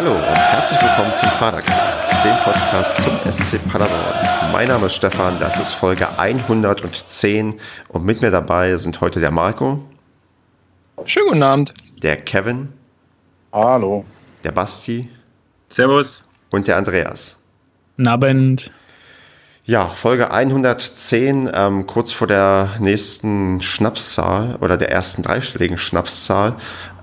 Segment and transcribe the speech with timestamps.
[0.00, 4.52] Hallo und herzlich willkommen zum Padercast, dem Podcast zum SC Paderborn.
[4.52, 9.32] Mein Name ist Stefan, das ist Folge 110 und mit mir dabei sind heute der
[9.32, 9.84] Marco.
[11.06, 11.74] Schönen guten Abend.
[12.00, 12.68] Der Kevin.
[13.52, 14.04] Hallo.
[14.44, 15.10] Der Basti.
[15.68, 16.22] Servus.
[16.50, 17.40] Und der Andreas.
[17.96, 18.70] Guten Abend.
[19.64, 26.54] Ja, Folge 110, ähm, kurz vor der nächsten Schnapszahl oder der ersten dreistelligen Schnapszahl.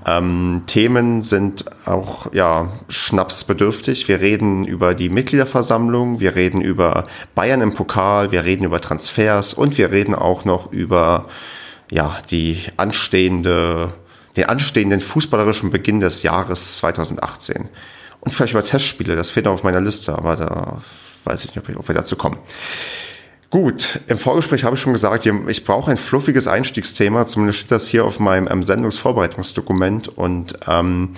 [0.06, 4.08] Ähm, Themen sind auch ja, schnapsbedürftig.
[4.08, 9.56] Wir reden über die Mitgliederversammlung, wir reden über Bayern im Pokal, wir reden über Transfers
[9.56, 11.28] und wir reden auch noch über
[11.92, 13.94] ja, die anstehende,
[14.38, 17.70] den anstehenden fußballerischen Beginn des Jahres 2018.
[18.20, 20.82] Und vielleicht über Testspiele, das fehlt noch auf meiner Liste, aber da
[21.24, 22.38] weiß ich nicht, ob wir dazu kommen.
[23.50, 27.88] Gut, im Vorgespräch habe ich schon gesagt, ich brauche ein fluffiges Einstiegsthema, zumindest steht das
[27.88, 30.08] hier auf meinem ähm, Sendungsvorbereitungsdokument.
[30.08, 31.14] Und ähm,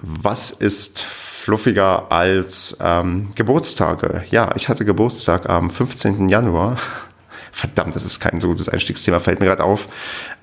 [0.00, 4.24] was ist fluffiger als ähm, Geburtstage?
[4.30, 6.28] Ja, ich hatte Geburtstag am 15.
[6.28, 6.76] Januar.
[7.52, 9.88] Verdammt, das ist kein so gutes Einstiegsthema, fällt mir gerade auf.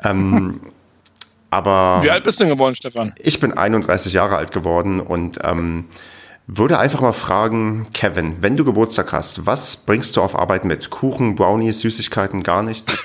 [0.03, 0.59] Ähm,
[1.49, 2.01] aber.
[2.03, 3.13] Wie alt bist du denn geworden, Stefan?
[3.17, 5.85] Ich bin 31 Jahre alt geworden und ähm,
[6.47, 10.89] würde einfach mal fragen, Kevin, wenn du Geburtstag hast, was bringst du auf Arbeit mit?
[10.89, 13.03] Kuchen, Brownies, Süßigkeiten, gar nichts?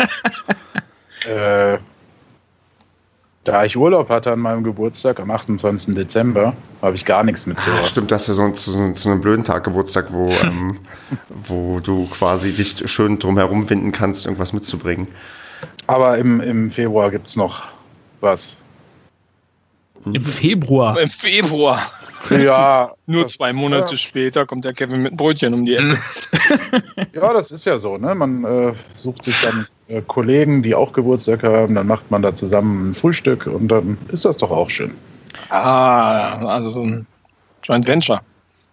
[1.26, 1.78] äh,
[3.42, 5.96] da ich Urlaub hatte an meinem Geburtstag am 28.
[5.96, 7.80] Dezember, habe ich gar nichts mitgebracht.
[7.82, 10.78] Ach, stimmt, das ist ja so, so, so einen blöden Tag Geburtstag, wo, ähm,
[11.28, 15.08] wo du quasi dich schön drumherum winden kannst, irgendwas mitzubringen.
[15.88, 17.64] Aber im, im Februar gibt es noch
[18.20, 18.56] was.
[20.04, 21.00] Im Februar?
[21.00, 21.82] Im Februar.
[22.30, 22.92] Ja.
[23.06, 23.98] Nur zwei Monate ja.
[23.98, 25.98] später kommt der Kevin mit einem Brötchen um die Ecke.
[27.12, 27.98] ja, das ist ja so.
[27.98, 28.14] Ne?
[28.14, 32.34] Man äh, sucht sich dann äh, Kollegen, die auch Geburtstag haben, dann macht man da
[32.34, 34.92] zusammen ein Frühstück und dann ist das doch auch schön.
[35.48, 37.06] Ah, also so ein
[37.62, 38.20] Joint Venture.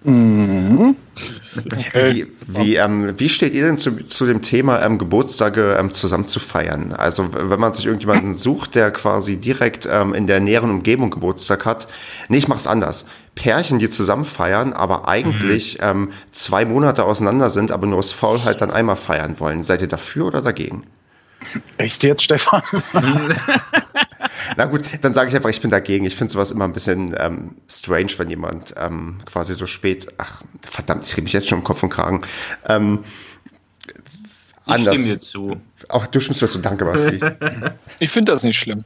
[0.04, 0.96] Mhm.
[1.94, 6.26] Wie, wie, ähm, wie steht ihr denn zu, zu dem Thema ähm, Geburtstage ähm, zusammen
[6.26, 6.94] zu feiern?
[6.94, 11.66] Also wenn man sich irgendjemanden sucht, der quasi direkt ähm, in der näheren Umgebung Geburtstag
[11.66, 11.90] hat.
[12.30, 13.06] Nee, ich mach's anders.
[13.40, 15.84] Pärchen, die zusammen feiern, aber eigentlich mhm.
[15.84, 19.64] ähm, zwei Monate auseinander sind, aber nur aus Faulheit dann einmal feiern wollen.
[19.64, 20.84] Seid ihr dafür oder dagegen?
[21.78, 22.62] Echt jetzt, Stefan?
[24.58, 26.04] Na gut, dann sage ich einfach, ich bin dagegen.
[26.04, 30.42] Ich finde sowas immer ein bisschen ähm, strange, wenn jemand ähm, quasi so spät, ach
[30.62, 32.24] verdammt, ich rede mich jetzt schon im Kopf und Kragen.
[32.68, 33.06] Ähm,
[34.66, 34.96] anders.
[34.96, 35.62] Ich stimme dir zu.
[35.88, 37.22] Auch du stimmst mir zu, danke Basti.
[38.00, 38.84] ich finde das nicht schlimm.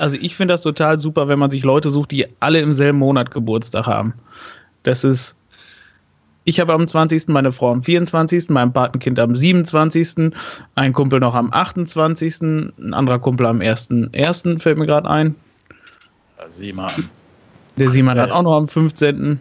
[0.00, 2.98] Also ich finde das total super, wenn man sich Leute sucht, die alle im selben
[2.98, 4.14] Monat Geburtstag haben.
[4.82, 5.36] Das ist
[6.44, 10.32] ich habe am 20., meine Frau am 24., mein Patenkind am 27.,
[10.74, 14.58] ein Kumpel noch am 28., ein anderer Kumpel am 1.1.
[14.58, 15.34] fällt mir gerade ein.
[16.48, 16.90] Simon.
[17.76, 19.38] Der Simon hat auch noch am 15.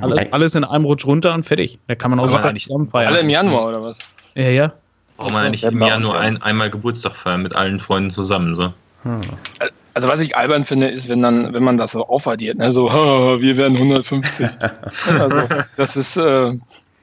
[0.00, 1.78] Alles, alles, in einem Rutsch runter und fertig.
[1.86, 3.08] Da kann man auch super zusammen feiern.
[3.08, 3.98] Alle im Januar oder was?
[4.34, 4.72] Ja, ja.
[5.18, 8.72] Braucht man eigentlich im Januar ein, einmal Geburtstag feiern mit allen Freunden zusammen, so.
[9.06, 9.70] Hm.
[9.94, 12.70] Also was ich albern finde, ist, wenn dann, wenn man das so aufaddiert, ne?
[12.70, 14.46] so, wir werden 150.
[15.20, 15.42] also
[15.76, 16.52] das ist, äh,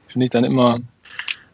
[0.07, 0.79] finde ich dann immer,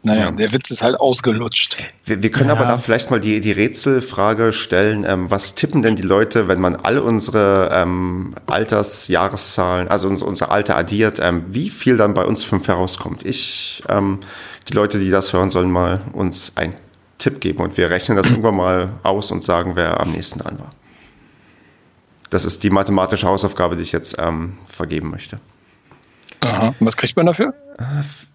[0.01, 0.31] naja, ja.
[0.31, 1.77] der Witz ist halt ausgelutscht.
[2.05, 2.55] Wir, wir können ja.
[2.55, 5.05] aber da vielleicht mal die, die Rätselfrage stellen.
[5.05, 10.51] Ähm, was tippen denn die Leute, wenn man all unsere ähm, Altersjahreszahlen, also unser, unser
[10.51, 13.25] Alter addiert, ähm, wie viel dann bei uns fünf herauskommt?
[13.25, 14.19] Ich, ähm,
[14.69, 16.73] die Leute, die das hören, sollen mal uns einen
[17.19, 20.57] Tipp geben und wir rechnen das irgendwann mal aus und sagen, wer am nächsten dran
[20.57, 20.72] war.
[22.31, 25.40] Das ist die mathematische Hausaufgabe, die ich jetzt ähm, vergeben möchte.
[26.41, 26.74] Aha.
[26.80, 27.53] Was kriegt man dafür?
[27.78, 27.84] Äh,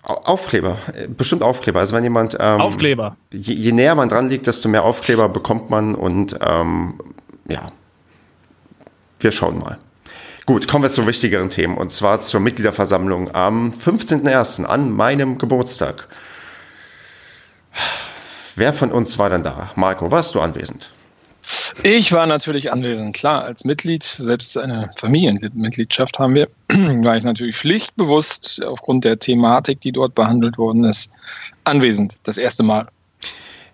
[0.02, 0.76] Aufkleber,
[1.16, 1.80] bestimmt Aufkleber.
[1.80, 3.16] Also wenn jemand ähm, Aufkleber.
[3.32, 6.94] Je, je, näher man dran liegt, desto mehr Aufkleber bekommt man und ähm,
[7.48, 7.68] ja,
[9.20, 9.78] wir schauen mal.
[10.44, 14.64] Gut, kommen wir zu wichtigeren Themen und zwar zur Mitgliederversammlung am 15.01.
[14.64, 16.08] an meinem Geburtstag.
[18.56, 19.70] Wer von uns war denn da?
[19.74, 20.90] Marco, warst du anwesend?
[21.82, 27.56] Ich war natürlich anwesend, klar, als Mitglied, selbst eine Familienmitgliedschaft haben wir, war ich natürlich
[27.56, 31.10] pflichtbewusst aufgrund der Thematik, die dort behandelt worden ist,
[31.64, 32.88] anwesend, das erste Mal.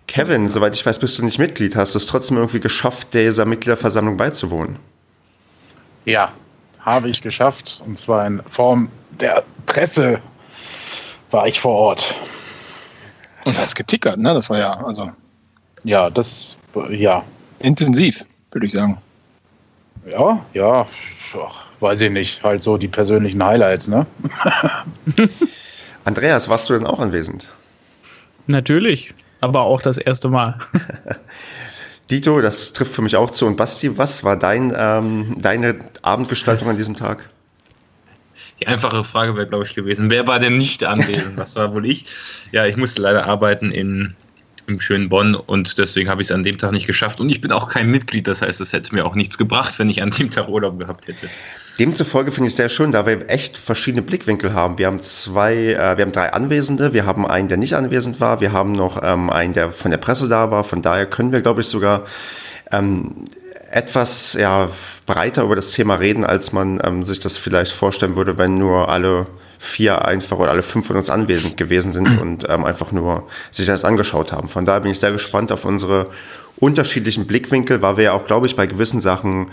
[0.07, 1.77] Kevin, soweit ich weiß, bist du nicht Mitglied.
[1.77, 4.77] Hast du es trotzdem irgendwie geschafft, dieser Mitgliederversammlung beizuwohnen?
[6.03, 6.33] Ja,
[6.81, 7.81] habe ich geschafft.
[7.85, 10.19] Und zwar in Form der Presse
[11.29, 12.13] war ich vor Ort.
[13.45, 14.33] Und hast getickert, ne?
[14.33, 15.11] Das war ja, also.
[15.83, 16.57] Ja, das,
[16.89, 17.23] ja,
[17.59, 18.97] intensiv, würde ich sagen.
[20.09, 20.87] Ja, ja,
[21.37, 22.43] Ach, weiß ich nicht.
[22.43, 24.05] Halt so die persönlichen Highlights, ne?
[26.03, 27.49] Andreas, warst du denn auch anwesend?
[28.47, 30.57] Natürlich, aber auch das erste Mal.
[32.11, 33.45] Dito, das trifft für mich auch zu.
[33.45, 37.29] Und Basti, was war dein, ähm, deine Abendgestaltung an diesem Tag?
[38.61, 41.39] Die einfache Frage wäre, glaube ich, gewesen, wer war denn nicht anwesend?
[41.39, 42.05] Das war wohl ich.
[42.51, 44.13] Ja, ich musste leider arbeiten in,
[44.67, 47.19] im schönen Bonn und deswegen habe ich es an dem Tag nicht geschafft.
[47.19, 49.89] Und ich bin auch kein Mitglied, das heißt, es hätte mir auch nichts gebracht, wenn
[49.89, 51.27] ich an dem Tag Urlaub gehabt hätte.
[51.79, 54.77] Demzufolge finde ich sehr schön, da wir echt verschiedene Blickwinkel haben.
[54.77, 58.41] Wir haben zwei, äh, wir haben drei Anwesende, wir haben einen, der nicht anwesend war,
[58.41, 60.63] wir haben noch ähm, einen, der von der Presse da war.
[60.63, 62.05] Von daher können wir, glaube ich, sogar
[62.71, 63.25] ähm,
[63.71, 64.69] etwas ja,
[65.05, 68.89] breiter über das Thema reden, als man ähm, sich das vielleicht vorstellen würde, wenn nur
[68.89, 69.27] alle
[69.59, 72.19] vier einfach oder alle fünf von uns anwesend gewesen sind mhm.
[72.19, 74.47] und ähm, einfach nur sich das angeschaut haben.
[74.47, 76.07] Von daher bin ich sehr gespannt auf unsere
[76.57, 79.51] unterschiedlichen Blickwinkel, weil wir ja auch, glaube ich, bei gewissen Sachen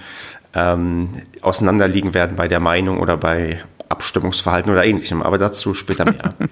[0.55, 1.11] ähm,
[1.43, 5.23] auseinanderliegen werden bei der Meinung oder bei Abstimmungsverhalten oder ähnlichem.
[5.23, 6.35] Aber dazu später mehr.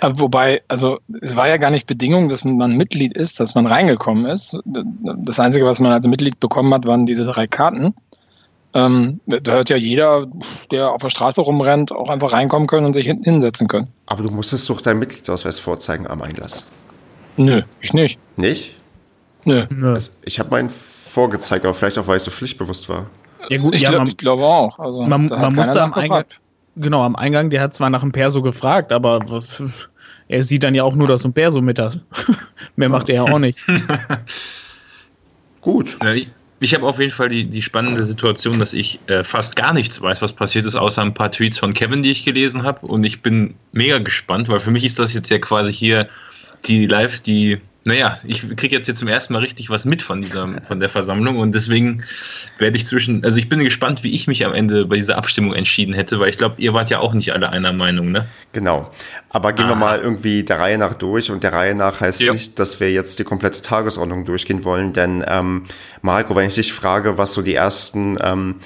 [0.00, 4.26] Wobei, also es war ja gar nicht Bedingung, dass man Mitglied ist, dass man reingekommen
[4.26, 4.58] ist.
[4.64, 7.94] Das Einzige, was man als Mitglied bekommen hat, waren diese drei Karten.
[8.74, 10.26] Ähm, da hört ja jeder,
[10.72, 13.86] der auf der Straße rumrennt, auch einfach reinkommen können und sich hinten hinsetzen können.
[14.06, 16.64] Aber du musstest doch deinen Mitgliedsausweis vorzeigen am Einlass.
[17.36, 18.18] Nö, ich nicht.
[18.36, 18.74] Nicht?
[19.44, 19.64] Nö.
[19.86, 23.06] Also, ich habe meinen vorgezeigt, aber vielleicht auch, weil ich so pflichtbewusst war.
[23.48, 24.78] Ja gut, ich, ja, glaub, man, ich glaube auch.
[24.78, 26.24] Also, man, man musste am Eingang,
[26.76, 29.20] genau, am Eingang, der hat zwar nach dem Perso gefragt, aber
[30.28, 32.00] er sieht dann ja auch nur, dass du ein Perso mit hast.
[32.76, 33.58] Mehr macht er ja auch nicht.
[35.60, 35.96] gut.
[36.02, 36.30] Ja, ich,
[36.60, 40.00] ich habe auf jeden Fall die, die spannende Situation, dass ich äh, fast gar nichts
[40.00, 42.86] weiß, was passiert ist, außer ein paar Tweets von Kevin, die ich gelesen habe.
[42.86, 46.08] Und ich bin mega gespannt, weil für mich ist das jetzt ja quasi hier
[46.64, 50.22] die live, die naja, ich kriege jetzt hier zum ersten Mal richtig was mit von
[50.22, 52.02] dieser, von der Versammlung und deswegen
[52.58, 55.52] werde ich zwischen, also ich bin gespannt, wie ich mich am Ende bei dieser Abstimmung
[55.52, 58.26] entschieden hätte, weil ich glaube, ihr wart ja auch nicht alle einer Meinung, ne?
[58.52, 58.90] Genau.
[59.28, 59.70] Aber gehen ah.
[59.70, 62.32] wir mal irgendwie der Reihe nach durch und der Reihe nach heißt ja.
[62.32, 65.64] nicht, dass wir jetzt die komplette Tagesordnung durchgehen wollen, denn ähm,
[66.00, 68.56] Marco, wenn ich dich frage, was so die ersten ähm,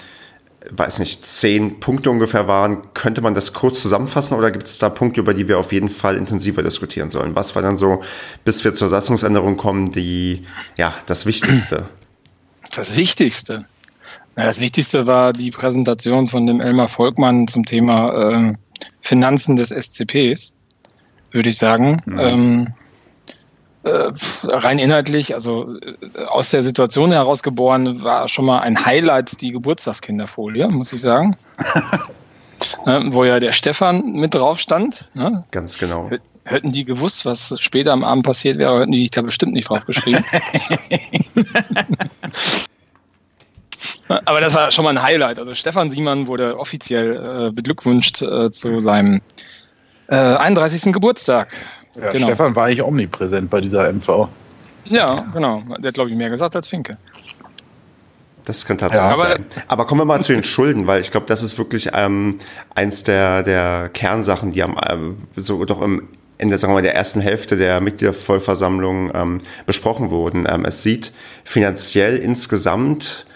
[0.71, 2.93] weiß nicht, zehn Punkte ungefähr waren.
[2.95, 5.89] Könnte man das kurz zusammenfassen oder gibt es da Punkte, über die wir auf jeden
[5.89, 7.35] Fall intensiver diskutieren sollen?
[7.35, 8.03] Was war dann so,
[8.45, 10.43] bis wir zur Satzungsänderung kommen, die,
[10.77, 11.85] ja, das Wichtigste?
[12.75, 13.65] Das Wichtigste?
[14.37, 18.53] Na, das Wichtigste war die Präsentation von dem Elmar Volkmann zum Thema äh,
[19.01, 20.53] Finanzen des SCPs,
[21.33, 22.03] würde ich sagen.
[22.05, 22.19] Mhm.
[22.19, 22.75] Ähm,
[23.85, 24.11] äh,
[24.43, 29.53] rein inhaltlich, also äh, aus der Situation heraus geboren, war schon mal ein Highlight die
[29.53, 31.37] Geburtstagskinderfolie, muss ich sagen.
[32.87, 35.09] äh, wo ja der Stefan mit drauf stand.
[35.15, 35.45] Ne?
[35.53, 36.11] Ganz genau.
[36.45, 39.87] Hätten die gewusst, was später am Abend passiert wäre, hätten die da bestimmt nicht drauf
[39.87, 40.25] geschrieben.
[44.25, 45.39] Aber das war schon mal ein Highlight.
[45.39, 49.21] Also Stefan Siemann wurde offiziell äh, beglückwünscht zu seinem
[50.09, 50.93] 31.
[50.95, 51.53] Geburtstag.
[52.01, 52.27] Ja, genau.
[52.27, 54.29] Stefan war eigentlich omnipräsent bei dieser MV.
[54.85, 55.63] Ja, genau.
[55.79, 56.97] Der hat, glaube ich, mehr gesagt als Finke.
[58.45, 59.45] Das kann tatsächlich ja, aber sein.
[59.67, 62.39] Aber kommen wir mal zu den Schulden, weil ich glaube, das ist wirklich ähm,
[62.75, 66.09] eins der, der Kernsachen, die am, ähm, so doch im
[66.39, 70.47] in der, sagen wir mal, der ersten Hälfte der Mitgliedervollversammlung ähm, besprochen wurden.
[70.49, 71.13] Ähm, es sieht
[71.45, 73.27] finanziell insgesamt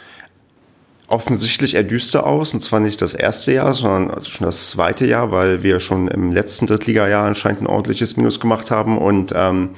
[1.13, 2.55] offensichtlich eher düster aus.
[2.55, 6.33] Und zwar nicht das erste Jahr, sondern schon das zweite Jahr, weil wir schon im
[6.33, 8.99] letzten Drittligajahr anscheinend ein ordentliches Minus gemacht haben.
[8.99, 9.71] Und ähm,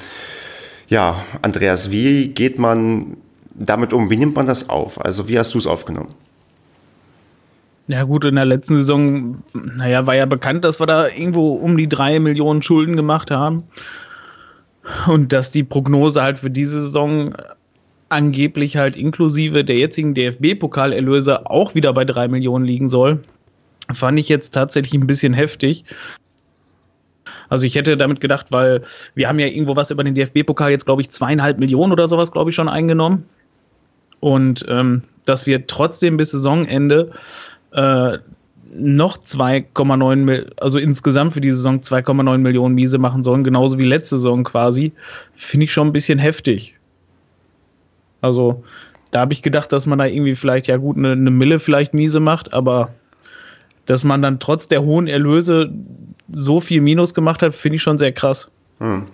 [0.89, 3.17] ja, Andreas, wie geht man
[3.55, 4.11] damit um?
[4.11, 5.05] Wie nimmt man das auf?
[5.05, 6.15] Also wie hast du es aufgenommen?
[7.87, 11.77] Ja gut, in der letzten Saison, naja, war ja bekannt, dass wir da irgendwo um
[11.77, 13.65] die drei Millionen Schulden gemacht haben.
[15.07, 17.35] Und dass die Prognose halt für diese Saison
[18.15, 23.23] angeblich halt inklusive der jetzigen DFB-Pokalerlöse auch wieder bei drei Millionen liegen soll,
[23.93, 25.85] fand ich jetzt tatsächlich ein bisschen heftig.
[27.49, 28.83] Also ich hätte damit gedacht, weil
[29.15, 32.33] wir haben ja irgendwo was über den DFB-Pokal jetzt, glaube ich, zweieinhalb Millionen oder sowas,
[32.33, 33.25] glaube ich, schon eingenommen.
[34.21, 37.11] Und ähm, dass wir trotzdem bis Saisonende
[37.73, 38.19] äh,
[38.73, 44.17] noch 2,9, also insgesamt für die Saison 2,9 Millionen Miese machen sollen, genauso wie letzte
[44.17, 44.93] Saison quasi,
[45.35, 46.75] finde ich schon ein bisschen heftig.
[48.25, 48.65] Also
[49.11, 51.95] da habe ich gedacht, dass man da irgendwie vielleicht, ja gut, eine, eine Mille vielleicht
[51.95, 52.95] miese macht, aber
[53.87, 55.71] dass man dann trotz der hohen Erlöse
[56.33, 58.51] so viel Minus gemacht hat, finde ich schon sehr krass.
[58.81, 59.07] Hm.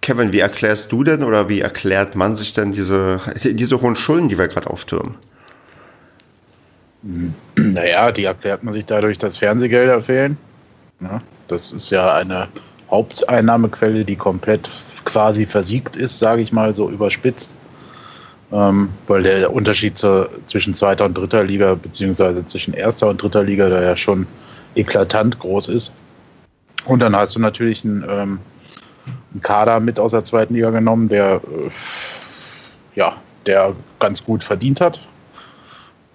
[0.00, 4.28] Kevin, wie erklärst du denn oder wie erklärt man sich denn diese, diese hohen Schulden,
[4.28, 5.16] die wir gerade auftürmen?
[7.56, 10.38] Naja, die erklärt man sich dadurch, dass Fernsehgelder fehlen.
[11.00, 12.48] Ja, das ist ja eine
[12.90, 14.70] Haupteinnahmequelle, die komplett
[15.04, 17.50] quasi versiegt ist, sage ich mal so überspitzt
[18.52, 23.42] ähm, weil der Unterschied zur, zwischen zweiter und dritter Liga, beziehungsweise zwischen erster und dritter
[23.42, 24.26] Liga, da ja schon
[24.74, 25.92] eklatant groß ist.
[26.84, 28.38] Und dann hast du natürlich einen, ähm,
[29.32, 31.70] einen Kader mit aus der zweiten Liga genommen, der, äh,
[32.94, 35.00] ja, der ganz gut verdient hat.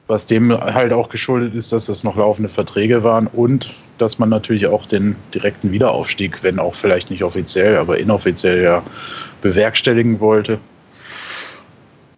[0.08, 4.30] Was dem halt auch geschuldet ist, dass das noch laufende Verträge waren und dass man
[4.30, 8.82] natürlich auch den direkten Wiederaufstieg, wenn auch vielleicht nicht offiziell, aber inoffiziell ja
[9.42, 10.58] bewerkstelligen wollte.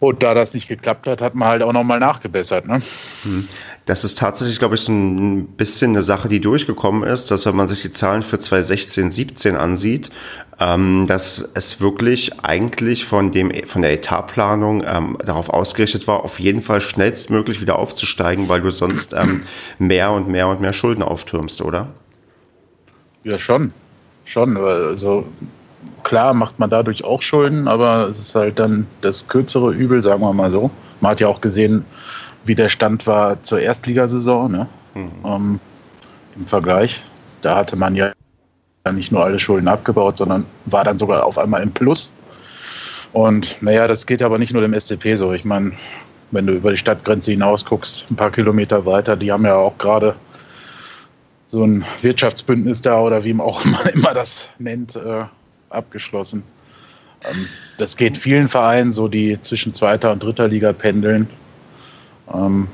[0.01, 2.67] Und da das nicht geklappt hat, hat man halt auch nochmal nachgebessert.
[2.67, 2.81] Ne?
[3.21, 3.47] Hm.
[3.85, 7.55] Das ist tatsächlich, glaube ich, so ein bisschen eine Sache, die durchgekommen ist, dass wenn
[7.55, 10.09] man sich die Zahlen für 2016, 17 ansieht,
[10.59, 16.39] ähm, dass es wirklich eigentlich von dem von der Etatplanung ähm, darauf ausgerichtet war, auf
[16.39, 19.43] jeden Fall schnellstmöglich wieder aufzusteigen, weil du sonst ähm,
[19.77, 21.89] mehr und mehr und mehr Schulden auftürmst, oder?
[23.23, 23.71] Ja, schon.
[24.25, 24.57] Schon.
[24.57, 25.27] Also
[26.03, 30.21] klar macht man dadurch auch Schulden, aber es ist halt dann das kürzere Übel, sagen
[30.21, 30.71] wir mal so.
[30.99, 31.85] Man hat ja auch gesehen,
[32.45, 34.67] wie der Stand war zur Erstligasaison ne?
[34.93, 35.11] Mhm.
[35.25, 35.59] Ähm,
[36.35, 37.03] im Vergleich.
[37.41, 38.11] Da hatte man ja
[38.91, 42.09] nicht nur alle Schulden abgebaut, sondern war dann sogar auf einmal im Plus.
[43.13, 45.33] Und naja, das geht aber nicht nur dem SCP so.
[45.33, 45.73] Ich meine,
[46.31, 49.77] wenn du über die Stadtgrenze hinaus guckst, ein paar Kilometer weiter, die haben ja auch
[49.77, 50.15] gerade
[51.47, 53.61] so ein Wirtschaftsbündnis da oder wie man auch
[53.93, 55.25] immer das nennt, äh,
[55.71, 56.43] abgeschlossen.
[57.29, 57.45] Ähm,
[57.77, 61.27] das geht vielen Vereinen so, die zwischen zweiter und dritter Liga pendeln
[62.33, 62.67] ähm,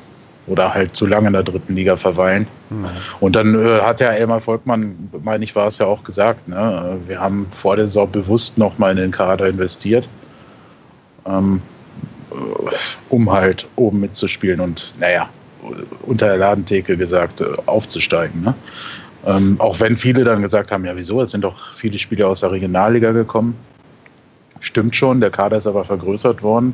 [0.48, 2.48] oder halt zu lange in der dritten Liga verweilen.
[2.70, 2.88] Mhm.
[3.20, 6.98] Und dann äh, hat ja Elmar Volkmann, meine ich, war es ja auch gesagt, ne?
[7.06, 10.08] wir haben vor der Saison bewusst nochmal in den Kader investiert,
[11.26, 11.62] ähm,
[12.32, 12.36] äh,
[13.10, 15.30] um halt oben mitzuspielen und naja,
[16.04, 18.44] unter der Ladentheke gesagt, äh, aufzusteigen.
[18.44, 18.54] Ne?
[19.28, 22.40] Ähm, auch wenn viele dann gesagt haben, ja wieso, es sind doch viele Spieler aus
[22.40, 23.56] der Regionalliga gekommen.
[24.62, 26.74] Stimmt schon, der Kader ist aber vergrößert worden.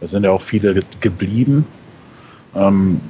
[0.00, 1.66] Es sind ja auch viele geblieben.
[2.54, 3.00] Ähm,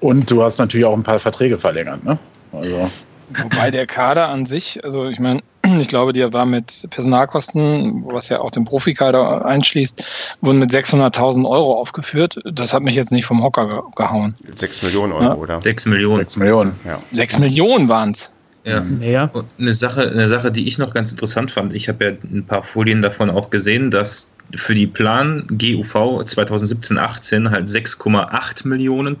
[0.00, 2.18] und du hast natürlich auch ein paar Verträge verlängert, ne?
[2.52, 2.90] Also.
[3.30, 5.40] Wobei der Kader an sich, also ich meine,
[5.80, 10.02] ich glaube, die war mit Personalkosten, was ja auch den Profikader einschließt,
[10.40, 12.38] wurden mit 600.000 Euro aufgeführt.
[12.44, 14.34] Das hat mich jetzt nicht vom Hocker gehauen.
[14.54, 15.34] 6 Millionen Euro, ja?
[15.34, 15.62] oder?
[15.62, 16.18] 6 Millionen.
[16.18, 17.00] 6 Millionen, ja.
[17.12, 18.32] 6 Millionen waren es.
[18.64, 18.84] Ja.
[19.00, 19.30] ja.
[19.58, 22.62] Eine Sache, eine Sache, die ich noch ganz interessant fand, ich habe ja ein paar
[22.62, 29.18] Folien davon auch gesehen, dass für die Plan GUV 2017-18 halt 6,8 Millionen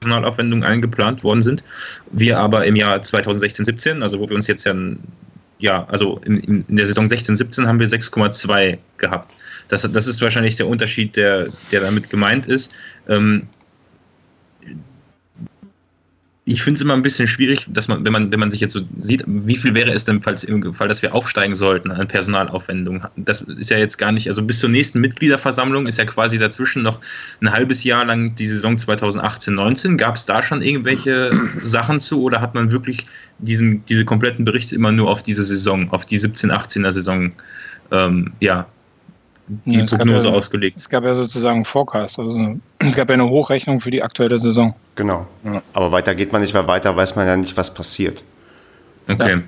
[0.00, 1.62] Personalaufwendungen eingeplant worden sind.
[2.10, 4.74] Wir aber im Jahr 2016-17, also wo wir uns jetzt ja,
[5.58, 9.36] ja also in, in der Saison 16-17 haben wir 6,2 gehabt.
[9.68, 12.70] Das, das ist wahrscheinlich der Unterschied, der, der damit gemeint ist.
[13.08, 13.46] Ähm,
[16.50, 18.72] ich finde es immer ein bisschen schwierig, dass man, wenn man, wenn man sich jetzt
[18.72, 22.08] so sieht, wie viel wäre es denn, falls im Fall, dass wir aufsteigen sollten an
[22.08, 23.04] Personalaufwendungen?
[23.14, 26.82] Das ist ja jetzt gar nicht, also bis zur nächsten Mitgliederversammlung ist ja quasi dazwischen
[26.82, 27.00] noch
[27.40, 29.96] ein halbes Jahr lang die Saison 2018-19.
[29.96, 31.30] Gab es da schon irgendwelche
[31.62, 33.06] Sachen zu oder hat man wirklich
[33.38, 37.30] diesen, diese kompletten Berichte immer nur auf diese Saison, auf die 17-18er Saison,
[37.92, 38.66] ähm, ja,
[39.64, 40.78] die ja, Prognose ja, ausgelegt.
[40.78, 42.18] Es gab ja sozusagen einen Forecast.
[42.18, 44.74] Also es gab ja eine Hochrechnung für die aktuelle Saison.
[44.96, 45.26] Genau.
[45.44, 45.62] Ja.
[45.72, 48.22] Aber weiter geht man nicht, weil weiter weiß man ja nicht, was passiert.
[49.08, 49.40] Okay.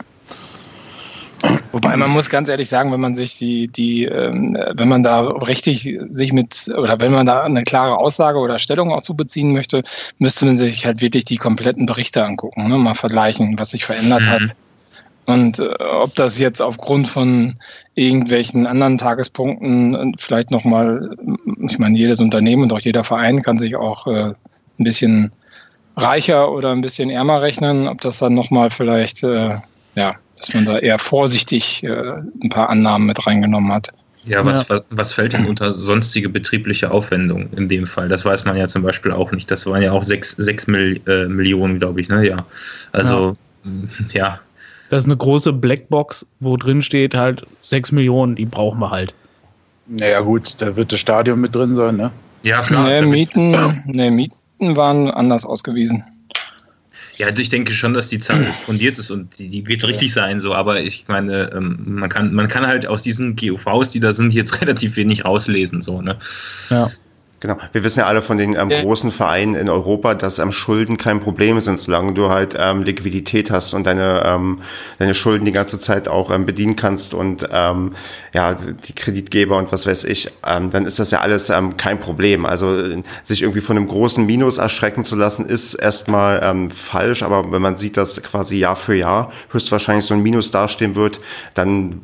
[1.73, 5.23] Wobei man muss ganz ehrlich sagen, wenn man sich die, die, ähm, wenn man da
[5.23, 9.53] richtig sich mit, oder wenn man da eine klare Aussage oder Stellung auch zu beziehen
[9.53, 9.83] möchte,
[10.19, 12.79] müsste man sich halt wirklich die kompletten Berichte angucken, ne?
[12.79, 14.31] mal vergleichen, was sich verändert mhm.
[14.31, 14.43] hat
[15.27, 17.57] und äh, ob das jetzt aufgrund von
[17.95, 21.17] irgendwelchen anderen Tagespunkten äh, vielleicht nochmal,
[21.69, 24.33] ich meine, jedes Unternehmen und auch jeder Verein kann sich auch äh,
[24.79, 25.33] ein bisschen
[25.97, 29.59] reicher oder ein bisschen ärmer rechnen, ob das dann nochmal vielleicht, äh,
[29.95, 33.91] ja, dass man da eher vorsichtig äh, ein paar Annahmen mit reingenommen hat.
[34.25, 34.77] Ja, was, ja.
[34.77, 38.09] was, was fällt denn unter sonstige betriebliche Aufwendungen in dem Fall?
[38.09, 39.51] Das weiß man ja zum Beispiel auch nicht.
[39.51, 42.27] Das waren ja auch sechs, sechs Mil, äh, Millionen, glaube ich, ne?
[42.27, 42.47] Ja.
[42.93, 43.35] Also,
[44.13, 44.13] ja.
[44.13, 44.41] ja.
[44.93, 49.15] Das ist eine große Blackbox, wo drin steht halt 6 Millionen, die brauchen wir halt.
[49.87, 52.11] Naja, gut, da wird das Stadion mit drin sein, ne?
[52.43, 52.87] Ja, klar.
[52.87, 53.57] Nee, Mieten,
[53.87, 56.05] nee, Mieten waren anders ausgewiesen.
[57.17, 60.13] Ja, also ich denke schon, dass die Zahl fundiert ist und die, die wird richtig
[60.13, 64.01] sein, so, aber ich meine, ähm, man kann, man kann halt aus diesen GUVs, die
[64.01, 66.19] da sind, jetzt relativ wenig rauslesen, so, ne?
[66.69, 66.91] Ja.
[67.43, 67.57] Genau.
[67.73, 68.83] Wir wissen ja alle von den ähm, ja.
[68.83, 73.51] großen Vereinen in Europa, dass ähm, Schulden kein Problem sind, solange du halt ähm, Liquidität
[73.51, 74.61] hast und deine, ähm,
[75.01, 77.95] deine Schulden die ganze Zeit auch ähm, bedienen kannst und ähm,
[78.33, 81.99] ja, die Kreditgeber und was weiß ich, ähm, dann ist das ja alles ähm, kein
[81.99, 82.47] Problem.
[82.47, 82.77] Also
[83.25, 87.61] sich irgendwie von einem großen Minus erschrecken zu lassen, ist erstmal ähm, falsch, aber wenn
[87.61, 91.19] man sieht, dass quasi Jahr für Jahr höchstwahrscheinlich so ein Minus dastehen wird,
[91.55, 92.03] dann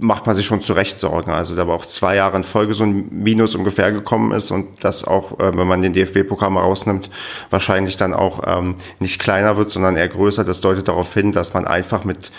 [0.00, 1.30] macht man sich schon zu Recht Sorgen.
[1.30, 4.84] Also da war auch zwei Jahre in Folge so ein Minus ungefähr gekommen ist und
[4.84, 7.10] das auch, äh, wenn man den DFB-Pokal mal rausnimmt,
[7.50, 10.44] wahrscheinlich dann auch ähm, nicht kleiner wird, sondern eher größer.
[10.44, 12.30] Das deutet darauf hin, dass man einfach mit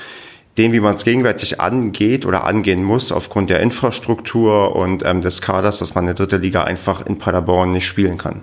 [0.57, 5.41] dem, wie man es gegenwärtig angeht oder angehen muss, aufgrund der Infrastruktur und ähm, des
[5.41, 8.41] Kaders, dass man eine dritte Liga einfach in Paderborn nicht spielen kann.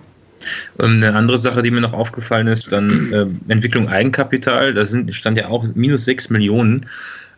[0.79, 4.75] Ähm, eine andere Sache, die mir noch aufgefallen ist, dann äh, Entwicklung Eigenkapital.
[4.75, 6.87] Da sind, stand ja auch minus 6 Millionen.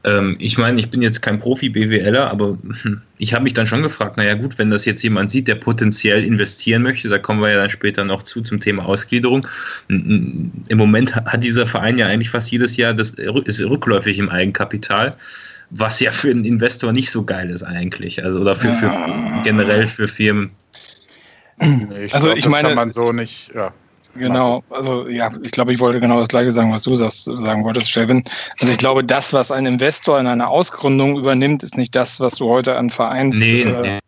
[0.04, 3.82] Ähm, ich meine, ich bin jetzt kein Profi-BWLer, aber hm, ich habe mich dann schon
[3.82, 7.50] gefragt, naja gut, wenn das jetzt jemand sieht, der potenziell investieren möchte, da kommen wir
[7.50, 9.46] ja dann später noch zu zum Thema Ausgliederung.
[9.88, 15.16] Im Moment hat dieser Verein ja eigentlich fast jedes Jahr, das ist rückläufig im Eigenkapital
[15.70, 18.22] was ja für einen Investor nicht so geil ist eigentlich.
[18.24, 18.90] Also oder für, für
[19.44, 20.50] generell für Firmen.
[21.58, 23.52] Nee, ich also glaub, ich meine, kann man so nicht.
[23.54, 23.72] Ja.
[24.14, 27.64] Genau, also ja, ich glaube, ich wollte genau das gleiche sagen, was du sagst, sagen
[27.64, 28.24] wolltest, Stefan.
[28.58, 32.34] Also ich glaube, das, was ein Investor in einer Ausgründung übernimmt, ist nicht das, was
[32.34, 33.98] du heute an Vereins nee, äh,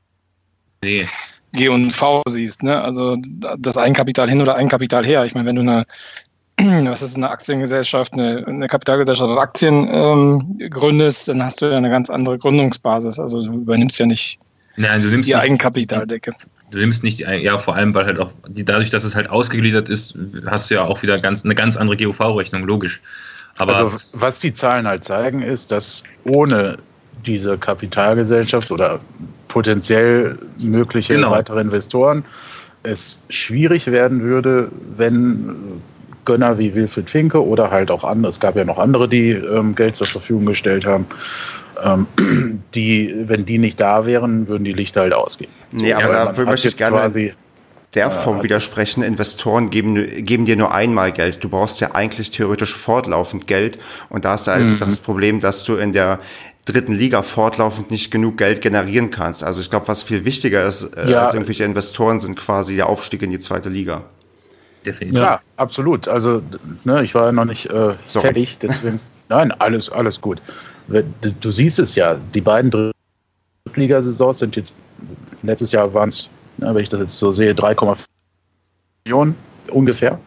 [0.83, 1.07] nee.
[1.53, 2.63] G und V siehst.
[2.63, 2.81] Ne?
[2.81, 3.17] Also
[3.59, 5.25] das Eigenkapital hin oder Eigenkapital her.
[5.25, 5.87] Ich meine, wenn du eine
[6.91, 11.77] was ist eine Aktiengesellschaft, eine, eine Kapitalgesellschaft auf Aktien ähm, gründest, dann hast du ja
[11.77, 13.19] eine ganz andere Gründungsbasis.
[13.19, 14.39] Also du übernimmst ja nicht
[14.77, 16.35] Nein, du nimmst die nicht, Eigenkapitaldecke.
[16.73, 19.89] Du nimmst nicht, ja, vor allem, weil halt auch, die, dadurch, dass es halt ausgegliedert
[19.89, 23.01] ist, hast du ja auch wieder ganz, eine ganz andere GOV-Rechnung, logisch.
[23.59, 26.79] Aber also, was die Zahlen halt zeigen, ist, dass ohne
[27.27, 29.01] diese Kapitalgesellschaft oder
[29.49, 31.31] potenziell mögliche genau.
[31.31, 32.25] weitere Investoren
[32.83, 35.81] es schwierig werden würde, wenn
[36.25, 39.75] Gönner wie Wilfried Finke oder halt auch andere, es gab ja noch andere, die ähm,
[39.75, 41.07] Geld zur Verfügung gestellt haben,
[41.83, 42.07] ähm,
[42.75, 45.51] die, wenn die nicht da wären, würden die Lichter halt ausgehen.
[45.73, 47.35] Nee, so, aber da möchte ich gerne quasi,
[47.95, 49.03] der Form äh, widersprechen.
[49.03, 51.43] Investoren geben, geben dir nur einmal Geld.
[51.43, 53.79] Du brauchst ja eigentlich theoretisch fortlaufend Geld.
[54.09, 54.79] Und da ist halt mhm.
[54.79, 56.19] das Problem, dass du in der
[56.65, 59.43] dritten Liga fortlaufend nicht genug Geld generieren kannst.
[59.43, 61.25] Also ich glaube, was viel wichtiger ist äh, ja.
[61.25, 64.05] als irgendwelche Investoren, sind quasi der Aufstieg in die zweite Liga
[64.85, 65.21] definitiv.
[65.21, 66.09] Ja, absolut.
[66.09, 66.43] Also,
[66.85, 69.01] ne, ich war ja noch nicht äh, fertig, deswegen.
[69.29, 70.41] nein, alles, alles gut.
[70.89, 71.03] Du,
[71.41, 72.93] du, siehst es ja, die beiden
[73.65, 74.73] Drittligasaisons sind jetzt,
[75.43, 77.99] letztes Jahr waren es, ne, wenn ich das jetzt so sehe, 3,5
[79.05, 79.35] Millionen
[79.69, 80.19] ungefähr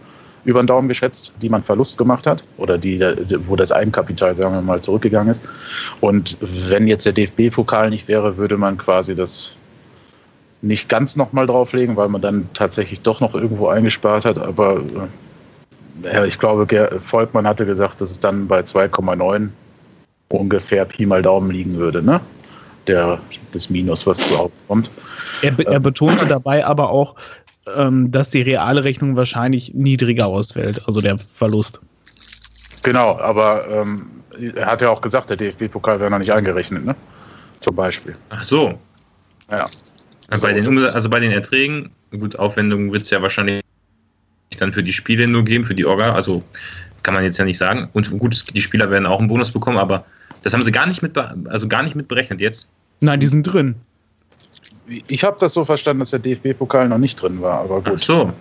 [0.45, 2.99] über den Daumen geschätzt, die man Verlust gemacht hat oder die,
[3.47, 5.41] wo das Eigenkapital, sagen wir mal, zurückgegangen ist.
[6.01, 9.54] Und wenn jetzt der DFB-Pokal nicht wäre, würde man quasi das
[10.62, 14.38] nicht ganz nochmal drauflegen, weil man dann tatsächlich doch noch irgendwo eingespart hat.
[14.38, 14.82] Aber
[16.04, 16.67] äh, ich glaube,
[16.99, 19.49] Volkmann hatte gesagt, dass es dann bei 2,9
[20.30, 22.21] ungefähr Pi mal Daumen liegen würde, ne?
[22.88, 23.19] Der,
[23.52, 24.89] das Minus, was überhaupt kommt.
[25.41, 27.15] Er, er betonte dabei aber auch,
[27.76, 31.80] ähm, dass die reale Rechnung wahrscheinlich niedriger ausfällt, also der Verlust.
[32.84, 34.08] Genau, aber ähm,
[34.56, 36.95] er hat ja auch gesagt, der DFB-Pokal wäre noch nicht eingerechnet, ne?
[37.62, 38.15] Zum Beispiel.
[38.30, 38.78] Ach so.
[39.50, 39.65] Ja.
[40.30, 43.63] Also bei, den, also bei den Erträgen, gut, Aufwendungen wird es ja wahrscheinlich
[44.58, 46.43] dann für die Spiele nur geben, für die Orga, also
[47.04, 47.89] kann man jetzt ja nicht sagen.
[47.93, 50.06] Und gut, die Spieler werden auch einen Bonus bekommen, aber
[50.45, 52.69] das haben sie gar nicht mit, also gar nicht mit berechnet jetzt.
[52.99, 53.73] Nein, die sind drin.
[55.08, 57.93] Ich habe das so verstanden, dass der DFB-Pokal noch nicht drin war, aber gut.
[57.95, 58.34] Ach so.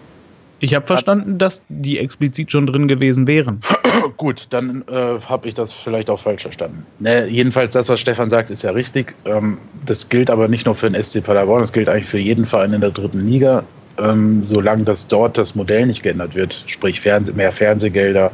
[0.60, 3.60] Ich habe verstanden, dass die explizit schon drin gewesen wären.
[4.18, 6.86] Gut, dann äh, habe ich das vielleicht auch falsch verstanden.
[7.00, 9.14] Ne, jedenfalls das, was Stefan sagt, ist ja richtig.
[9.24, 12.46] Ähm, das gilt aber nicht nur für den SC Paderborn, das gilt eigentlich für jeden
[12.46, 13.64] Verein in der dritten Liga.
[13.98, 18.30] Ähm, solange das dort das Modell nicht geändert wird, sprich Fernseh mehr Fernsehgelder,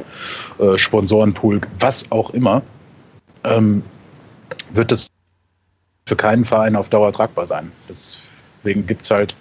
[0.59, 2.61] äh, Sponsorenpool, was auch immer,
[3.43, 3.83] ähm,
[4.71, 5.07] wird das
[6.07, 7.71] für keinen Verein auf Dauer tragbar sein.
[7.87, 9.35] Deswegen gibt es halt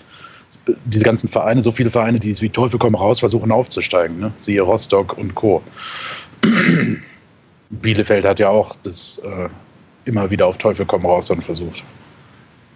[0.84, 4.18] diese ganzen Vereine, so viele Vereine, die wie Teufel kommen raus versuchen aufzusteigen.
[4.18, 4.32] Ne?
[4.40, 5.62] Siehe Rostock und Co.
[7.70, 9.48] Bielefeld hat ja auch das äh,
[10.04, 11.84] immer wieder auf Teufel komm raus dann versucht.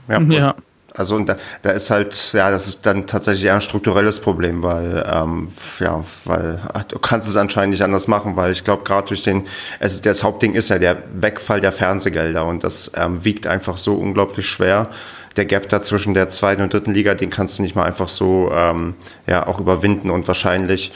[0.09, 0.21] Ja.
[0.21, 0.55] ja.
[0.97, 4.63] Also und da, da ist halt, ja, das ist dann tatsächlich eher ein strukturelles Problem,
[4.63, 5.49] weil, ähm,
[5.81, 9.43] ja, weil du kannst es anscheinend nicht anders machen, weil ich glaube, gerade durch den,
[9.81, 13.95] es, das Hauptding ist ja der Wegfall der Fernsehgelder und das ähm, wiegt einfach so
[13.95, 14.89] unglaublich schwer.
[15.35, 18.09] Der Gap da zwischen der zweiten und dritten Liga, den kannst du nicht mal einfach
[18.09, 18.95] so ähm,
[19.27, 20.93] ja auch überwinden und wahrscheinlich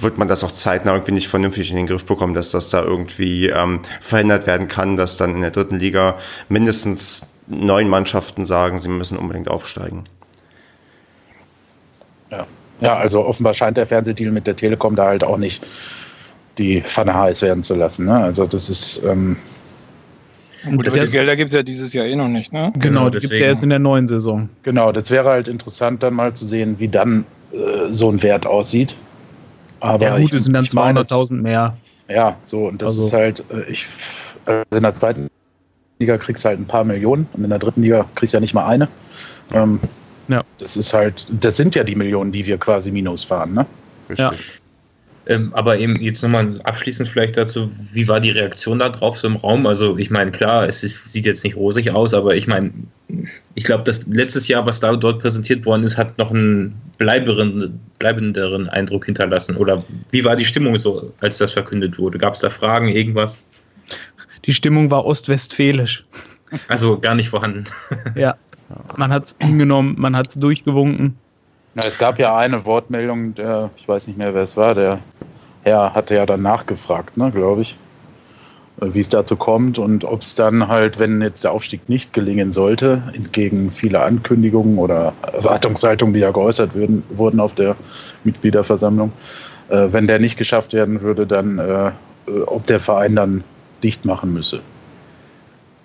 [0.00, 2.82] wird man das auch zeitnah irgendwie nicht vernünftig in den Griff bekommen, dass das da
[2.82, 8.78] irgendwie ähm, verhindert werden kann, dass dann in der dritten Liga mindestens neun Mannschaften sagen,
[8.78, 10.04] sie müssen unbedingt aufsteigen.
[12.30, 12.46] Ja.
[12.80, 15.64] ja, also offenbar scheint der Fernsehdeal mit der Telekom da halt auch nicht
[16.58, 18.06] die Pfanne heiß werden zu lassen.
[18.06, 18.16] Ne?
[18.16, 19.36] Also das ist ähm,
[20.64, 22.72] Gut, aber die Gelder gibt es ja dieses Jahr eh noch nicht, ne?
[22.78, 24.48] Genau, die gibt es ja erst in der neuen Saison.
[24.62, 28.46] Genau, das wäre halt interessant, dann mal zu sehen, wie dann äh, so ein Wert
[28.46, 28.94] aussieht.
[29.80, 31.76] Aber ja, gut, es sind dann 200.000 mehr.
[32.08, 33.06] Ja, so, und das also.
[33.06, 33.86] ist halt, äh, ich,
[34.46, 35.28] also in der zweiten
[36.02, 38.40] Liga kriegst du halt ein paar Millionen und in der dritten Liga kriegst du ja
[38.40, 38.88] nicht mal eine.
[39.52, 39.80] Ähm,
[40.28, 40.42] ja.
[40.58, 43.66] Das ist halt, das sind ja die Millionen, die wir quasi minus fahren, ne?
[44.08, 44.18] Richtig.
[44.18, 44.30] Ja.
[45.26, 49.28] Ähm, aber eben jetzt nochmal abschließend vielleicht dazu, wie war die Reaktion da drauf so
[49.28, 49.66] im Raum?
[49.66, 52.72] Also ich meine, klar, es ist, sieht jetzt nicht rosig aus, aber ich meine,
[53.54, 57.78] ich glaube, das letztes Jahr, was da dort präsentiert worden ist, hat noch einen bleiberen,
[58.00, 59.56] bleibenderen Eindruck hinterlassen.
[59.56, 62.18] Oder wie war die Stimmung so, als das verkündet wurde?
[62.18, 63.38] Gab es da Fragen, irgendwas?
[64.44, 66.04] Die Stimmung war ostwestfälisch.
[66.68, 67.64] Also gar nicht vorhanden.
[68.14, 68.34] ja,
[68.96, 71.16] man hat es hingenommen, man hat es durchgewunken.
[71.74, 74.98] Na, es gab ja eine Wortmeldung, der, ich weiß nicht mehr, wer es war, der
[75.62, 77.76] Herr hatte ja dann nachgefragt, ne, glaube ich,
[78.80, 82.12] äh, wie es dazu kommt und ob es dann halt, wenn jetzt der Aufstieg nicht
[82.12, 87.76] gelingen sollte, entgegen vieler Ankündigungen oder Erwartungshaltungen, die ja geäußert würden, wurden auf der
[88.24, 89.12] Mitgliederversammlung,
[89.68, 91.90] äh, wenn der nicht geschafft werden würde, dann äh,
[92.46, 93.44] ob der Verein dann
[93.82, 94.60] dicht machen müsse.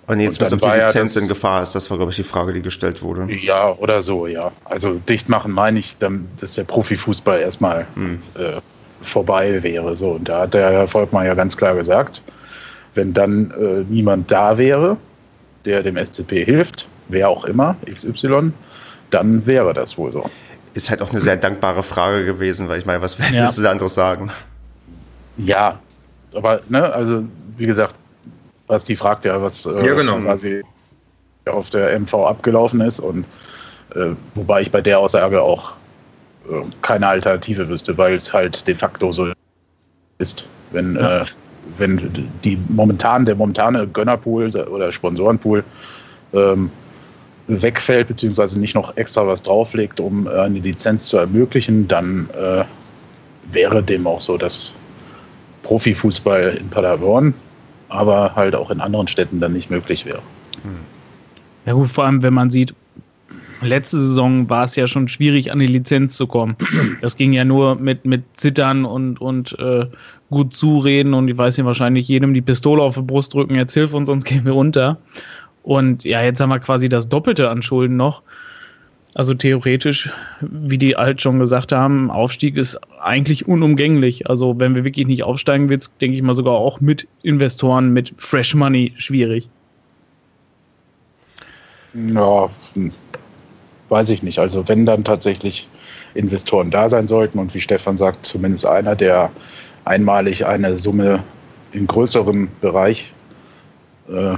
[0.08, 2.54] Und jetzt, ob die Lizenz ja in Gefahr ist, das war, glaube ich, die Frage,
[2.54, 3.30] die gestellt wurde.
[3.30, 4.52] Ja, oder so, ja.
[4.64, 8.18] Also dicht machen meine ich, dass der Profifußball erstmal hm.
[8.34, 8.60] äh,
[9.02, 9.96] vorbei wäre.
[9.96, 12.22] So, und da hat der Herr Volkmann ja ganz klar gesagt,
[12.94, 14.96] wenn dann äh, niemand da wäre,
[15.66, 18.52] der dem SCP hilft, wer auch immer, XY,
[19.10, 20.30] dann wäre das wohl so.
[20.72, 23.50] Ist halt auch eine sehr dankbare Frage gewesen, weil ich meine, was willst ja.
[23.50, 24.30] du da anderes sagen?
[25.36, 25.78] Ja,
[26.34, 27.24] aber, ne, also
[27.58, 27.94] wie gesagt,
[28.66, 30.18] Basti fragt ja, was äh, ja, genau.
[30.20, 30.62] quasi
[31.46, 33.24] auf der MV abgelaufen ist und
[33.94, 35.72] äh, wobei ich bei der Aussage auch
[36.48, 39.32] äh, keine Alternative wüsste, weil es halt de facto so
[40.18, 40.44] ist.
[40.70, 41.22] Wenn, ja.
[41.22, 41.26] Äh,
[41.78, 45.64] wenn die momentan, der momentane Gönnerpool oder Sponsorenpool
[46.32, 46.70] ähm,
[47.46, 52.64] wegfällt, beziehungsweise nicht noch extra was drauflegt, um äh, eine Lizenz zu ermöglichen, dann äh,
[53.52, 54.74] wäre dem auch so, dass
[55.62, 57.34] Profifußball in Paderborn
[57.88, 60.20] aber halt auch in anderen Städten dann nicht möglich wäre.
[61.66, 62.74] Ja gut, vor allem wenn man sieht,
[63.60, 66.56] letzte Saison war es ja schon schwierig, an die Lizenz zu kommen.
[67.00, 69.86] Das ging ja nur mit, mit Zittern und, und äh,
[70.30, 73.74] gut zureden und ich weiß nicht, wahrscheinlich jedem die Pistole auf die Brust drücken, jetzt
[73.74, 74.98] hilf uns, sonst gehen wir unter.
[75.62, 78.22] Und ja, jetzt haben wir quasi das Doppelte an Schulden noch.
[79.18, 84.30] Also theoretisch, wie die alt schon gesagt haben, Aufstieg ist eigentlich unumgänglich.
[84.30, 87.92] Also wenn wir wirklich nicht aufsteigen, wird es, denke ich mal, sogar auch mit Investoren,
[87.92, 89.48] mit Fresh Money schwierig.
[91.94, 92.92] Ja, hm,
[93.88, 94.38] weiß ich nicht.
[94.38, 95.66] Also wenn dann tatsächlich
[96.14, 99.32] Investoren da sein sollten und wie Stefan sagt, zumindest einer, der
[99.84, 101.24] einmalig eine Summe
[101.72, 103.12] im größeren Bereich
[104.08, 104.36] äh,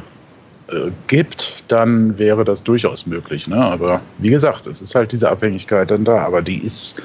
[0.72, 3.46] äh, gibt, dann wäre das durchaus möglich.
[3.46, 3.56] Ne?
[3.56, 6.24] Aber wie gesagt, es ist halt diese Abhängigkeit dann da.
[6.24, 7.00] Aber die ist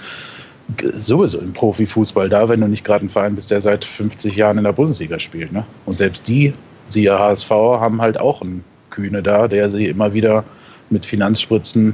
[0.95, 4.57] sowieso im Profifußball da, wenn du nicht gerade ein Verein bist, der seit 50 Jahren
[4.57, 5.51] in der Bundesliga spielt.
[5.51, 5.63] Ne?
[5.85, 6.53] Und selbst die,
[6.87, 10.43] siehe HSV, haben halt auch einen Kühne da, der sie immer wieder
[10.89, 11.93] mit Finanzspritzen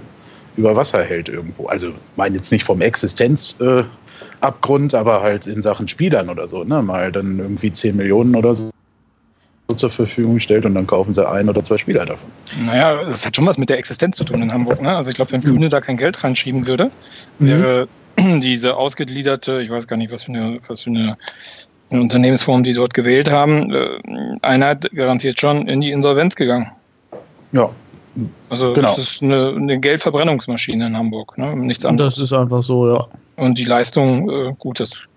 [0.58, 1.68] über Wasser hält irgendwo.
[1.68, 6.64] Also meine jetzt nicht vom Existenzabgrund, äh, aber halt in Sachen Spielern oder so.
[6.64, 6.82] Ne?
[6.82, 8.72] Mal dann irgendwie 10 Millionen oder so
[9.78, 12.30] zur Verfügung stellt und dann kaufen sie ein oder zwei Spieler davon.
[12.66, 14.82] Naja, das hat schon was mit der Existenz zu tun in Hamburg.
[14.82, 14.96] Ne?
[14.96, 16.92] Also ich glaube, wenn Kühne da kein Geld reinschieben würde,
[17.40, 17.48] mhm.
[17.48, 17.88] wäre
[18.40, 21.18] diese ausgegliederte, ich weiß gar nicht, was für eine, was für eine,
[21.90, 24.00] eine Unternehmensform die dort gewählt haben, äh,
[24.42, 26.72] Einheit garantiert schon in die Insolvenz gegangen.
[27.52, 27.70] Ja.
[28.50, 28.88] Also genau.
[28.90, 31.56] das ist eine, eine Geldverbrennungsmaschine in Hamburg, ne?
[31.56, 32.16] nichts anderes.
[32.16, 33.08] Das ist einfach so, ja.
[33.38, 35.08] Und die Leistung, äh, gut, das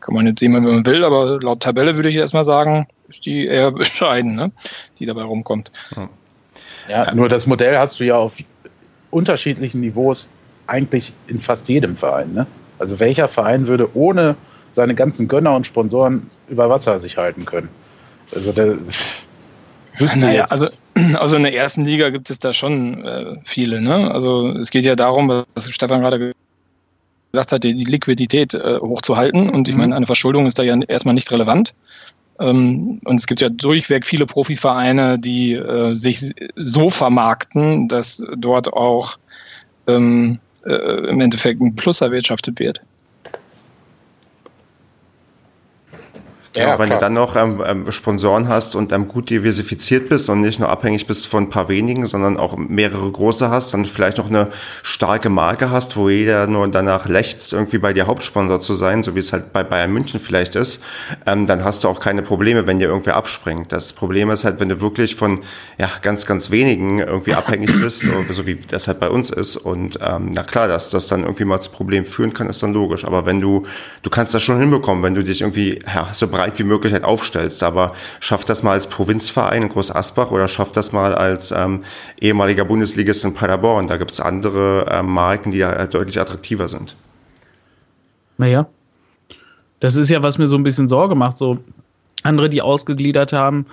[0.00, 3.26] kann man jetzt sehen, wenn man will, aber laut Tabelle würde ich erstmal sagen, ist
[3.26, 4.52] die eher bescheiden, ne?
[4.98, 5.70] die dabei rumkommt.
[6.88, 8.32] Ja, nur das Modell hast du ja auf
[9.10, 10.28] unterschiedlichen Niveaus
[10.66, 12.32] eigentlich in fast jedem Verein.
[12.32, 12.46] Ne?
[12.78, 14.36] Also welcher Verein würde ohne
[14.72, 17.68] seine ganzen Gönner und Sponsoren über Wasser sich halten können?
[18.34, 18.78] Also der
[20.16, 20.68] naja, also,
[21.18, 23.82] also in der ersten Liga gibt es da schon äh, viele.
[23.82, 24.10] Ne?
[24.10, 26.32] Also es geht ja darum, was Stefan gerade
[27.32, 29.48] gesagt hat, die Liquidität äh, hochzuhalten.
[29.48, 29.80] Und ich mhm.
[29.80, 31.74] meine, eine Verschuldung ist da ja erstmal nicht relevant.
[32.40, 38.72] Ähm, und es gibt ja durchweg viele Profivereine, die äh, sich so vermarkten, dass dort
[38.72, 39.18] auch
[39.86, 42.80] ähm, äh, im Endeffekt ein Plus erwirtschaftet wird.
[46.54, 46.98] Ja, wenn klar.
[46.98, 50.68] du dann noch ähm, ähm, Sponsoren hast und ähm, gut diversifiziert bist und nicht nur
[50.68, 54.48] abhängig bist von ein paar wenigen, sondern auch mehrere große hast, dann vielleicht noch eine
[54.82, 59.14] starke Marke hast, wo jeder nur danach lechzt, irgendwie bei dir Hauptsponsor zu sein, so
[59.14, 60.82] wie es halt bei Bayern München vielleicht ist,
[61.24, 63.70] ähm, dann hast du auch keine Probleme, wenn dir irgendwer abspringt.
[63.70, 65.42] Das Problem ist halt, wenn du wirklich von
[65.78, 69.56] ja, ganz, ganz wenigen irgendwie abhängig bist, so, so wie das halt bei uns ist.
[69.56, 72.72] Und ähm, na klar, dass das dann irgendwie mal zu Problemen führen kann, ist dann
[72.72, 73.04] logisch.
[73.04, 73.62] Aber wenn du,
[74.02, 77.04] du kannst das schon hinbekommen, wenn du dich irgendwie ja, so breit wie möglich halt
[77.04, 77.62] aufstellst.
[77.62, 81.82] Aber schafft das mal als Provinzverein in Groß Asbach oder schafft das mal als ähm,
[82.20, 83.86] ehemaliger Bundesligist in Paderborn.
[83.86, 86.96] Da gibt es andere ähm, Marken, die ja halt deutlich attraktiver sind.
[88.38, 88.66] Naja.
[89.80, 91.36] Das ist ja, was mir so ein bisschen Sorge macht.
[91.36, 91.58] So
[92.22, 93.66] andere, die ausgegliedert haben,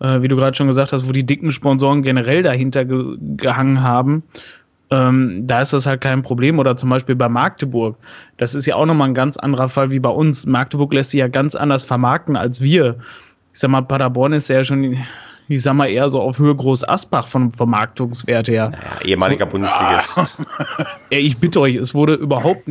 [0.00, 3.82] äh, wie du gerade schon gesagt hast, wo die dicken Sponsoren generell dahinter ge gehangen
[3.82, 4.22] haben.
[4.90, 6.58] Ähm, da ist das halt kein Problem.
[6.58, 7.96] Oder zum Beispiel bei Magdeburg.
[8.36, 10.46] Das ist ja auch nochmal ein ganz anderer Fall wie bei uns.
[10.46, 12.96] Magdeburg lässt sich ja ganz anders vermarkten als wir.
[13.52, 14.98] Ich sag mal, Paderborn ist ja schon,
[15.48, 18.70] ich sag mal, eher so auf Höhe Groß Asbach vom Vermarktungswert her.
[18.70, 20.18] Naja, ehemaliger so, Bundesligist.
[21.10, 22.68] Ja, ich bitte euch, es wurde überhaupt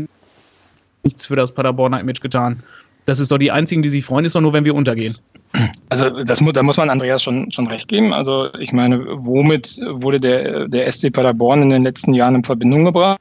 [1.04, 2.62] nichts für das Paderborner Image getan.
[3.06, 5.16] Das ist doch die einzigen, die sich freuen, ist doch nur, wenn wir untergehen.
[5.90, 8.14] Also das, da muss man Andreas schon, schon recht geben.
[8.14, 12.86] Also ich meine, womit wurde der, der SC Paderborn in den letzten Jahren in Verbindung
[12.86, 13.20] gebracht?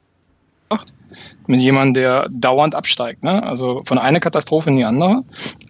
[1.45, 3.23] Mit jemandem, der dauernd absteigt.
[3.23, 3.43] Ne?
[3.43, 5.23] Also von einer Katastrophe in die andere.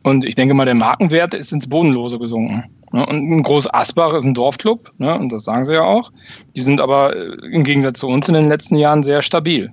[0.03, 2.63] Und ich denke mal, der Markenwert ist ins Bodenlose gesunken.
[2.93, 3.05] Ne?
[3.05, 5.17] Und ein Groß Asbach ist ein Dorfclub, ne?
[5.17, 6.11] und das sagen sie ja auch.
[6.55, 9.71] Die sind aber äh, im Gegensatz zu uns in den letzten Jahren sehr stabil.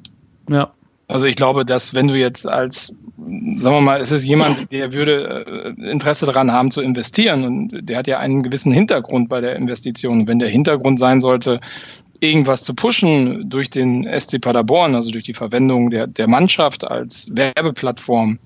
[0.48, 0.72] Ja.
[1.10, 4.92] Also ich glaube, dass wenn du jetzt als, sagen wir mal, es ist jemand, der
[4.92, 9.40] würde äh, Interesse daran haben zu investieren und der hat ja einen gewissen Hintergrund bei
[9.40, 10.28] der Investition.
[10.28, 11.60] wenn der Hintergrund sein sollte,
[12.20, 17.30] irgendwas zu pushen durch den SC Paderborn, also durch die Verwendung der, der Mannschaft als
[17.34, 18.38] Werbeplattform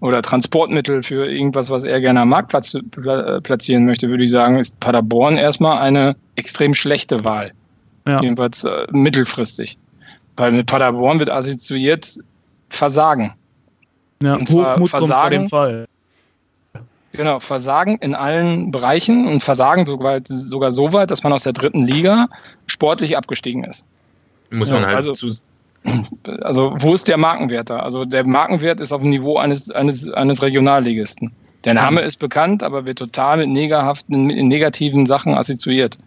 [0.00, 4.80] oder Transportmittel für irgendwas, was er gerne am Markt platzieren möchte, würde ich sagen, ist
[4.80, 7.52] Paderborn erstmal eine extrem schlechte Wahl.
[8.06, 8.20] Ja.
[8.22, 9.78] Jedenfalls äh, mittelfristig.
[10.40, 12.18] Weil mit Paderborn wird assoziiert
[12.70, 13.34] Versagen.
[14.22, 15.88] Ja, und zwar Hochmut Versagen, vor dem Fall.
[17.12, 21.52] Genau, Versagen in allen Bereichen und Versagen sogar, sogar so weit, dass man aus der
[21.52, 22.28] dritten Liga
[22.66, 23.84] sportlich abgestiegen ist.
[24.50, 25.34] Muss man ja, halt also, zu.
[26.42, 27.80] Also, wo ist der Markenwert da?
[27.80, 31.32] Also, der Markenwert ist auf dem Niveau eines, eines, eines Regionalligisten.
[31.64, 35.98] Der Name ist bekannt, aber wird total mit mit negativen Sachen assoziiert.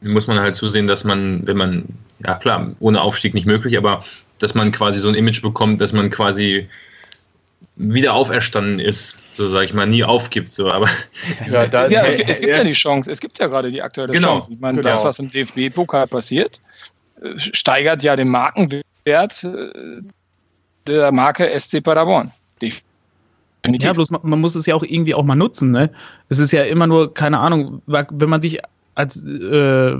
[0.00, 1.84] Muss man halt zusehen, dass man, wenn man
[2.24, 4.04] ja klar, ohne Aufstieg nicht möglich, aber
[4.38, 6.68] dass man quasi so ein Image bekommt, dass man quasi
[7.76, 10.50] wieder auferstanden ist, so sage ich mal, nie aufgibt.
[10.50, 10.88] So, aber
[11.50, 13.80] ja, da, ja es, gibt, es, gibt ja die Chance, es gibt ja gerade die
[13.80, 14.52] aktuelle genau, Chance.
[14.52, 14.94] Ich meine, genau.
[14.94, 16.60] das, was im DFB-Pokal passiert,
[17.22, 20.02] äh, steigert ja den Markenwert äh,
[20.86, 22.32] der Marke SC Paderborn.
[22.60, 22.82] Definitiv.
[23.84, 25.70] Ja, bloß man, man, muss es ja auch irgendwie auch mal nutzen.
[25.70, 25.90] Ne?
[26.28, 28.58] Es ist ja immer nur, keine Ahnung, wenn man sich
[28.98, 29.96] als äh,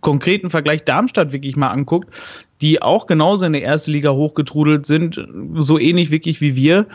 [0.00, 2.14] konkreten Vergleich Darmstadt wirklich mal anguckt,
[2.60, 5.20] die auch genauso in der erste Liga hochgetrudelt sind,
[5.58, 6.86] so ähnlich wirklich wie wir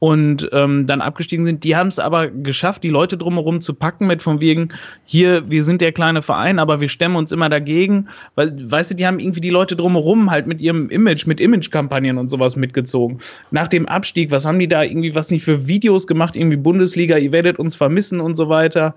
[0.00, 4.06] und ähm, dann abgestiegen sind, die haben es aber geschafft, die Leute drumherum zu packen
[4.06, 4.70] mit von wegen,
[5.04, 8.94] hier, wir sind der kleine Verein, aber wir stemmen uns immer dagegen, weil, weißt du,
[8.94, 13.18] die haben irgendwie die Leute drumherum halt mit ihrem Image, mit Imagekampagnen und sowas mitgezogen.
[13.50, 17.18] Nach dem Abstieg, was haben die da irgendwie, was nicht für Videos gemacht, irgendwie Bundesliga,
[17.18, 18.94] ihr werdet uns vermissen und so weiter.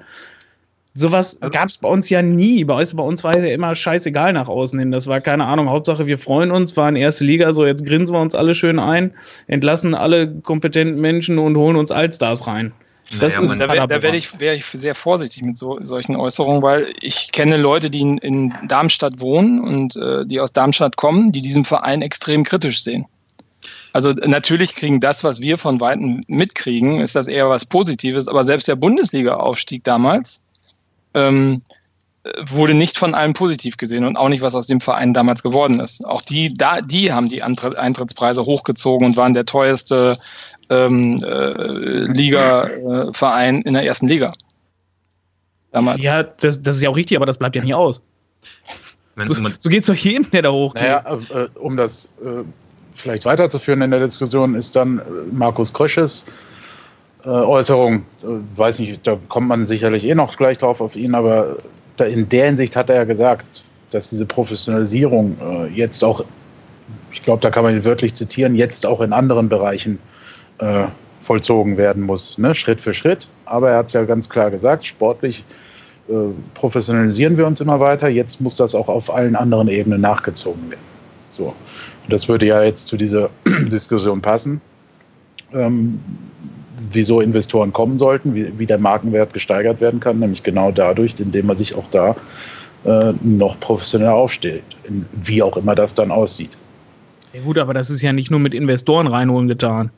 [0.95, 2.63] Sowas also, gab es bei uns ja nie.
[2.63, 4.91] Bei uns, bei uns war es ja immer scheißegal nach außen hin.
[4.91, 5.69] Das war keine Ahnung.
[5.69, 9.11] Hauptsache, wir freuen uns, waren erste Liga, so jetzt grinsen wir uns alle schön ein,
[9.47, 12.73] entlassen alle kompetenten Menschen und holen uns Allstars rein.
[13.19, 16.61] Das naja, ist da, da werde ich, wär ich sehr vorsichtig mit so, solchen Äußerungen,
[16.61, 21.31] weil ich kenne Leute, die in, in Darmstadt wohnen und äh, die aus Darmstadt kommen,
[21.31, 23.05] die diesen Verein extrem kritisch sehen.
[23.91, 28.43] Also natürlich kriegen das, was wir von Weitem mitkriegen, ist das eher was Positives, aber
[28.43, 30.41] selbst der Bundesliga-Aufstieg damals
[31.13, 31.61] ähm,
[32.45, 35.79] wurde nicht von allen positiv gesehen und auch nicht, was aus dem Verein damals geworden
[35.79, 36.05] ist.
[36.05, 40.17] Auch die, da, die haben die Eintrittspreise hochgezogen und waren der teuerste
[40.69, 44.31] ähm, äh, Liga-Verein in der ersten Liga.
[45.71, 46.03] Damals.
[46.03, 48.01] Ja, das, das ist ja auch richtig, aber das bleibt ja nicht aus.
[49.15, 50.81] So, so geht es doch jedem, der da hochgeht.
[50.81, 52.43] Naja, äh, um das äh,
[52.95, 56.25] vielleicht weiterzuführen in der Diskussion, ist dann äh, Markus Krösches
[57.29, 61.57] Äußerung, äh, weiß nicht, da kommt man sicherlich eh noch gleich drauf auf ihn, aber
[61.97, 66.25] in der Hinsicht hat er ja gesagt, dass diese Professionalisierung äh, jetzt auch,
[67.11, 69.99] ich glaube, da kann man ihn wörtlich zitieren, jetzt auch in anderen Bereichen
[70.57, 70.85] äh,
[71.21, 72.53] vollzogen werden muss, ne?
[72.53, 73.27] Schritt für Schritt.
[73.45, 75.45] Aber er hat es ja ganz klar gesagt, sportlich
[76.09, 76.13] äh,
[76.55, 80.81] professionalisieren wir uns immer weiter, jetzt muss das auch auf allen anderen Ebenen nachgezogen werden.
[81.29, 81.45] So.
[81.45, 84.59] Und das würde ja jetzt zu dieser Diskussion passen.
[85.53, 85.99] Ähm,
[86.93, 91.47] wieso Investoren kommen sollten, wie, wie der Markenwert gesteigert werden kann, nämlich genau dadurch, indem
[91.47, 92.15] man sich auch da
[92.85, 94.63] äh, noch professioneller aufstellt,
[95.11, 96.57] wie auch immer das dann aussieht.
[97.33, 99.89] Ja gut, aber das ist ja nicht nur mit Investoren reinholen getan.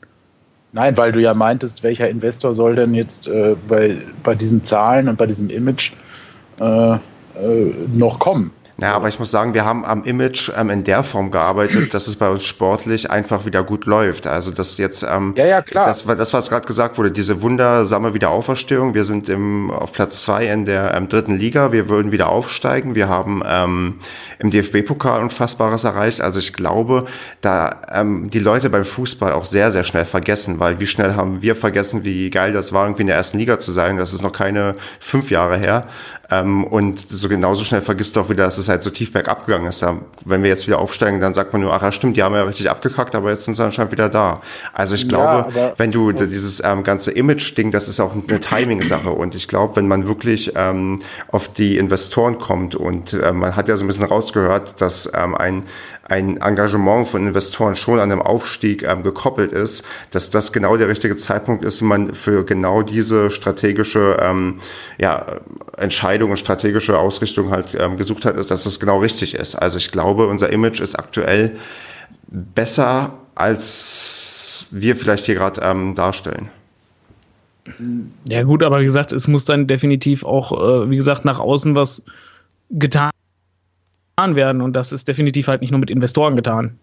[0.72, 5.08] Nein, weil du ja meintest, welcher Investor soll denn jetzt äh, bei, bei diesen Zahlen
[5.08, 5.92] und bei diesem Image
[6.60, 6.98] äh, äh
[7.94, 8.52] noch kommen?
[8.78, 12.08] Naja, aber ich muss sagen, wir haben am Image ähm, in der Form gearbeitet, dass
[12.08, 14.26] es bei uns sportlich einfach wieder gut läuft.
[14.26, 15.86] Also das jetzt, ähm, ja, ja, klar.
[15.86, 18.92] Das, das was gerade gesagt wurde, diese wundersame Wiederauferstehung.
[18.92, 21.72] Wir sind im, auf Platz zwei in der ähm, dritten Liga.
[21.72, 22.94] Wir würden wieder aufsteigen.
[22.94, 23.94] Wir haben ähm,
[24.38, 26.20] im DFB-Pokal Unfassbares erreicht.
[26.20, 27.06] Also ich glaube,
[27.40, 31.40] da ähm, die Leute beim Fußball auch sehr, sehr schnell vergessen, weil wie schnell haben
[31.40, 33.96] wir vergessen, wie geil das war, irgendwie in der ersten Liga zu sein.
[33.96, 35.86] Das ist noch keine fünf Jahre her.
[36.30, 39.46] Ähm, und so genauso schnell vergisst du auch wieder, dass es halt so tief bergab
[39.46, 39.82] gegangen ist.
[39.82, 42.34] Ja, wenn wir jetzt wieder aufsteigen, dann sagt man nur, ach ja, stimmt, die haben
[42.34, 44.40] ja richtig abgekackt, aber jetzt sind sie anscheinend wieder da.
[44.72, 49.10] Also ich glaube, ja, wenn du dieses ähm, ganze Image-Ding, das ist auch eine Timing-Sache.
[49.10, 53.68] Und ich glaube, wenn man wirklich ähm, auf die Investoren kommt und äh, man hat
[53.68, 55.64] ja so ein bisschen rausgehört, dass ähm, ein
[56.08, 60.88] ein Engagement von Investoren schon an einem Aufstieg ähm, gekoppelt ist, dass das genau der
[60.88, 64.58] richtige Zeitpunkt ist, wenn man für genau diese strategische ähm,
[64.98, 65.26] ja,
[65.76, 69.56] Entscheidung und strategische Ausrichtung halt ähm, gesucht hat, dass das genau richtig ist.
[69.56, 71.52] Also ich glaube, unser Image ist aktuell
[72.28, 76.50] besser, als wir vielleicht hier gerade ähm, darstellen.
[78.28, 81.74] Ja gut, aber wie gesagt, es muss dann definitiv auch, äh, wie gesagt, nach außen
[81.74, 82.04] was
[82.70, 83.10] getan
[84.16, 86.78] werden und das ist definitiv halt nicht nur mit Investoren getan.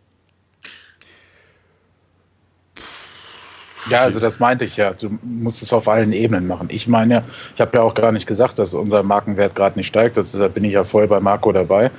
[3.90, 4.94] Ja, also das meinte ich ja.
[4.94, 6.68] Du musst es auf allen Ebenen machen.
[6.70, 7.24] Ich meine,
[7.56, 10.16] ich habe ja auch gar nicht gesagt, dass unser Markenwert gerade nicht steigt.
[10.16, 11.90] Das, da bin ich ja voll bei Marco dabei.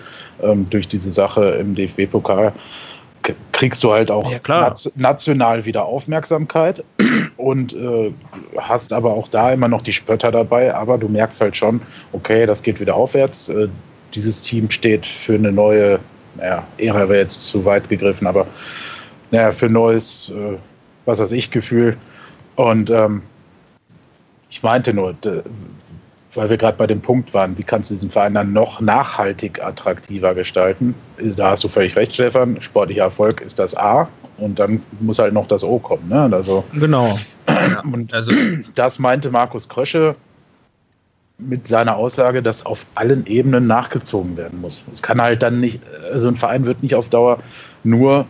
[0.40, 2.52] Ähm, durch diese Sache im DFB-Pokal
[3.52, 6.84] kriegst du halt auch ja, national wieder Aufmerksamkeit
[7.36, 8.12] und äh,
[8.58, 10.74] hast aber auch da immer noch die Spötter dabei.
[10.74, 13.48] Aber du merkst halt schon, okay, das geht wieder aufwärts.
[13.48, 13.68] Äh,
[14.14, 15.98] dieses Team steht für eine neue,
[16.36, 18.46] naja, Ära wäre jetzt zu weit gegriffen, aber
[19.30, 20.56] naja, für neues, äh,
[21.04, 21.96] was weiß ich, Gefühl.
[22.56, 23.22] Und ähm,
[24.48, 25.14] ich meinte nur,
[26.34, 29.62] weil wir gerade bei dem Punkt waren, wie kannst du diesen Verein dann noch nachhaltig
[29.62, 30.94] attraktiver gestalten?
[31.18, 32.60] Da hast du völlig recht, Stefan.
[32.60, 36.08] Sportlicher Erfolg ist das A und dann muss halt noch das O kommen.
[36.08, 36.28] Ne?
[36.32, 37.18] Also, genau.
[37.92, 38.32] Und also,
[38.74, 40.16] das meinte Markus Krösche
[41.38, 44.84] mit seiner Aussage, dass auf allen Ebenen nachgezogen werden muss.
[44.92, 45.80] Es kann halt dann nicht,
[46.12, 47.40] also ein Verein wird nicht auf Dauer
[47.82, 48.26] nur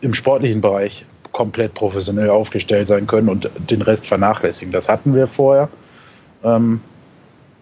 [0.00, 4.72] im sportlichen Bereich komplett professionell aufgestellt sein können und den Rest vernachlässigen.
[4.72, 5.68] Das hatten wir vorher
[6.42, 6.80] ähm,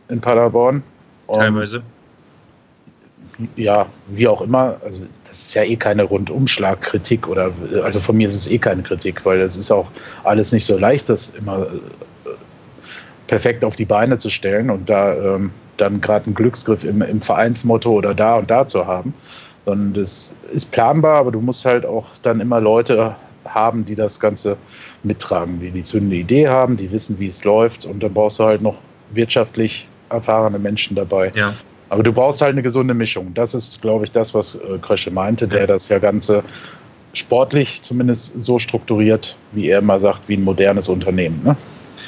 [0.08, 0.82] in Paderborn.
[1.26, 1.82] Und Teilweise.
[3.56, 4.76] Ja, wie auch immer.
[4.84, 7.50] Also das ist ja eh keine Rundumschlagkritik oder
[7.82, 9.88] also von mir ist es eh keine Kritik, weil es ist auch
[10.24, 11.66] alles nicht so leicht, das immer
[13.32, 17.22] perfekt auf die Beine zu stellen und da ähm, dann gerade einen Glücksgriff im, im
[17.22, 19.14] Vereinsmotto oder da und da zu haben.
[19.64, 23.16] Sondern das ist planbar, aber du musst halt auch dann immer Leute
[23.46, 24.58] haben, die das Ganze
[25.02, 28.44] mittragen, die die zündende Idee haben, die wissen, wie es läuft und dann brauchst du
[28.44, 28.76] halt noch
[29.14, 31.32] wirtschaftlich erfahrene Menschen dabei.
[31.34, 31.54] Ja.
[31.88, 33.32] Aber du brauchst halt eine gesunde Mischung.
[33.32, 36.42] Das ist, glaube ich, das, was äh, Krösche meinte, der das ja Ganze
[37.14, 41.40] sportlich zumindest so strukturiert, wie er immer sagt, wie ein modernes Unternehmen.
[41.42, 41.56] Ne?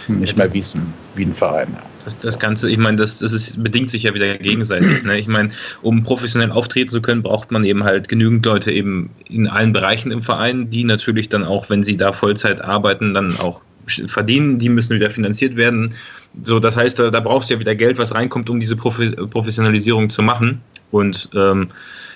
[0.08, 1.76] Nicht mehr wie ein, wie ein Verein.
[2.04, 5.02] Das, das Ganze, ich meine, das, das ist, bedingt sich ja wieder gegenseitig.
[5.04, 5.18] Ne?
[5.18, 5.48] Ich meine,
[5.82, 10.10] um professionell auftreten zu können, braucht man eben halt genügend Leute eben in allen Bereichen
[10.10, 14.68] im Verein, die natürlich dann auch, wenn sie da Vollzeit arbeiten, dann auch verdienen, die
[14.68, 15.94] müssen wieder finanziert werden.
[16.42, 19.10] So, das heißt, da, da brauchst du ja wieder Geld, was reinkommt, um diese Profi
[19.10, 20.60] Professionalisierung zu machen.
[20.90, 21.68] Und ähm,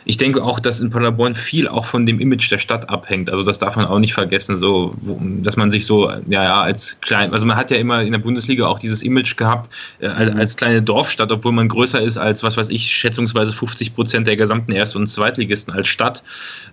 [0.08, 3.28] ich denke auch, dass in Paderborn viel auch von dem Image der Stadt abhängt.
[3.28, 4.94] Also das darf man auch nicht vergessen, so,
[5.42, 8.18] dass man sich so, ja, ja, als klein, also man hat ja immer in der
[8.18, 12.42] Bundesliga auch dieses Image gehabt, äh, als, als, kleine Dorfstadt, obwohl man größer ist als,
[12.42, 16.24] was weiß ich, schätzungsweise 50 Prozent der gesamten Erst- und Zweitligisten als Stadt,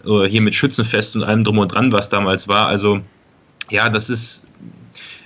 [0.07, 2.67] äh, hier mit Schützenfest und allem drum und dran, was damals war.
[2.67, 3.01] Also
[3.69, 4.47] ja, das ist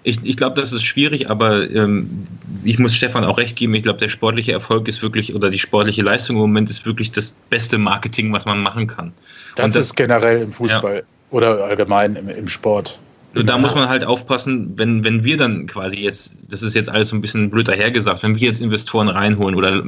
[0.03, 2.23] ich, ich glaube, das ist schwierig, aber ähm,
[2.63, 3.73] ich muss Stefan auch recht geben.
[3.75, 7.11] Ich glaube, der sportliche Erfolg ist wirklich, oder die sportliche Leistung im Moment ist wirklich
[7.11, 9.11] das beste Marketing, was man machen kann.
[9.55, 11.01] Das, das ist generell im Fußball ja.
[11.31, 12.97] oder allgemein im, im Sport.
[13.35, 16.89] Nur da muss man halt aufpassen, wenn, wenn wir dann quasi jetzt, das ist jetzt
[16.89, 19.83] alles so ein bisschen blöd dahergesagt, wenn wir jetzt Investoren reinholen oder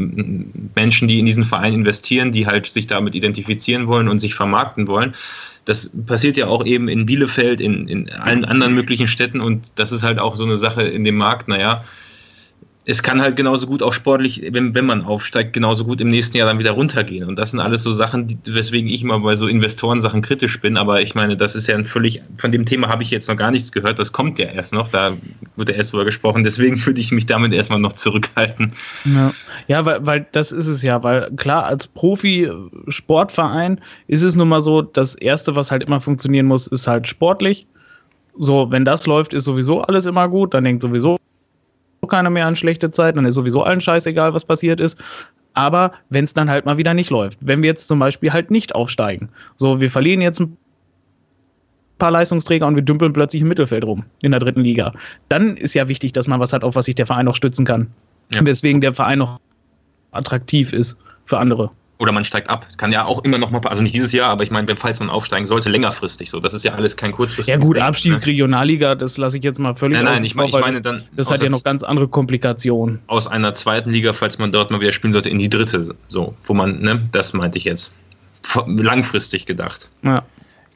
[0.76, 4.88] Menschen, die in diesen Verein investieren, die halt sich damit identifizieren wollen und sich vermarkten
[4.88, 5.16] wollen,
[5.72, 9.40] das passiert ja auch eben in Bielefeld, in, in allen anderen möglichen Städten.
[9.40, 11.86] Und das ist halt auch so eine Sache in dem Markt, naja,
[12.92, 16.36] es kann halt genauso gut auch sportlich, wenn, wenn man aufsteigt, genauso gut im nächsten
[16.38, 17.28] Jahr dann wieder runtergehen.
[17.28, 20.76] Und das sind alles so Sachen, die, weswegen ich immer bei so Investorensachen kritisch bin.
[20.76, 23.38] Aber ich meine, das ist ja ein völlig, von dem Thema habe ich jetzt noch
[23.38, 23.98] gar nichts gehört.
[23.98, 24.90] Das kommt ja erst noch.
[24.90, 25.14] Da
[25.56, 26.44] wird ja erst drüber gesprochen.
[26.44, 28.74] Deswegen würde ich mich damit erstmal noch zurückhalten.
[29.06, 29.34] Ja,
[29.68, 31.02] ja weil, weil das ist es ja.
[31.02, 36.46] Weil klar, als Profi-Sportverein ist es nun mal so, das Erste, was halt immer funktionieren
[36.46, 37.68] muss, ist halt sportlich.
[38.38, 40.54] So, wenn das läuft, ist sowieso alles immer gut.
[40.54, 41.18] Dann denkt sowieso
[42.08, 44.98] keiner mehr an schlechte Zeiten, dann ist sowieso allen scheißegal, was passiert ist.
[45.54, 48.52] Aber wenn es dann halt mal wieder nicht läuft, wenn wir jetzt zum Beispiel halt
[48.52, 50.58] nicht aufsteigen, so wir verlieren jetzt ein
[51.98, 54.94] paar Leistungsträger und wir dümpeln plötzlich im Mittelfeld rum in der dritten Liga,
[55.30, 57.66] dann ist ja wichtig, dass man was hat, auf was sich der Verein noch stützen
[57.66, 57.88] kann.
[58.32, 58.46] Ja.
[58.46, 59.40] Weswegen der Verein noch
[60.12, 61.70] attraktiv ist für andere
[62.02, 62.68] oder man steigt ab.
[62.78, 65.12] Kann ja auch immer noch mal, also nicht dieses Jahr, aber ich meine, falls man
[65.12, 66.40] aufsteigen sollte, längerfristig so.
[66.40, 68.26] Das ist ja alles kein kurzfristiges Ja gut, Denken, Abstieg ne?
[68.26, 71.04] Regionalliga, das lasse ich jetzt mal völlig Nein, nein, ich, mein, ich meine dann...
[71.16, 73.00] Das, das hat ja noch ganz andere Komplikationen.
[73.06, 76.34] Aus einer zweiten Liga, falls man dort mal wieder spielen sollte, in die dritte, so,
[76.44, 77.94] wo man, ne, das meinte ich jetzt.
[78.66, 79.88] Langfristig gedacht.
[80.02, 80.24] Ja.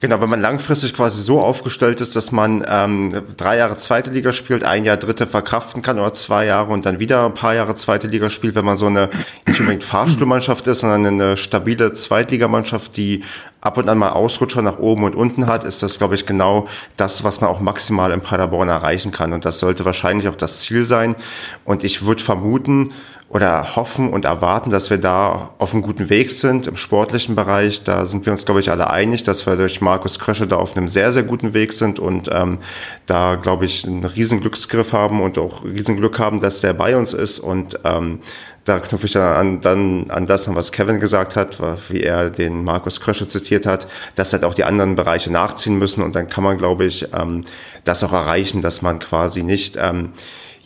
[0.06, 4.34] Genau, wenn man langfristig quasi so aufgestellt ist, dass man ähm, drei Jahre zweite Liga
[4.34, 7.74] spielt, ein Jahr dritte verkraften kann oder zwei Jahre und dann wieder ein paar Jahre
[7.74, 9.10] zweite Liga spielt, wenn man so eine
[9.48, 13.24] nicht unbedingt Fahrstuhlmannschaft ist, sondern eine stabile Zweitligamannschaft, die
[13.62, 16.68] ab und an mal Ausrutscher nach oben und unten hat, ist das, glaube ich, genau
[16.98, 19.34] das, was man auch maximal in Paderborn erreichen kann.
[19.34, 21.16] Und das sollte wahrscheinlich auch das Ziel sein.
[21.64, 22.94] Und ich würde vermuten,
[23.36, 27.84] oder hoffen und erwarten, dass wir da auf einem guten Weg sind im sportlichen Bereich.
[27.84, 30.78] Da sind wir uns, glaube ich, alle einig, dass wir durch Markus Krösche da auf
[30.78, 32.60] einem sehr, sehr guten Weg sind und ähm,
[33.08, 36.96] da, glaube ich, einen riesen Glücksgriff haben und auch riesen Glück haben, dass der bei
[36.96, 38.20] uns ist und ähm,
[38.64, 41.60] da knüpfe ich dann an, dann an das was Kevin gesagt hat,
[41.90, 46.02] wie er den Markus Krösche zitiert hat, dass halt auch die anderen Bereiche nachziehen müssen
[46.04, 47.42] und dann kann man, glaube ich, ähm,
[47.84, 50.14] das auch erreichen, dass man quasi nicht ähm,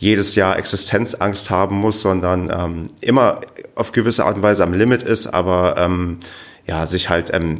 [0.00, 3.42] jedes Jahr Existenzangst haben muss, sondern ähm, immer
[3.74, 6.18] auf gewisse Art und Weise am Limit ist, aber ähm,
[6.66, 7.56] ja, sich halt ähm,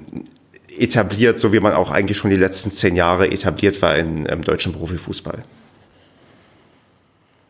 [0.78, 4.42] etabliert, so wie man auch eigentlich schon die letzten zehn Jahre etabliert war in, im
[4.42, 5.42] deutschen Profifußball.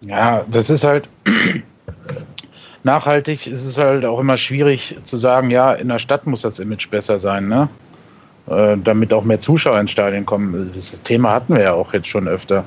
[0.05, 1.09] Ja, das ist halt
[2.83, 6.59] nachhaltig, ist es halt auch immer schwierig zu sagen, ja, in der Stadt muss das
[6.59, 7.69] Image besser sein, ne?
[8.49, 10.73] Äh, damit auch mehr Zuschauer ins Stadion kommen.
[10.75, 12.65] Das Thema hatten wir ja auch jetzt schon öfter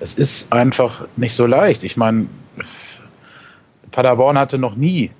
[0.00, 1.84] es ist einfach nicht so leicht.
[1.84, 2.26] Ich meine,
[3.90, 5.10] Paderborn hatte noch nie,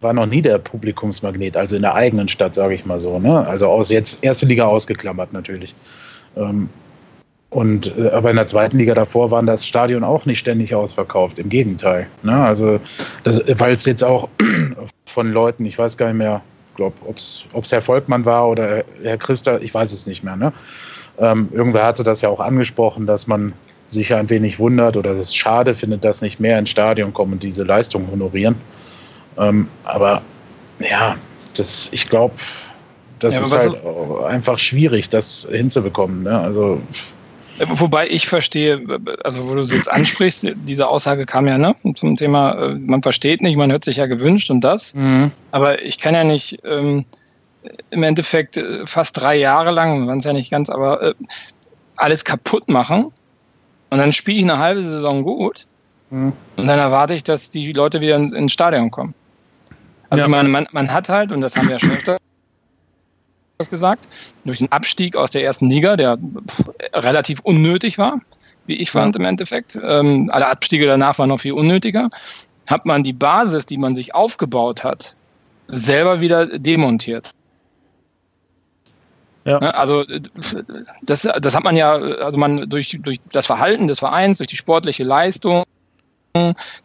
[0.00, 3.18] war noch nie der Publikumsmagnet, also in der eigenen Stadt, sage ich mal so.
[3.18, 3.46] Ne?
[3.46, 5.74] Also aus jetzt erste Liga ausgeklammert natürlich.
[6.36, 6.68] Ähm,
[7.50, 11.38] und äh, aber in der zweiten Liga davor waren das Stadion auch nicht ständig ausverkauft.
[11.38, 12.06] Im Gegenteil.
[12.22, 12.34] Ne?
[12.34, 12.80] Also
[13.24, 14.28] weil es jetzt auch
[15.06, 16.42] von Leuten, ich weiß gar nicht mehr,
[16.74, 20.36] glaube, ob es Herr Volkmann war oder Herr Christa, ich weiß es nicht mehr.
[20.36, 20.52] Ne?
[21.18, 23.52] Ähm, irgendwer hatte das ja auch angesprochen, dass man
[23.94, 27.42] sich ein wenig wundert oder es schade findet, dass nicht mehr ins Stadion kommen und
[27.42, 28.56] diese Leistung honorieren.
[29.38, 30.22] Ähm, aber
[30.78, 31.16] ja,
[31.56, 32.34] das, ich glaube,
[33.20, 33.76] das ja, ist halt
[34.26, 36.24] einfach schwierig, das hinzubekommen.
[36.24, 36.38] Ne?
[36.38, 36.80] Also
[37.58, 38.82] Wobei ich verstehe,
[39.22, 43.02] also wo du es jetzt ansprichst, diese Aussage kam ja ne, zum Thema, äh, man
[43.02, 44.94] versteht nicht, man hört sich ja gewünscht und das.
[44.94, 45.30] Mhm.
[45.52, 47.04] Aber ich kann ja nicht ähm,
[47.90, 51.14] im Endeffekt äh, fast drei Jahre lang, waren es ja nicht ganz, aber äh,
[51.96, 53.12] alles kaputt machen
[53.94, 55.66] und dann spiele ich eine halbe Saison gut.
[56.10, 56.32] Mhm.
[56.56, 59.14] Und dann erwarte ich, dass die Leute wieder ins, ins Stadion kommen.
[60.10, 60.28] Also ja.
[60.28, 62.16] meine, man, man hat halt, und das haben wir ja schon öfter
[63.70, 64.08] gesagt,
[64.44, 66.18] durch den Abstieg aus der ersten Liga, der
[66.92, 68.20] relativ unnötig war,
[68.66, 69.78] wie ich fand im Endeffekt.
[69.80, 72.10] Ähm, alle Abstiege danach waren noch viel unnötiger.
[72.66, 75.14] Hat man die Basis, die man sich aufgebaut hat,
[75.68, 77.30] selber wieder demontiert.
[79.44, 79.60] Ja.
[79.60, 80.04] Ne, also
[81.02, 84.56] das, das hat man ja, also man durch, durch das Verhalten des Vereins, durch die
[84.56, 85.64] sportliche Leistung,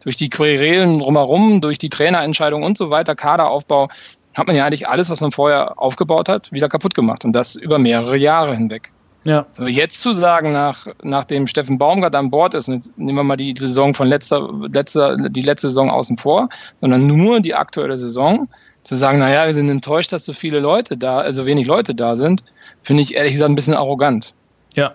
[0.02, 3.88] durch die Querelen drumherum, durch die Trainerentscheidung und so weiter, Kaderaufbau,
[4.34, 7.24] hat man ja eigentlich alles, was man vorher aufgebaut hat, wieder kaputt gemacht.
[7.24, 8.92] Und das über mehrere Jahre hinweg.
[9.24, 9.46] Ja.
[9.52, 13.24] So, jetzt zu sagen, nach, nachdem Steffen Baumgart an Bord ist, und jetzt nehmen wir
[13.24, 16.48] mal die Saison von letzter, letzter, die letzte Saison außen vor,
[16.80, 18.48] sondern nur die aktuelle Saison,
[18.82, 22.16] zu sagen, naja, wir sind enttäuscht, dass so viele Leute da, also wenig Leute da
[22.16, 22.42] sind,
[22.82, 24.34] finde ich ehrlich gesagt ein bisschen arrogant.
[24.74, 24.94] Ja.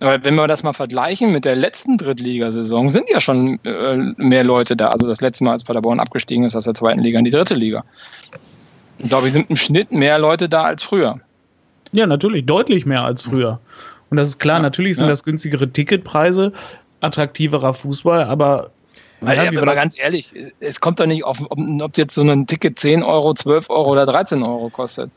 [0.00, 4.44] Weil wenn wir das mal vergleichen mit der letzten Drittligasaison, sind ja schon äh, mehr
[4.44, 4.88] Leute da.
[4.88, 7.54] Also das letzte Mal, als Paderborn abgestiegen ist aus der zweiten Liga in die dritte
[7.54, 7.84] Liga.
[8.98, 11.20] Ich glaube, es sind im Schnitt mehr Leute da als früher.
[11.92, 13.60] Ja, natürlich, deutlich mehr als früher.
[14.10, 15.10] Und das ist klar, ja, natürlich sind ja.
[15.10, 16.52] das günstigere Ticketpreise,
[17.00, 18.70] attraktiverer Fußball, aber
[19.26, 22.46] weil, ja, aber ganz ehrlich, es kommt doch nicht auf, ob, ob jetzt so ein
[22.46, 25.10] Ticket 10 Euro, 12 Euro oder 13 Euro kostet.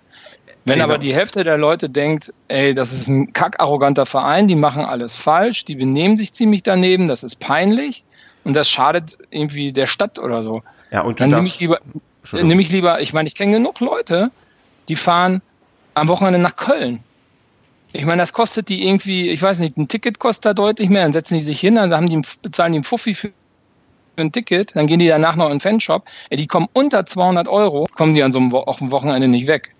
[0.65, 4.83] Wenn aber die Hälfte der Leute denkt, ey, das ist ein kackarroganter Verein, die machen
[4.83, 8.03] alles falsch, die benehmen sich ziemlich daneben, das ist peinlich
[8.43, 10.63] und das schadet irgendwie der Stadt oder so.
[10.91, 11.79] Ja, und dann nehme ich lieber,
[12.33, 14.29] nehme ich lieber, ich meine, ich kenne genug Leute,
[14.89, 15.41] die fahren
[15.93, 16.99] am Wochenende nach Köln.
[17.93, 21.03] Ich meine, das kostet die irgendwie, ich weiß nicht, ein Ticket kostet da deutlich mehr.
[21.03, 23.31] Dann setzen die sich hin, dann haben die, bezahlen die einen Fuffi für
[24.21, 26.05] ein Ticket, dann gehen die danach noch in den Fanshop.
[26.29, 29.73] Ey, die kommen unter 200 Euro, kommen die an so einem Wochenende nicht weg.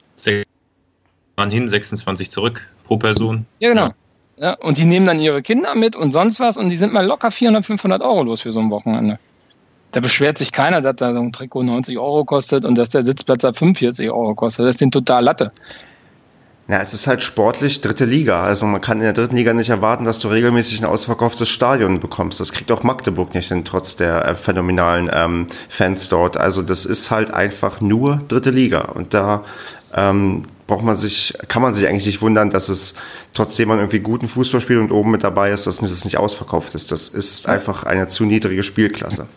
[1.38, 3.46] Mann hin, 26 zurück pro Person.
[3.60, 3.92] Ja, genau.
[4.40, 4.54] Ja.
[4.54, 7.32] und die nehmen dann ihre Kinder mit und sonst was und die sind mal locker
[7.32, 9.18] 400, 500 Euro los für so ein Wochenende.
[9.94, 13.02] Da beschwert sich keiner, dass da so ein Trikot 90 Euro kostet und dass der
[13.02, 14.66] Sitzplatz ab 45 Euro kostet.
[14.66, 15.52] Das ist den total Latte.
[16.70, 18.43] Ja, es ist halt sportlich dritte Liga.
[18.43, 22.01] Also man kann in der dritten Liga nicht erwarten, dass du regelmäßig ein ausverkauftes Stadion
[22.01, 22.41] bekommst.
[22.41, 26.36] Das kriegt auch Magdeburg nicht hin, trotz der äh, phänomenalen ähm, Fans dort.
[26.36, 28.82] Also das ist halt einfach nur dritte Liga.
[28.82, 29.45] Und da
[29.95, 32.95] ähm, braucht man sich, kann man sich eigentlich nicht wundern, dass es
[33.34, 36.76] trotzdem man irgendwie guten Fußball spielt und oben mit dabei ist, dass es nicht ausverkauft
[36.76, 36.91] ist.
[36.91, 39.28] Das ist einfach eine zu niedrige Spielklasse.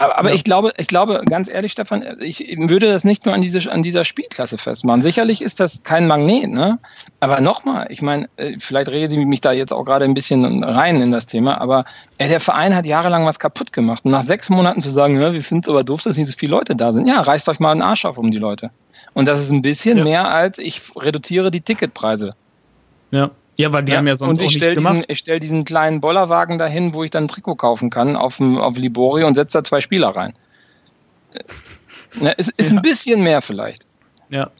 [0.00, 0.34] Aber, ja.
[0.34, 3.82] ich glaube, ich glaube, ganz ehrlich, Stefan, ich würde das nicht nur an, diese, an
[3.82, 5.02] dieser Spielklasse festmachen.
[5.02, 6.78] Sicherlich ist das kein Magnet, ne?
[7.20, 10.64] Aber nochmal, ich meine, äh, vielleicht rede ich mich da jetzt auch gerade ein bisschen
[10.64, 11.84] rein in das Thema, aber
[12.16, 14.06] ey, der Verein hat jahrelang was kaputt gemacht.
[14.06, 16.34] Und nach sechs Monaten zu sagen, ja, wir finden es aber doof, dass nicht so
[16.34, 17.06] viele Leute da sind.
[17.06, 18.70] Ja, reißt euch mal einen Arsch auf um die Leute.
[19.12, 20.04] Und das ist ein bisschen ja.
[20.04, 22.34] mehr als ich reduziere die Ticketpreise.
[23.10, 23.30] Ja.
[23.60, 26.00] Ja, weil die ja, haben ja sonst und ich stelle diesen, ich stell diesen kleinen
[26.00, 29.64] Bollerwagen dahin, wo ich dann ein Trikot kaufen kann auf, auf Libori und setze da
[29.64, 30.32] zwei Spieler rein.
[32.20, 32.78] Na, ist ist ja.
[32.78, 33.86] ein bisschen mehr vielleicht.
[34.30, 34.50] Ja.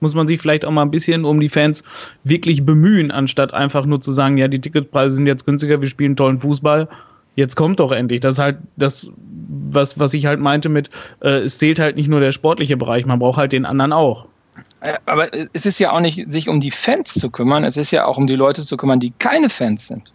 [0.00, 1.82] Muss man sich vielleicht auch mal ein bisschen um die Fans
[2.22, 6.16] wirklich bemühen, anstatt einfach nur zu sagen, ja, die Ticketpreise sind jetzt günstiger, wir spielen
[6.16, 6.88] tollen Fußball.
[7.34, 8.20] Jetzt kommt doch endlich.
[8.20, 9.10] Das ist halt das,
[9.70, 10.90] was, was ich halt meinte mit,
[11.20, 14.26] äh, es zählt halt nicht nur der sportliche Bereich, man braucht halt den anderen auch.
[14.80, 17.90] Äh, aber es ist ja auch nicht, sich um die Fans zu kümmern, es ist
[17.90, 20.12] ja auch um die Leute zu kümmern, die keine Fans sind.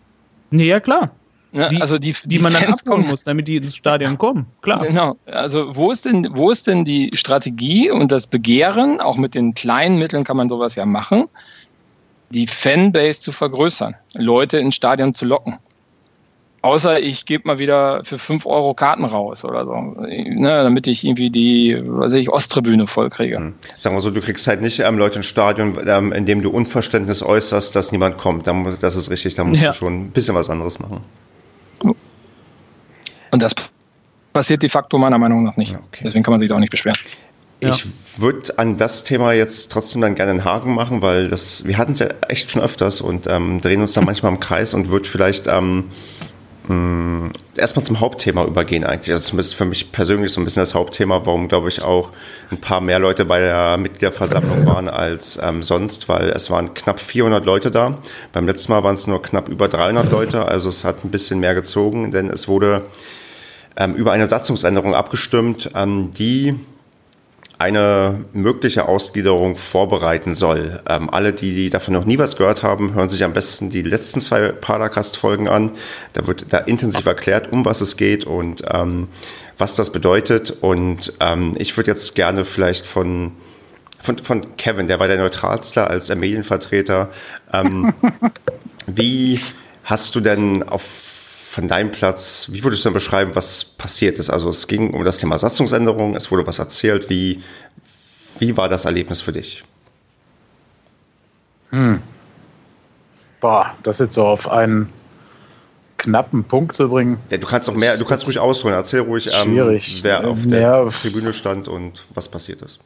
[0.51, 1.11] Nee, ja klar.
[1.51, 4.17] Ja, die, also die, die, die man Fans dann abholen muss, damit die ins Stadion
[4.17, 4.47] kommen.
[4.61, 4.85] Klar.
[4.85, 5.17] Genau.
[5.25, 9.53] Also wo ist denn, wo ist denn die Strategie und das Begehren, auch mit den
[9.53, 11.25] kleinen Mitteln kann man sowas ja machen,
[12.31, 15.57] die Fanbase zu vergrößern, Leute ins Stadion zu locken.
[16.63, 21.03] Außer ich gebe mal wieder für 5 Euro Karten raus oder so, ne, damit ich
[21.03, 23.35] irgendwie die, was weiß ich, Osttribüne vollkriege.
[23.35, 23.53] Hm.
[23.77, 27.21] Sagen wir so, du kriegst halt nicht ähm, Leute ins Stadion, ähm, indem du Unverständnis
[27.21, 28.47] äußerst, dass niemand kommt.
[28.79, 29.71] Das ist richtig, da musst ja.
[29.71, 31.01] du schon ein bisschen was anderes machen.
[33.31, 33.53] Und das
[34.31, 35.73] passiert de facto meiner Meinung nach nicht.
[35.73, 36.03] Okay.
[36.05, 36.97] Deswegen kann man sich da auch nicht beschweren.
[37.59, 37.85] Ich
[38.17, 41.93] würde an das Thema jetzt trotzdem dann gerne einen Haken machen, weil das, wir hatten
[41.93, 45.07] es ja echt schon öfters und ähm, drehen uns dann manchmal im Kreis und würde
[45.07, 45.85] vielleicht ähm,
[46.67, 49.13] Mm, erstmal zum Hauptthema übergehen eigentlich.
[49.13, 52.11] Das ist zumindest für mich persönlich so ein bisschen das Hauptthema, warum, glaube ich, auch
[52.51, 56.99] ein paar mehr Leute bei der Mitgliederversammlung waren als ähm, sonst, weil es waren knapp
[56.99, 57.97] 400 Leute da.
[58.31, 61.39] Beim letzten Mal waren es nur knapp über 300 Leute, also es hat ein bisschen
[61.39, 62.83] mehr gezogen, denn es wurde
[63.77, 66.55] ähm, über eine Satzungsänderung abgestimmt, ähm, die
[67.63, 70.81] eine mögliche Ausgliederung vorbereiten soll.
[70.85, 74.19] Ähm, alle, die davon noch nie was gehört haben, hören sich am besten die letzten
[74.19, 75.71] zwei Paracast-Folgen an.
[76.11, 79.07] Da wird da intensiv erklärt, um was es geht und ähm,
[79.57, 80.51] was das bedeutet.
[80.59, 83.31] Und ähm, ich würde jetzt gerne vielleicht von,
[84.01, 87.11] von, von Kevin, der war der neutralste als Medienvertreter.
[87.53, 87.93] Ähm,
[88.87, 89.39] wie
[89.85, 91.12] hast du denn auf
[91.53, 94.31] von deinem Platz, wie würdest du denn beschreiben, was passiert ist?
[94.31, 97.11] Also es ging um das Thema Satzungsänderung, es wurde was erzählt.
[97.11, 97.43] Wie,
[98.39, 99.63] wie war das Erlebnis für dich?
[101.69, 102.01] Hm.
[103.39, 104.89] Boah, das jetzt so auf einen
[105.99, 107.19] knappen Punkt zu bringen.
[107.29, 108.75] Ja, du kannst auch mehr, du kannst ruhig ausholen.
[108.75, 109.55] Erzähl ruhig, ähm,
[110.01, 110.89] wer auf der ja.
[110.89, 112.79] Tribüne stand und was passiert ist.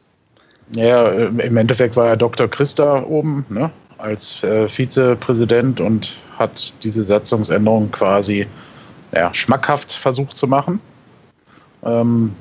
[0.72, 2.46] Ja, im Endeffekt war ja Dr.
[2.48, 8.46] Christa oben, ne, als äh, Vizepräsident und hat diese Satzungsänderung quasi
[9.12, 10.80] ja, schmackhaft versucht zu machen.
[11.84, 12.34] Ähm,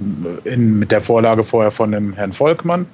[0.45, 2.87] in, mit der Vorlage vorher von dem Herrn Volkmann,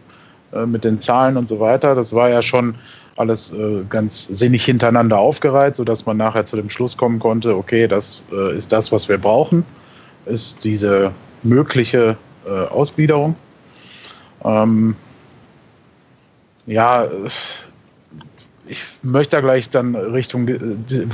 [0.53, 1.95] äh, mit den Zahlen und so weiter.
[1.95, 2.75] Das war ja schon
[3.15, 7.87] alles äh, ganz sinnig hintereinander aufgereiht, sodass man nachher zu dem Schluss kommen konnte, okay,
[7.87, 9.65] das äh, ist das, was wir brauchen,
[10.25, 11.11] ist diese
[11.43, 13.35] mögliche äh, Ausgliederung.
[14.43, 14.95] Ähm,
[16.65, 17.07] ja,
[18.73, 20.47] ich möchte da gleich dann Richtung,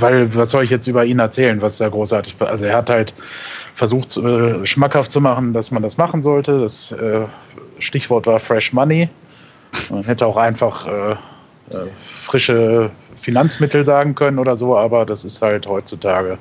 [0.00, 3.12] weil was soll ich jetzt über ihn erzählen, was da großartig, also er hat halt
[3.74, 6.60] versucht, äh, schmackhaft zu machen, dass man das machen sollte.
[6.60, 7.20] Das äh,
[7.78, 9.08] Stichwort war Fresh Money.
[9.90, 11.16] Man hätte auch einfach äh, äh,
[12.18, 16.38] frische Finanzmittel sagen können oder so, aber das ist halt heutzutage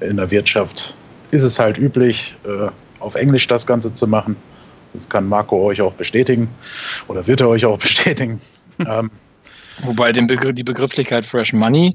[0.00, 0.94] in der Wirtschaft,
[1.30, 2.34] ist es halt üblich,
[2.98, 4.36] auf Englisch das Ganze zu machen.
[4.92, 6.48] Das kann Marco euch auch bestätigen
[7.06, 8.40] oder wird er euch auch bestätigen.
[8.80, 9.10] ähm,
[9.82, 11.94] Wobei den Begr die Begrifflichkeit Fresh Money,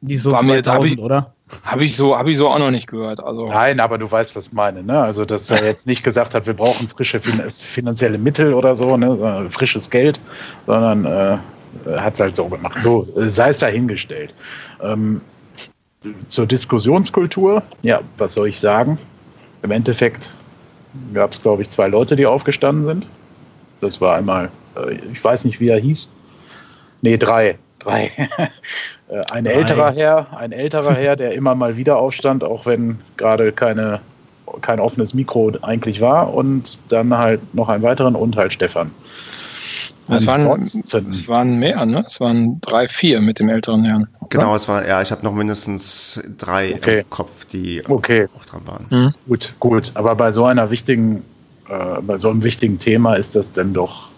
[0.00, 1.32] die so 2000, mir, oder?
[1.64, 3.22] Habe ich, so, hab ich so auch noch nicht gehört.
[3.22, 3.48] Also.
[3.48, 4.82] Nein, aber du weißt, was ich meine.
[4.82, 5.00] Ne?
[5.00, 9.48] Also, dass er jetzt nicht gesagt hat, wir brauchen frische finanzielle Mittel oder so, ne?
[9.50, 10.20] frisches Geld,
[10.66, 11.38] sondern äh,
[11.96, 12.80] hat es halt so gemacht.
[12.80, 14.34] So äh, sei es dahingestellt.
[14.82, 15.20] Ähm,
[16.28, 18.98] zur Diskussionskultur, ja, was soll ich sagen?
[19.62, 20.32] Im Endeffekt
[21.14, 23.06] gab es, glaube ich, zwei Leute, die aufgestanden sind.
[23.80, 26.08] Das war einmal, äh, ich weiß nicht, wie er hieß,
[27.02, 27.58] Nee, drei.
[27.78, 28.10] Drei.
[29.10, 29.52] Äh, ein Drei.
[29.52, 34.00] älterer Herr, ein älterer Herr, der immer mal wieder aufstand, auch wenn gerade keine,
[34.60, 36.34] kein offenes Mikro eigentlich war.
[36.34, 38.90] Und dann halt noch einen weiteren und halt Stefan.
[40.10, 42.02] Es waren, es waren mehr, ne?
[42.06, 44.08] Es waren drei, vier mit dem älteren Herrn.
[44.30, 47.00] Genau, es war, ja, ich habe noch mindestens drei okay.
[47.00, 48.26] im Kopf, die okay.
[48.36, 48.86] auch dran waren.
[48.90, 49.14] Mhm.
[49.26, 49.90] Gut, gut.
[49.94, 51.22] Aber bei so einer wichtigen,
[51.68, 54.08] äh, bei so einem wichtigen Thema ist das denn doch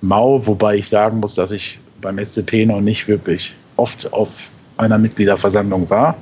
[0.00, 4.32] mau, wobei ich sagen muss, dass ich beim SCP noch nicht wirklich oft auf
[4.76, 6.16] einer Mitgliederversammlung war.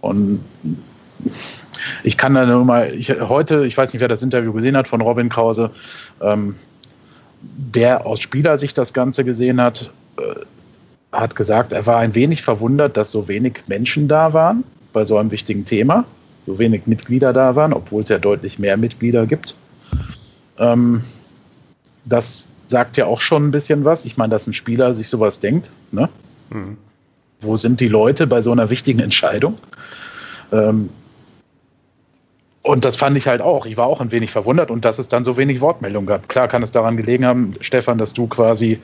[0.00, 0.40] Und
[2.02, 4.88] ich kann da nur mal, ich, heute, ich weiß nicht, wer das Interview gesehen hat
[4.88, 5.70] von Robin Krause,
[6.20, 6.54] ähm,
[7.42, 10.22] der aus Spielersicht das Ganze gesehen hat, äh,
[11.12, 15.16] hat gesagt, er war ein wenig verwundert, dass so wenig Menschen da waren bei so
[15.18, 16.04] einem wichtigen Thema,
[16.46, 19.54] so wenig Mitglieder da waren, obwohl es ja deutlich mehr Mitglieder gibt.
[20.58, 21.02] Ähm,
[22.04, 24.04] das sagt ja auch schon ein bisschen was.
[24.04, 25.70] Ich meine, dass ein Spieler sich sowas denkt.
[25.92, 26.08] Ne?
[26.50, 26.76] Mhm.
[27.40, 29.58] Wo sind die Leute bei so einer wichtigen Entscheidung?
[30.52, 30.88] Ähm,
[32.62, 33.66] und das fand ich halt auch.
[33.66, 36.28] Ich war auch ein wenig verwundert und dass es dann so wenig Wortmeldungen gab.
[36.28, 38.80] Klar kann es daran gelegen haben, Stefan, dass du quasi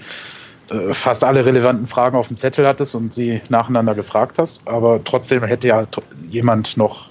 [0.71, 4.67] äh, fast alle relevanten Fragen auf dem Zettel hattest und sie nacheinander gefragt hast.
[4.67, 5.87] Aber trotzdem hätte ja
[6.29, 7.10] jemand noch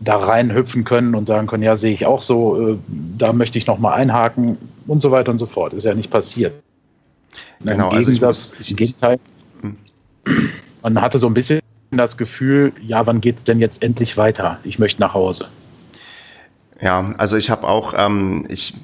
[0.00, 3.66] da reinhüpfen können und sagen können, ja, sehe ich auch so, äh, da möchte ich
[3.66, 5.72] noch mal einhaken und so weiter und so fort.
[5.72, 6.54] Ist ja nicht passiert.
[7.60, 9.18] Genau, Im also ich muss, ich, im Gegenteil,
[9.60, 9.76] hm.
[10.82, 14.58] man hatte so ein bisschen das Gefühl, ja, wann geht es denn jetzt endlich weiter?
[14.62, 15.48] Ich möchte nach Hause.
[16.80, 18.74] Ja, also ich habe auch, ähm, ich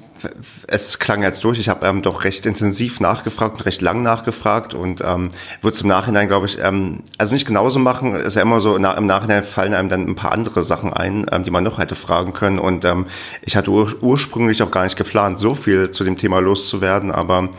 [0.67, 1.59] es klang jetzt durch.
[1.59, 5.89] Ich habe ähm, doch recht intensiv nachgefragt und recht lang nachgefragt und ähm, würde zum
[5.89, 8.15] Nachhinein, glaube ich, ähm, also nicht genauso machen.
[8.15, 11.25] Ist ja immer so, na, im Nachhinein fallen einem dann ein paar andere Sachen ein,
[11.31, 12.59] ähm, die man noch hätte fragen können.
[12.59, 13.05] Und ähm,
[13.41, 17.49] ich hatte ur ursprünglich auch gar nicht geplant, so viel zu dem Thema loszuwerden, aber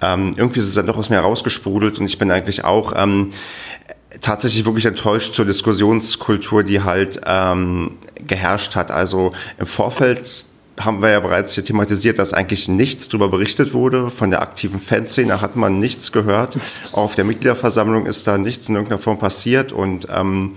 [0.00, 3.30] ähm, irgendwie ist es dann doch aus mir herausgesprudelt und ich bin eigentlich auch ähm,
[4.20, 8.90] tatsächlich wirklich enttäuscht zur Diskussionskultur, die halt ähm, geherrscht hat.
[8.90, 10.44] Also im Vorfeld
[10.80, 14.10] haben wir ja bereits hier thematisiert, dass eigentlich nichts darüber berichtet wurde.
[14.10, 16.58] Von der aktiven Fanszene hat man nichts gehört.
[16.92, 19.72] Auf der Mitgliederversammlung ist da nichts in irgendeiner Form passiert.
[19.72, 20.54] Und ähm,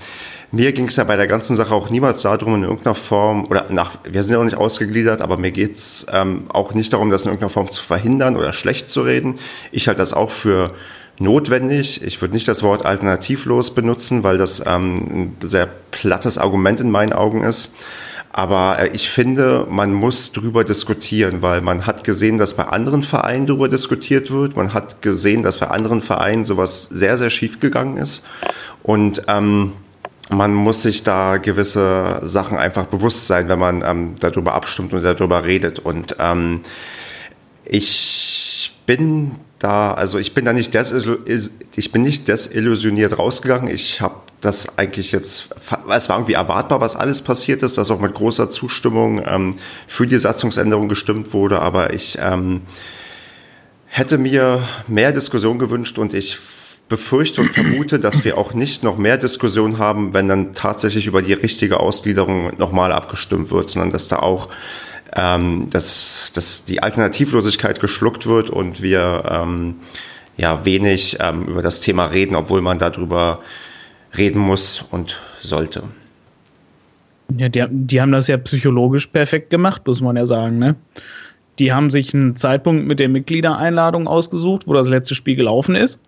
[0.52, 3.66] mir ging es ja bei der ganzen Sache auch niemals darum, in irgendeiner Form, oder
[3.72, 7.26] nach, wir sind ja auch nicht ausgegliedert, aber mir geht's ähm, auch nicht darum, das
[7.26, 9.38] in irgendeiner Form zu verhindern oder schlecht zu reden.
[9.72, 10.72] Ich halte das auch für
[11.20, 12.04] notwendig.
[12.04, 16.92] Ich würde nicht das Wort alternativlos benutzen, weil das ähm, ein sehr plattes Argument in
[16.92, 17.74] meinen Augen ist.
[18.38, 23.02] Aber äh, ich finde, man muss drüber diskutieren, weil man hat gesehen, dass bei anderen
[23.02, 24.58] Vereinen drüber diskutiert wird.
[24.58, 28.26] Man hat gesehen, dass bei anderen Vereinen sowas sehr, sehr schief gegangen ist.
[28.84, 29.72] Und ähm,
[30.30, 35.04] man muss sich da gewisse Sachen einfach bewusst sein, wenn man ähm, darüber abstimmt und
[35.04, 35.80] darüber redet.
[35.80, 36.60] Und ähm,
[37.64, 43.74] ich bin da, also ich bin da nicht ich bin nicht desillusioniert rausgegangen.
[43.74, 45.50] Ich habe das eigentlich jetzt,
[45.90, 49.56] es war irgendwie erwartbar, was alles passiert ist, dass auch mit großer Zustimmung ähm,
[49.88, 52.62] für die Satzungsänderung gestimmt wurde, aber ich ähm,
[53.88, 56.38] hätte mir mehr Diskussion gewünscht und ich
[56.90, 61.22] befürchte und vermute, dass wir auch nicht noch mehr Diskussion haben, wenn dann tatsächlich über
[61.22, 64.50] die richtige Ausgliederung nochmal abgestimmt wird, sondern dass da auch
[65.16, 69.76] ähm, dass, dass die Alternativlosigkeit geschluckt wird und wir ähm,
[70.38, 73.40] ja wenig ähm, über das Thema reden, obwohl man darüber
[74.18, 75.84] reden muss und sollte.
[77.38, 80.60] Ja, die, die haben das ja psychologisch perfekt gemacht, muss man ja sagen.
[80.60, 80.76] Ne?
[81.60, 86.00] Die haben sich einen Zeitpunkt mit der Mitgliedereinladung ausgesucht, wo das letzte Spiel gelaufen ist.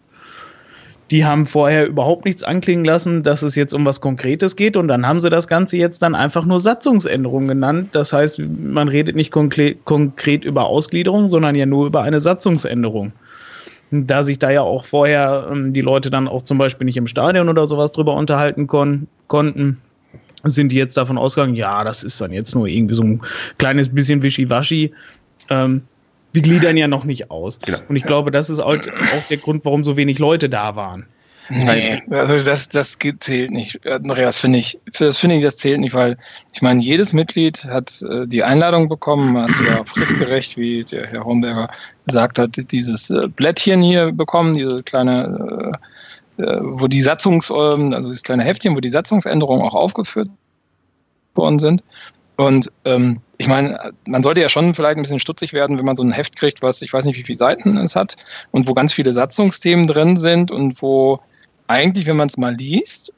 [1.09, 4.87] Die haben vorher überhaupt nichts anklingen lassen, dass es jetzt um was Konkretes geht und
[4.89, 7.89] dann haben sie das Ganze jetzt dann einfach nur Satzungsänderung genannt.
[7.93, 13.13] Das heißt, man redet nicht konkret, konkret über Ausgliederung, sondern ja nur über eine Satzungsänderung
[13.91, 17.07] da sich da ja auch vorher ähm, die Leute dann auch zum Beispiel nicht im
[17.07, 19.77] Stadion oder sowas drüber unterhalten kon konnten,
[20.43, 23.21] sind die jetzt davon ausgegangen, ja, das ist dann jetzt nur irgendwie so ein
[23.57, 24.91] kleines bisschen Wischiwaschi.
[25.49, 25.83] Ähm,
[26.33, 27.59] wir gliedern ja noch nicht aus.
[27.59, 27.79] Genau.
[27.87, 31.05] Und ich glaube, das ist auch, auch der Grund, warum so wenig Leute da waren.
[31.49, 33.85] Nee, also das, das zählt nicht.
[33.87, 36.17] Andreas, finde ich, das finde ich, das zählt nicht, weil
[36.53, 41.23] ich meine, jedes Mitglied hat äh, die Einladung bekommen, hat ja fristgerecht, wie der Herr
[41.23, 41.69] Homberger
[42.05, 45.77] gesagt hat, dieses äh, Blättchen hier bekommen, diese kleine,
[46.37, 50.29] äh, äh wo die Satzungs, ähm, also dieses kleine Heftchen, wo die Satzungsänderungen auch aufgeführt
[51.33, 51.81] worden sind.
[52.35, 55.95] Und ähm, ich meine, man sollte ja schon vielleicht ein bisschen stutzig werden, wenn man
[55.95, 58.15] so ein Heft kriegt, was ich weiß nicht, wie viele Seiten es hat
[58.51, 61.19] und wo ganz viele Satzungsthemen drin sind und wo
[61.67, 63.13] eigentlich, wenn man es mal liest,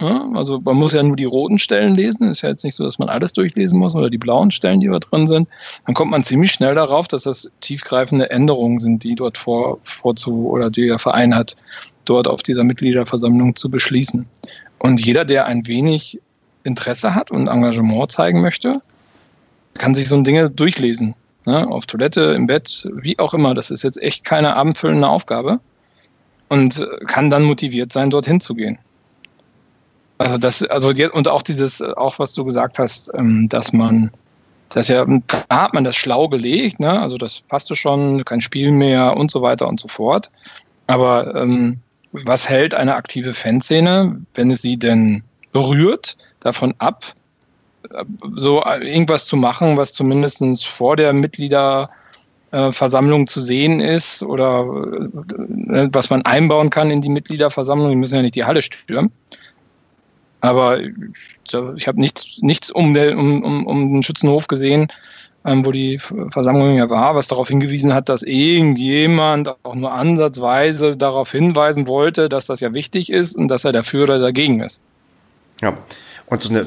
[0.00, 2.28] Ja, also man muss ja nur die roten Stellen lesen.
[2.28, 4.88] Ist ja jetzt nicht so, dass man alles durchlesen muss oder die blauen Stellen, die
[4.88, 5.48] da drin sind.
[5.86, 10.48] Dann kommt man ziemlich schnell darauf, dass das tiefgreifende Änderungen sind, die dort vor, vorzu
[10.48, 11.54] oder die der Verein hat,
[12.06, 14.26] dort auf dieser Mitgliederversammlung zu beschließen.
[14.78, 16.20] Und jeder, der ein wenig
[16.64, 18.82] Interesse hat und Engagement zeigen möchte,
[19.74, 21.14] kann sich so ein Dinge durchlesen.
[21.46, 21.66] Ne?
[21.68, 23.54] Auf Toilette, im Bett, wie auch immer.
[23.54, 25.60] Das ist jetzt echt keine abendfüllende Aufgabe.
[26.48, 28.78] Und kann dann motiviert sein, dorthin zu gehen.
[30.18, 34.10] Also das, also die, und auch dieses, auch was du gesagt hast, ähm, dass man,
[34.68, 37.00] dass ja, da hat man das schlau gelegt, ne?
[37.00, 40.30] Also das passte schon, kein Spiel mehr und so weiter und so fort.
[40.86, 41.78] Aber ähm,
[42.12, 47.04] was hält eine aktive Fanszene, wenn es sie denn berührt, davon ab,
[48.32, 54.60] so irgendwas zu machen, was zumindest vor der Mitgliederversammlung zu sehen ist oder
[55.68, 57.90] äh, was man einbauen kann in die Mitgliederversammlung.
[57.90, 59.10] Die müssen ja nicht die Halle stürmen.
[60.40, 64.88] Aber ich habe nichts, nichts um, der, um, um, um den Schützenhof gesehen,
[65.46, 65.98] ähm, wo die
[66.30, 72.28] Versammlung ja war, was darauf hingewiesen hat, dass irgendjemand auch nur ansatzweise darauf hinweisen wollte,
[72.28, 74.82] dass das ja wichtig ist und dass er dafür oder dagegen ist.
[75.62, 75.74] Ja.
[76.26, 76.64] Und so eine, äh,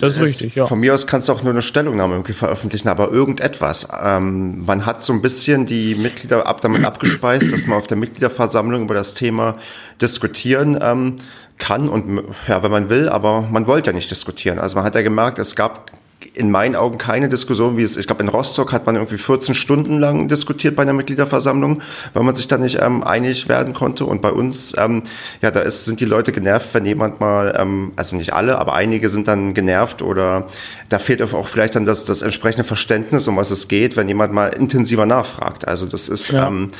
[0.00, 0.66] das ist richtig, ja.
[0.66, 3.88] Von mir aus kannst du auch nur eine Stellungnahme irgendwie veröffentlichen, aber irgendetwas.
[4.02, 7.96] Ähm, man hat so ein bisschen die Mitglieder ab, damit abgespeist, dass man auf der
[7.96, 9.56] Mitgliederversammlung über das Thema
[10.00, 11.16] diskutieren ähm,
[11.56, 14.58] kann und ja, wenn man will, aber man wollte ja nicht diskutieren.
[14.58, 15.90] Also man hat ja gemerkt, es gab
[16.38, 19.54] in meinen Augen keine Diskussion, wie es, ich glaube, in Rostock hat man irgendwie 14
[19.54, 21.82] Stunden lang diskutiert bei einer Mitgliederversammlung,
[22.14, 24.04] weil man sich da nicht ähm, einig werden konnte.
[24.04, 25.02] Und bei uns, ähm,
[25.42, 28.74] ja, da ist, sind die Leute genervt, wenn jemand mal, ähm, also nicht alle, aber
[28.74, 30.46] einige sind dann genervt oder
[30.88, 34.32] da fehlt auch vielleicht dann das, das entsprechende Verständnis, um was es geht, wenn jemand
[34.32, 35.66] mal intensiver nachfragt.
[35.66, 36.46] Also das ist, ja.
[36.46, 36.70] ähm,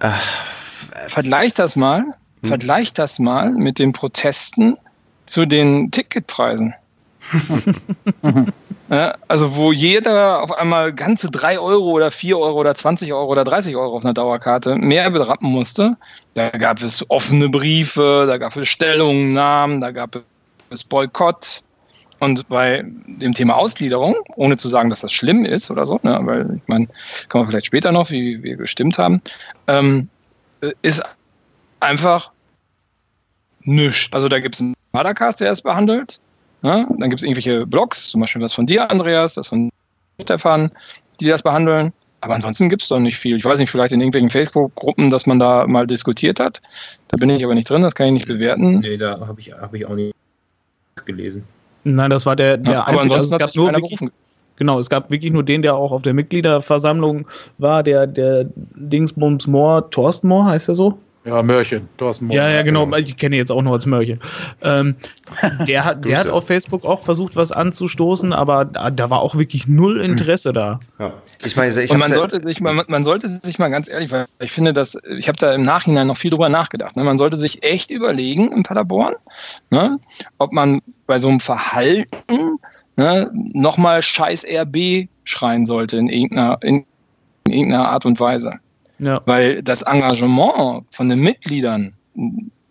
[0.00, 0.10] äh,
[1.08, 2.04] Vergleich das mal
[2.42, 2.48] hm.
[2.48, 4.76] Vergleich das mal mit den Protesten
[5.26, 6.74] zu den Ticketpreisen.
[8.88, 13.30] ja, also wo jeder auf einmal ganze 3 Euro oder 4 Euro oder 20 Euro
[13.30, 15.96] oder 30 Euro auf einer Dauerkarte mehr bedrappen musste.
[16.34, 20.22] Da gab es offene Briefe, da gab es Stellungnahmen, da gab
[20.70, 21.62] es Boykott.
[22.18, 26.18] Und bei dem Thema Ausgliederung, ohne zu sagen, dass das schlimm ist oder so, ne,
[26.22, 26.86] weil ich meine,
[27.28, 29.20] kann man vielleicht später noch, wie wir gestimmt haben,
[29.66, 30.08] ähm,
[30.80, 31.02] ist
[31.80, 32.30] einfach
[33.62, 34.12] nichts.
[34.12, 36.20] Also da gibt es einen Padercast, der es behandelt.
[36.66, 36.84] Ne?
[36.98, 39.70] Dann gibt es irgendwelche Blogs, zum Beispiel was von dir, Andreas, das von
[40.20, 40.72] Stefan,
[41.20, 41.92] die das behandeln.
[42.22, 43.36] Aber ansonsten gibt es doch nicht viel.
[43.36, 46.60] Ich weiß nicht, vielleicht in irgendwelchen Facebook-Gruppen, dass man da mal diskutiert hat.
[47.06, 48.80] Da bin ich aber nicht drin, das kann ich nicht bewerten.
[48.80, 50.12] Nee, da habe ich, hab ich auch nicht
[51.04, 51.44] gelesen.
[51.84, 53.14] Nein, das war der, der ja, einzige.
[53.14, 54.00] Also es gab nur wirklich,
[54.56, 59.46] Genau, es gab wirklich nur den, der auch auf der Mitgliederversammlung war, der, der Dingsbums
[59.46, 60.98] Moor, Thorsten Moor heißt er so?
[61.26, 61.88] Ja, Mörchen.
[61.96, 62.36] Thorsten Mohr.
[62.36, 62.88] Ja, ja, genau.
[62.96, 64.20] Ich kenne jetzt auch nur als Mörchen.
[64.62, 64.94] Ähm,
[65.66, 69.34] der hat, der hat auf Facebook auch versucht, was anzustoßen, aber da, da war auch
[69.34, 70.78] wirklich null Interesse da.
[71.00, 71.14] Ja.
[71.44, 74.26] Ich meine, ich Und man sollte, sich mal, man sollte sich mal ganz ehrlich, weil
[74.40, 76.94] ich finde, dass ich habe da im Nachhinein noch viel drüber nachgedacht.
[76.94, 77.02] Ne?
[77.02, 79.16] Man sollte sich echt überlegen in Paderborn,
[79.70, 79.98] ne?
[80.38, 82.58] ob man bei so einem Verhalten
[82.96, 86.84] ne, nochmal Scheiß RB schreien sollte in irgendeiner, in,
[87.44, 88.60] in irgendeiner Art und Weise.
[88.98, 89.20] Ja.
[89.26, 91.94] Weil das Engagement von den Mitgliedern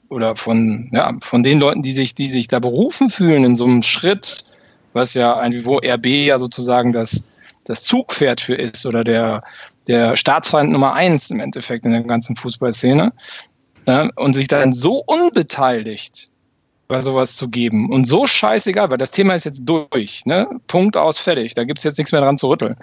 [0.09, 3.65] oder von, ja, von den Leuten, die sich, die sich da berufen fühlen in so
[3.65, 4.45] einem Schritt,
[4.93, 7.23] was ja ein, wo RB ja sozusagen das,
[7.65, 9.43] das Zugpferd für ist oder der,
[9.88, 13.11] der Staatsfeind Nummer eins im Endeffekt in der ganzen Fußballszene,
[13.88, 16.28] ja, und sich dann so unbeteiligt
[16.88, 20.47] bei sowas zu geben und so scheißegal, weil das Thema ist jetzt durch, ne?
[20.67, 21.55] Punkt aus, fertig.
[21.55, 22.76] Da gibt es jetzt nichts mehr dran zu rütteln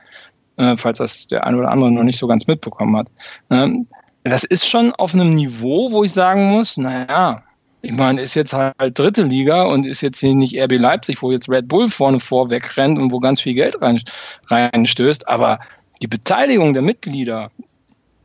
[0.57, 3.09] äh, falls das der eine oder andere noch nicht so ganz mitbekommen hat.
[3.51, 3.87] Ähm,
[4.25, 7.43] das ist schon auf einem Niveau, wo ich sagen muss, naja,
[7.83, 11.33] ich meine, ist jetzt halt dritte Liga und ist jetzt hier nicht RB Leipzig, wo
[11.33, 14.01] jetzt Red Bull vorne vorweg rennt und wo ganz viel Geld rein,
[14.49, 15.59] reinstößt, aber
[16.01, 17.51] die Beteiligung der Mitglieder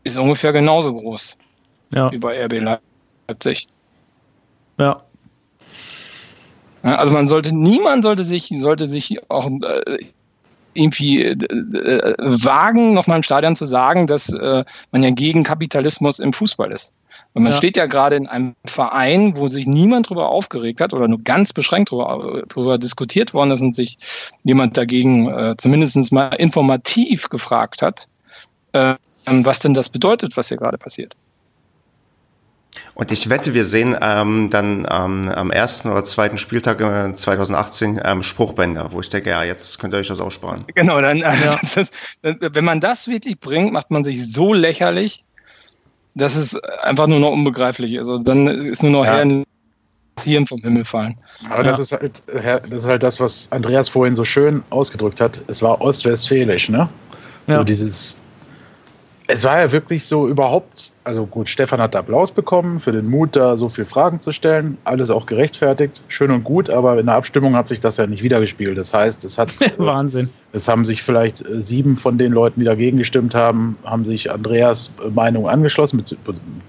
[0.04, 1.38] ist ungefähr genauso groß
[1.94, 2.12] ja.
[2.12, 2.80] wie bei RB
[3.28, 3.68] Leipzig.
[4.80, 5.02] Ja.
[6.84, 10.06] Also man sollte, niemand sollte sich, sollte sich auch äh,
[10.78, 16.20] irgendwie äh, äh, wagen, nochmal im Stadion zu sagen, dass äh, man ja gegen Kapitalismus
[16.20, 16.94] im Fußball ist.
[17.34, 17.58] Und man ja.
[17.58, 21.54] steht ja gerade in einem Verein, wo sich niemand darüber aufgeregt hat oder nur ganz
[21.54, 23.98] beschränkt darüber diskutiert worden ist und sich
[24.44, 28.08] jemand dagegen äh, zumindest mal informativ gefragt hat,
[28.74, 31.14] äh, was denn das bedeutet, was hier gerade passiert.
[32.98, 38.02] Und ich wette, wir sehen ähm, dann ähm, am ersten oder zweiten Spieltag äh, 2018
[38.04, 40.64] ähm, Spruchbänder, wo ich denke, ja, jetzt könnt ihr euch das aussparen.
[40.74, 41.32] Genau, dann, ja.
[41.62, 41.94] ist,
[42.24, 45.24] wenn man das wirklich bringt, macht man sich so lächerlich,
[46.16, 48.10] dass es einfach nur noch unbegreiflich ist.
[48.10, 49.18] Also dann ist nur noch ja.
[49.18, 49.44] her
[50.16, 51.16] passieren vom Himmel fallen.
[51.52, 51.70] Aber ja.
[51.70, 55.40] das, ist halt, das ist halt das, was Andreas vorhin so schön ausgedrückt hat.
[55.46, 56.90] Es war ostwestfälisch, ne?
[57.46, 57.58] Ja.
[57.58, 58.20] So dieses.
[59.30, 63.36] Es war ja wirklich so überhaupt, also gut, Stefan hat Applaus bekommen für den Mut,
[63.36, 64.78] da so viele Fragen zu stellen.
[64.86, 68.24] Alles auch gerechtfertigt, schön und gut, aber in der Abstimmung hat sich das ja nicht
[68.24, 68.78] wiedergespielt.
[68.78, 69.54] Das heißt, es hat.
[69.78, 70.30] Wahnsinn.
[70.54, 74.32] Es haben sich vielleicht äh, sieben von den Leuten, die dagegen gestimmt haben, haben sich
[74.32, 76.02] Andreas Meinung angeschlossen.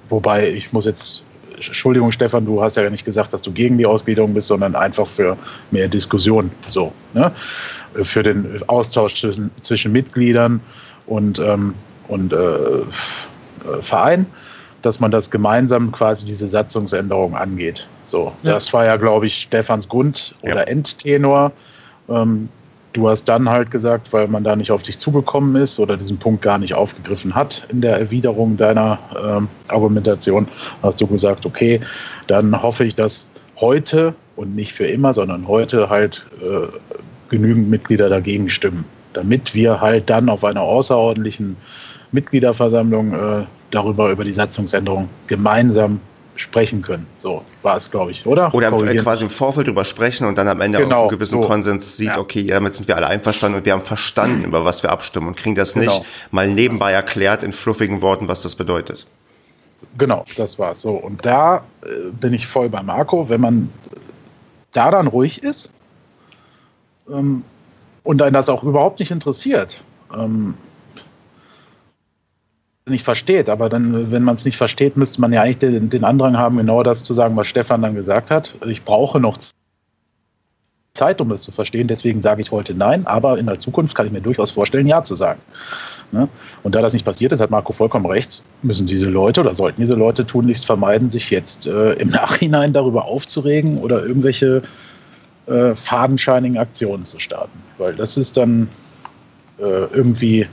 [0.09, 1.23] Wobei, ich muss jetzt
[1.55, 5.07] Entschuldigung, Stefan, du hast ja nicht gesagt, dass du gegen die Ausgliederung bist, sondern einfach
[5.07, 5.37] für
[5.71, 6.51] mehr Diskussion.
[6.67, 7.33] So, ne?
[8.03, 10.61] Für den Austausch zwischen, zwischen Mitgliedern
[11.07, 11.75] und, ähm,
[12.09, 12.83] und äh,
[13.81, 14.27] Verein,
[14.83, 17.87] dass man das gemeinsam quasi diese Satzungsänderung angeht.
[18.07, 18.53] So, ja.
[18.53, 20.63] das war ja, glaube ich, Stefans Grund- oder ja.
[20.63, 21.53] Endtenor.
[22.09, 22.49] Ähm,
[22.95, 26.17] Du hast dann halt gesagt, weil man da nicht auf dich zugekommen ist oder diesen
[26.17, 30.49] Punkt gar nicht aufgegriffen hat in der Erwiderung deiner ähm, Argumentation,
[30.83, 31.81] hast du gesagt, okay,
[32.27, 33.27] dann hoffe ich, dass
[33.61, 36.67] heute und nicht für immer, sondern heute halt äh,
[37.29, 41.57] genügend Mitglieder dagegen stimmen, damit wir halt dann auf einer außerordentlichen
[42.13, 46.01] Mitgliederversammlung äh, darüber, über die Satzungsänderung gemeinsam
[46.37, 47.07] sprechen können.
[47.19, 48.55] So war es, glaube ich, oder?
[48.55, 51.47] Oder quasi im Vorfeld drüber sprechen und dann am Ende genau, auf einen gewissen so.
[51.49, 52.19] Konsens sieht, ja.
[52.19, 55.37] okay, damit sind wir alle einverstanden und wir haben verstanden, über was wir abstimmen und
[55.37, 55.99] kriegen das genau.
[55.99, 59.07] nicht mal nebenbei erklärt in fluffigen Worten, was das bedeutet.
[59.97, 60.81] Genau, das war's.
[60.81, 63.73] So, und da äh, bin ich voll bei Marco, wenn man
[64.73, 65.71] da dann ruhig ist
[67.11, 67.43] ähm,
[68.05, 69.83] und einen das auch überhaupt nicht interessiert,
[70.17, 70.55] ähm,
[72.91, 73.49] nicht versteht.
[73.49, 76.57] Aber dann, wenn man es nicht versteht, müsste man ja eigentlich den, den Andrang haben,
[76.57, 78.57] genau das zu sagen, was Stefan dann gesagt hat.
[78.67, 79.39] Ich brauche noch
[80.95, 81.89] Zeit, um das zu verstehen.
[81.89, 83.07] Deswegen sage ich heute nein.
[83.07, 85.41] Aber in der Zukunft kann ich mir durchaus vorstellen, ja zu sagen.
[86.11, 86.29] Ne?
[86.63, 89.81] Und da das nicht passiert ist, hat Marco vollkommen recht, müssen diese Leute oder sollten
[89.81, 94.63] diese Leute tunlichst vermeiden, sich jetzt äh, im Nachhinein darüber aufzuregen oder irgendwelche
[95.47, 97.59] äh, fadenscheinigen Aktionen zu starten.
[97.77, 98.69] Weil das ist dann
[99.59, 100.47] äh, irgendwie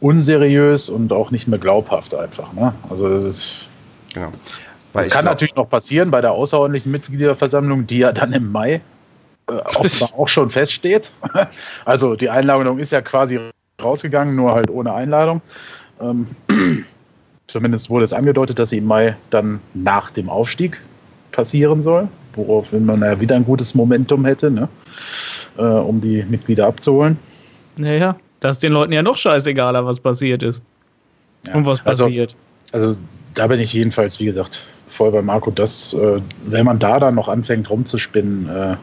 [0.00, 2.52] unseriös und auch nicht mehr glaubhaft einfach.
[2.52, 2.74] Ne?
[2.88, 3.52] Also das,
[4.12, 4.30] genau.
[4.92, 8.80] das kann glaub, natürlich noch passieren bei der außerordentlichen Mitgliederversammlung, die ja dann im Mai
[9.48, 11.10] äh, auch, auch schon feststeht.
[11.84, 13.38] Also die Einladung ist ja quasi
[13.82, 15.40] rausgegangen, nur halt ohne Einladung.
[16.00, 16.26] Ähm,
[17.46, 20.80] zumindest wurde es angedeutet, dass sie im Mai dann nach dem Aufstieg
[21.32, 24.68] passieren soll, woraufhin man ja wieder ein gutes Momentum hätte, ne?
[25.58, 27.18] äh, um die Mitglieder abzuholen.
[27.76, 30.60] Naja, da ist den Leuten ja noch scheißegaler, was passiert ist.
[31.46, 32.36] Ja, und was also, passiert.
[32.72, 32.94] Also,
[33.32, 37.14] da bin ich jedenfalls, wie gesagt, voll bei Marco, dass, äh, wenn man da dann
[37.14, 38.76] noch anfängt rumzuspinnen, äh,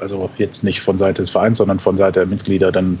[0.00, 2.98] also jetzt nicht von Seite des Vereins, sondern von Seite der Mitglieder, dann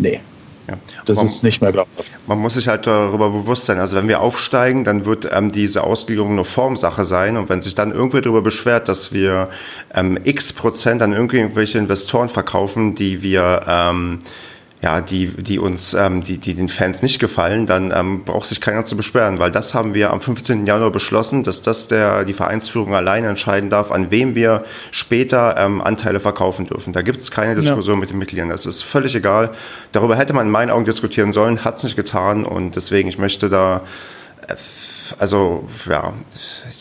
[0.00, 0.18] nee.
[0.66, 0.78] Ja.
[1.04, 2.10] Das man, ist nicht mehr glaubhaft.
[2.26, 3.78] Man muss sich halt darüber bewusst sein.
[3.78, 7.36] Also wenn wir aufsteigen, dann wird ähm, diese Ausgliederung eine Formsache sein.
[7.36, 9.50] Und wenn sich dann irgendwer darüber beschwert, dass wir
[9.94, 14.20] ähm, x Prozent an irgendwelche Investoren verkaufen, die wir ähm,
[14.84, 18.60] ja, die, die uns, ähm, die, die den Fans nicht gefallen, dann ähm, braucht sich
[18.60, 20.66] keiner zu beschweren, weil das haben wir am 15.
[20.66, 25.80] Januar beschlossen, dass das der, die Vereinsführung alleine entscheiden darf, an wem wir später ähm,
[25.80, 26.92] Anteile verkaufen dürfen.
[26.92, 28.00] Da gibt es keine Diskussion ja.
[28.00, 28.50] mit den Mitgliedern.
[28.50, 29.52] Das ist völlig egal.
[29.92, 33.16] Darüber hätte man in meinen Augen diskutieren sollen, hat es nicht getan und deswegen, ich
[33.16, 33.84] möchte da
[34.48, 34.54] äh,
[35.18, 36.12] also ja.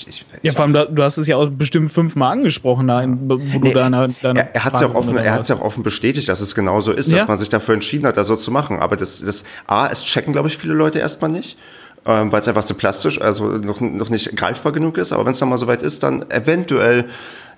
[0.08, 2.88] Ich, ich, ja, vor allem, du hast es ja auch bestimmt fünfmal angesprochen,
[3.28, 5.56] wo nee, du deine, deine Er, er hat es ja, auch offen, er hat's ja
[5.56, 7.28] auch offen bestätigt, dass es genau so ist, dass ja.
[7.28, 8.80] man sich dafür entschieden hat, das so zu machen.
[8.80, 11.58] Aber das, das A, es checken, glaube ich, viele Leute erstmal nicht.
[12.06, 15.14] Ähm, weil es einfach zu plastisch, also noch, noch nicht greifbar genug ist.
[15.14, 17.06] Aber wenn es dann mal soweit ist, dann eventuell,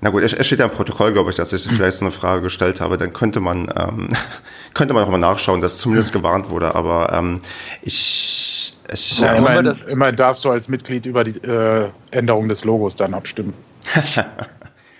[0.02, 2.44] na gut, es steht ja im Protokoll, glaube ich, dass ich vielleicht so eine Frage
[2.44, 4.10] gestellt habe, dann könnte man, ähm,
[4.76, 6.76] könnte man auch mal nachschauen, dass zumindest gewarnt wurde.
[6.76, 7.42] Aber ähm,
[7.82, 12.96] ich ich, ja, immerhin, immerhin, darfst du als Mitglied über die äh, Änderung des Logos
[12.96, 13.54] dann abstimmen.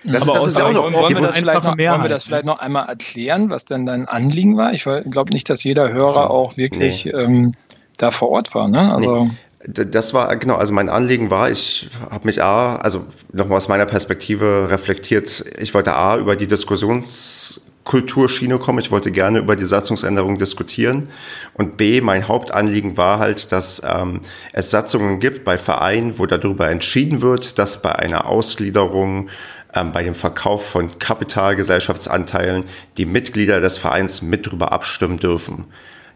[0.08, 2.22] Das, aber das ist ja auch noch, wollen, wir das vielleicht noch, wollen wir das
[2.22, 4.72] vielleicht noch einmal erklären, was denn dein Anliegen war?
[4.72, 7.10] Ich glaube nicht, dass jeder Hörer auch wirklich nee.
[7.10, 7.52] ähm,
[7.96, 8.68] da vor Ort war.
[8.68, 8.94] Ne?
[8.94, 9.30] Also nee.
[9.66, 13.86] Das war, genau, also mein Anliegen war, ich habe mich A, also nochmal aus meiner
[13.86, 18.82] Perspektive reflektiert, ich wollte A, über die Diskussions- Kulturschiene komme.
[18.82, 21.08] Ich wollte gerne über die Satzungsänderung diskutieren.
[21.54, 24.20] Und B, mein Hauptanliegen war halt, dass ähm,
[24.52, 29.30] es Satzungen gibt bei Vereinen, wo darüber entschieden wird, dass bei einer Ausgliederung
[29.72, 32.64] ähm, bei dem Verkauf von Kapitalgesellschaftsanteilen
[32.98, 35.66] die Mitglieder des Vereins mit drüber abstimmen dürfen.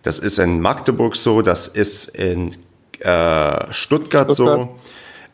[0.02, 2.56] Das ist in Magdeburg so, das ist in
[2.98, 4.34] äh, Stuttgart, Stuttgart.
[4.34, 4.76] so.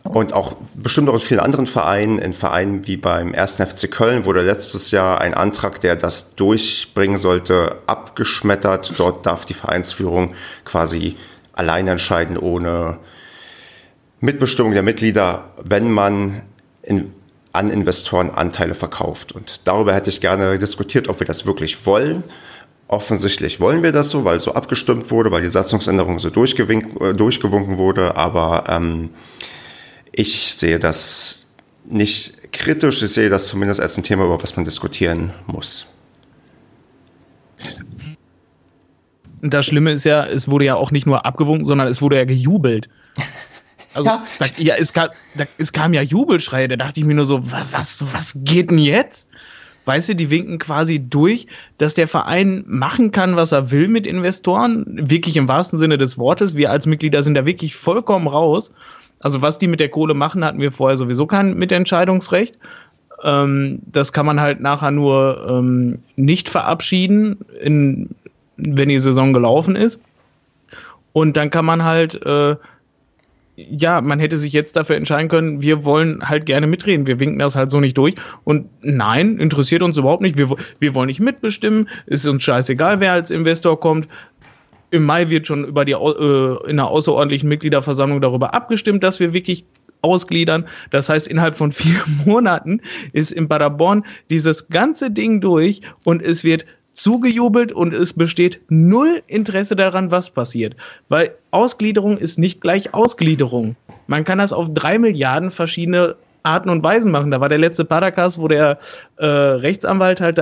[0.09, 3.57] Und auch bestimmt auch in vielen anderen Vereinen, in Vereinen wie beim 1.
[3.57, 8.94] FC Köln wurde letztes Jahr ein Antrag, der das durchbringen sollte, abgeschmettert.
[8.98, 10.34] Dort darf die Vereinsführung
[10.64, 11.16] quasi
[11.52, 12.98] allein entscheiden, ohne
[14.20, 16.42] Mitbestimmung der Mitglieder, wenn man
[16.82, 17.12] in
[17.57, 19.32] an Investoren Anteile verkauft.
[19.32, 22.22] Und darüber hätte ich gerne diskutiert, ob wir das wirklich wollen.
[22.86, 27.78] Offensichtlich wollen wir das so, weil so abgestimmt wurde, weil die Satzungsänderung so äh, durchgewunken
[27.78, 28.16] wurde.
[28.16, 29.11] Aber ähm,
[30.12, 31.46] ich sehe das
[31.84, 33.02] nicht kritisch.
[33.02, 35.86] Ich sehe das zumindest als ein Thema, über was man diskutieren muss.
[39.42, 42.24] Das Schlimme ist ja, es wurde ja auch nicht nur abgewunken, sondern es wurde ja
[42.24, 42.88] gejubelt.
[43.94, 47.14] Also, ja, da, ja es, kam, da, es kam ja Jubelschreie, da dachte ich mir
[47.14, 47.40] nur so,
[47.72, 49.26] was, was geht denn jetzt?
[49.86, 51.46] Weißt du, die winken quasi durch,
[51.78, 56.18] dass der Verein machen kann, was er will mit Investoren, wirklich im wahrsten Sinne des
[56.18, 56.57] Wortes.
[56.57, 58.70] Wir als Mitglieder sind da wirklich vollkommen raus.
[59.26, 62.56] Also was die mit der Kohle machen, hatten wir vorher sowieso kein Mitentscheidungsrecht.
[63.24, 68.10] Ähm, das kann man halt nachher nur ähm, nicht verabschieden, in,
[68.56, 69.98] wenn die Saison gelaufen ist.
[71.12, 72.54] Und dann kann man halt, äh,
[73.56, 77.40] ja, man hätte sich jetzt dafür entscheiden können, wir wollen halt gerne mitreden, wir winken
[77.40, 78.14] das halt so nicht durch.
[78.44, 83.14] Und nein, interessiert uns überhaupt nicht, wir, wir wollen nicht mitbestimmen, ist uns scheißegal, wer
[83.14, 84.06] als Investor kommt.
[84.97, 89.32] Im Mai wird schon über die, äh, in der außerordentlichen Mitgliederversammlung darüber abgestimmt, dass wir
[89.32, 89.64] wirklich
[90.03, 90.66] ausgliedern.
[90.90, 92.80] Das heißt, innerhalb von vier Monaten
[93.12, 99.22] ist in Paderborn dieses ganze Ding durch und es wird zugejubelt und es besteht null
[99.26, 100.76] Interesse daran, was passiert.
[101.11, 103.76] Weil Ausgliederung ist nicht gleich Ausgliederung.
[104.07, 107.30] Man kann das auf drei Milliarden verschiedene Arten und Weisen machen.
[107.30, 108.78] Da war der letzte Podcast, wo der
[109.16, 110.38] äh, Rechtsanwalt halt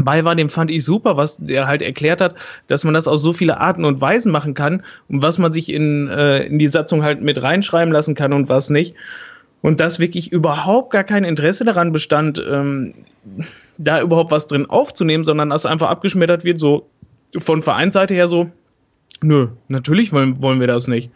[0.00, 2.34] dabei war, dem fand ich super, was der halt erklärt hat,
[2.66, 5.72] dass man das auf so viele Arten und Weisen machen kann und was man sich
[5.72, 8.94] in, äh, in die Satzung halt mit reinschreiben lassen kann und was nicht.
[9.62, 12.94] Und dass wirklich überhaupt gar kein Interesse daran bestand, ähm,
[13.78, 16.88] da überhaupt was drin aufzunehmen, sondern dass einfach abgeschmettert wird, so
[17.38, 18.50] von Vereinsseite her so,
[19.22, 21.10] nö, natürlich wollen, wollen wir das nicht.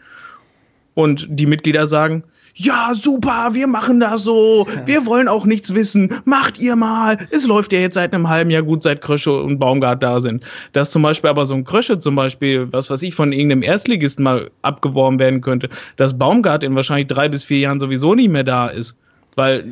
[0.93, 2.23] Und die Mitglieder sagen,
[2.57, 7.17] ja, super, wir machen das so, wir wollen auch nichts wissen, macht ihr mal.
[7.29, 10.43] Es läuft ja jetzt seit einem halben Jahr gut, seit Krösche und Baumgart da sind.
[10.71, 14.23] Dass zum Beispiel aber so ein Krösche zum Beispiel, was weiß ich, von irgendeinem Erstligisten
[14.23, 18.45] mal abgeworben werden könnte, dass Baumgart in wahrscheinlich drei bis vier Jahren sowieso nicht mehr
[18.45, 18.95] da ist.
[19.35, 19.65] Weil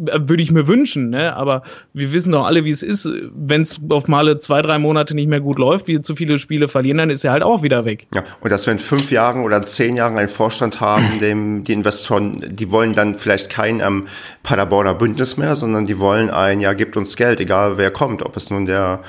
[0.00, 1.36] würde ich mir wünschen, ne?
[1.36, 3.08] aber wir wissen doch alle, wie es ist.
[3.34, 6.68] Wenn es auf Male zwei, drei Monate nicht mehr gut läuft, wir zu viele Spiele
[6.68, 8.06] verlieren, dann ist er halt auch wieder weg.
[8.14, 11.18] Ja, und dass wir in fünf Jahren oder zehn Jahren einen Vorstand haben, mhm.
[11.18, 14.06] dem die Investoren, die wollen dann vielleicht kein ähm,
[14.42, 18.36] Paderborner Bündnis mehr, sondern die wollen ein, ja, gibt uns Geld, egal wer kommt, ob
[18.36, 19.00] es nun der,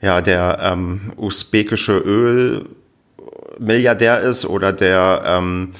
[0.00, 1.98] ja, der ähm, usbekische
[3.58, 5.72] Ölmilliardär ist oder der ähm,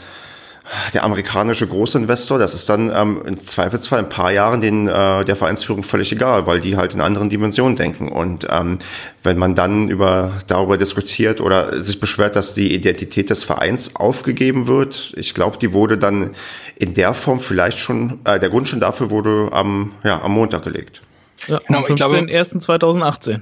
[0.95, 5.37] der amerikanische Großinvestor, das ist dann ähm, im Zweifelsfall ein paar Jahren den, äh, der
[5.37, 8.09] Vereinsführung völlig egal, weil die halt in anderen Dimensionen denken.
[8.09, 8.79] Und ähm,
[9.23, 14.67] wenn man dann über, darüber diskutiert oder sich beschwert, dass die Identität des Vereins aufgegeben
[14.67, 16.31] wird, ich glaube, die wurde dann
[16.77, 20.65] in der Form vielleicht schon, äh, der Grund schon dafür wurde am, ja, am Montag
[20.65, 21.03] gelegt.
[21.47, 23.41] Ja, genau, am 15.01.2018.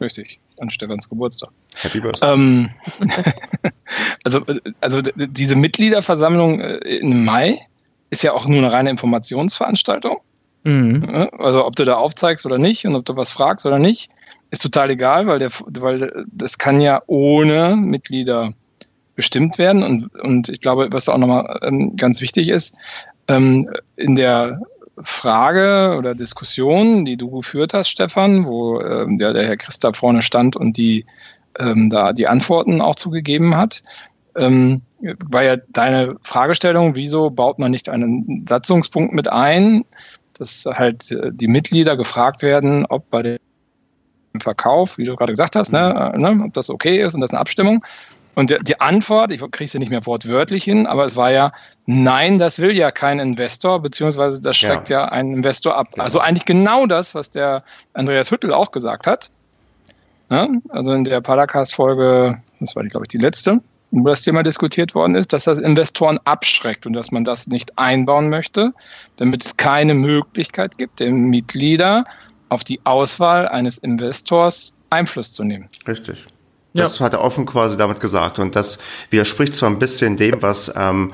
[0.00, 1.50] Richtig an Stefans Geburtstag.
[1.74, 2.32] Happy Birthday.
[2.32, 2.70] Ähm,
[4.24, 4.40] also,
[4.80, 7.58] also diese Mitgliederversammlung äh, im Mai
[8.10, 10.18] ist ja auch nur eine reine Informationsveranstaltung.
[10.64, 11.28] Mhm.
[11.38, 14.10] Also ob du da aufzeigst oder nicht und ob du was fragst oder nicht,
[14.50, 15.50] ist total egal, weil, der,
[15.80, 18.52] weil das kann ja ohne Mitglieder
[19.16, 19.82] bestimmt werden.
[19.82, 22.76] Und, und ich glaube, was auch nochmal ähm, ganz wichtig ist,
[23.28, 24.60] ähm, in der
[25.02, 30.22] Frage oder Diskussion, die du geführt hast, Stefan, wo ähm, der, der Herr Christa vorne
[30.22, 31.06] stand und die
[31.58, 33.82] ähm, da die Antworten auch zugegeben hat,
[34.36, 39.84] ähm, war ja deine Fragestellung, wieso baut man nicht einen Satzungspunkt mit ein,
[40.34, 43.38] dass halt äh, die Mitglieder gefragt werden, ob bei dem
[44.40, 47.30] Verkauf, wie du gerade gesagt hast, ne, äh, ne, ob das okay ist und das
[47.30, 47.84] ist eine Abstimmung.
[48.34, 51.52] Und die, Antwort, ich kriege sie nicht mehr wortwörtlich hin, aber es war ja,
[51.86, 55.88] nein, das will ja kein Investor, beziehungsweise das schreckt ja, ja einen Investor ab.
[55.96, 56.02] Ja.
[56.02, 57.62] Also eigentlich genau das, was der
[57.92, 59.30] Andreas Hüttel auch gesagt hat.
[60.30, 63.60] Ja, also in der Paracast-Folge, das war, glaube ich, die letzte,
[63.90, 67.78] wo das Thema diskutiert worden ist, dass das Investoren abschreckt und dass man das nicht
[67.78, 68.72] einbauen möchte,
[69.16, 72.06] damit es keine Möglichkeit gibt, den Mitglieder
[72.48, 75.68] auf die Auswahl eines Investors Einfluss zu nehmen.
[75.86, 76.26] Richtig.
[76.74, 77.06] Das ja.
[77.06, 78.38] hat er offen quasi damit gesagt.
[78.38, 78.78] Und das
[79.10, 81.12] widerspricht zwar ein bisschen dem, was, ähm,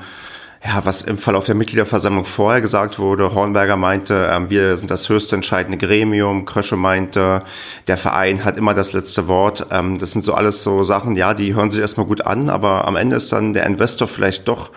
[0.63, 3.33] ja, was im Verlauf der Mitgliederversammlung vorher gesagt wurde.
[3.33, 6.45] Hornberger meinte, ähm, wir sind das höchste entscheidende Gremium.
[6.45, 7.43] Krösche meinte,
[7.87, 9.67] der Verein hat immer das letzte Wort.
[9.71, 12.87] Ähm, das sind so alles so Sachen, ja, die hören sich erstmal gut an, aber
[12.87, 14.71] am Ende ist dann der Investor vielleicht doch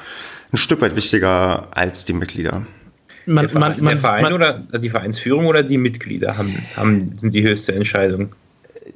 [0.53, 2.63] ein Stück weit wichtiger als die Mitglieder.
[3.27, 7.35] Man, der Verein, man, der Verein oder die Vereinsführung oder die Mitglieder haben, haben, sind
[7.35, 8.35] die höchste Entscheidung?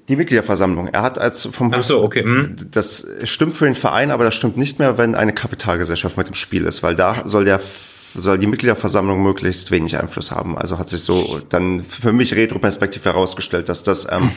[0.09, 0.89] Die Mitgliederversammlung.
[0.89, 2.23] Er hat als vom Ach so, okay.
[2.23, 2.57] Hm.
[2.71, 6.35] Das stimmt für den Verein, aber das stimmt nicht mehr, wenn eine Kapitalgesellschaft mit im
[6.35, 7.61] Spiel ist, weil da soll der
[8.15, 10.57] soll die Mitgliederversammlung möglichst wenig Einfluss haben.
[10.57, 14.33] Also hat sich so dann für mich retroperspektiv herausgestellt, dass das, ähm,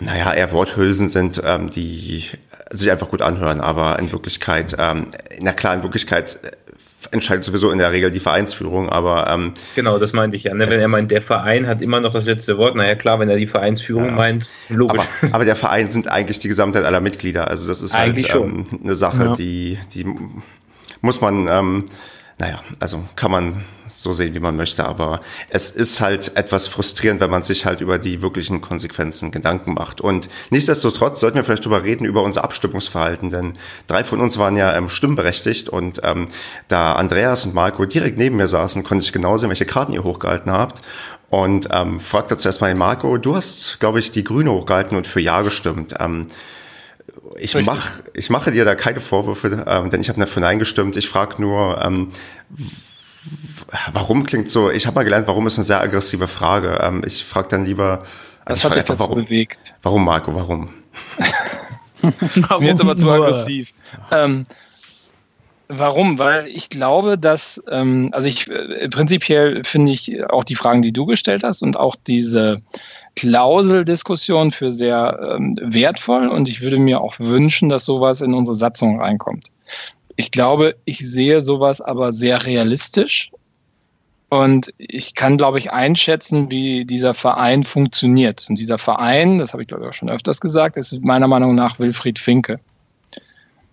[0.00, 2.24] naja, eher Worthülsen sind, ähm, die
[2.70, 5.06] sich einfach gut anhören, aber in Wirklichkeit, ähm,
[5.40, 6.38] na klar, in Wirklichkeit
[7.10, 10.54] entscheidet sowieso in der Regel die Vereinsführung, aber ähm, genau, das meinte ich ja.
[10.54, 10.68] Ne?
[10.68, 13.36] Wenn er meint, der Verein hat immer noch das letzte Wort, naja klar, wenn er
[13.36, 14.12] die Vereinsführung ja.
[14.12, 15.02] meint, logisch.
[15.22, 17.48] Aber, aber, der Verein sind eigentlich die Gesamtheit aller Mitglieder.
[17.48, 19.32] Also das ist eigentlich halt ähm, eine Sache, ja.
[19.32, 20.06] die, die
[21.00, 21.84] muss man ähm,
[22.38, 23.64] naja, also kann man
[23.94, 27.80] so sehen, wie man möchte, aber es ist halt etwas frustrierend, wenn man sich halt
[27.80, 30.00] über die wirklichen Konsequenzen Gedanken macht.
[30.00, 33.54] Und nichtsdestotrotz sollten wir vielleicht darüber reden, über unser Abstimmungsverhalten, denn
[33.86, 36.26] drei von uns waren ja ähm, stimmberechtigt und ähm,
[36.68, 40.04] da Andreas und Marco direkt neben mir saßen, konnte ich genau sehen, welche Karten ihr
[40.04, 40.82] hochgehalten habt.
[41.30, 45.20] Und ähm, fragt jetzt erstmal Marco, du hast, glaube ich, die Grüne hochgehalten und für
[45.20, 45.94] Ja gestimmt.
[45.98, 46.28] Ähm,
[47.38, 50.96] ich, mach, ich mache dir da keine Vorwürfe, ähm, denn ich habe dafür Nein gestimmt.
[50.96, 52.10] Ich frage nur, ähm,
[53.92, 56.78] warum klingt so, ich habe mal gelernt, warum ist eine sehr aggressive Frage.
[56.82, 58.00] Ähm, ich frage dann lieber,
[58.44, 59.74] also hat dich dazu warum, bewegt?
[59.82, 60.70] Warum, Marco, warum?
[62.20, 63.72] ist mir jetzt aber zu aggressiv.
[64.10, 64.44] Ähm,
[65.68, 66.18] warum?
[66.18, 70.92] Weil ich glaube, dass, ähm, also ich äh, prinzipiell finde ich auch die Fragen, die
[70.92, 72.60] du gestellt hast und auch diese
[73.16, 78.56] Klauseldiskussion für sehr ähm, wertvoll und ich würde mir auch wünschen, dass sowas in unsere
[78.56, 79.46] Satzung reinkommt.
[80.16, 83.30] Ich glaube, ich sehe sowas aber sehr realistisch
[84.28, 88.46] und ich kann, glaube ich, einschätzen, wie dieser Verein funktioniert.
[88.48, 91.54] Und dieser Verein, das habe ich, glaube ich, auch schon öfters gesagt, ist meiner Meinung
[91.54, 92.58] nach Wilfried Finke.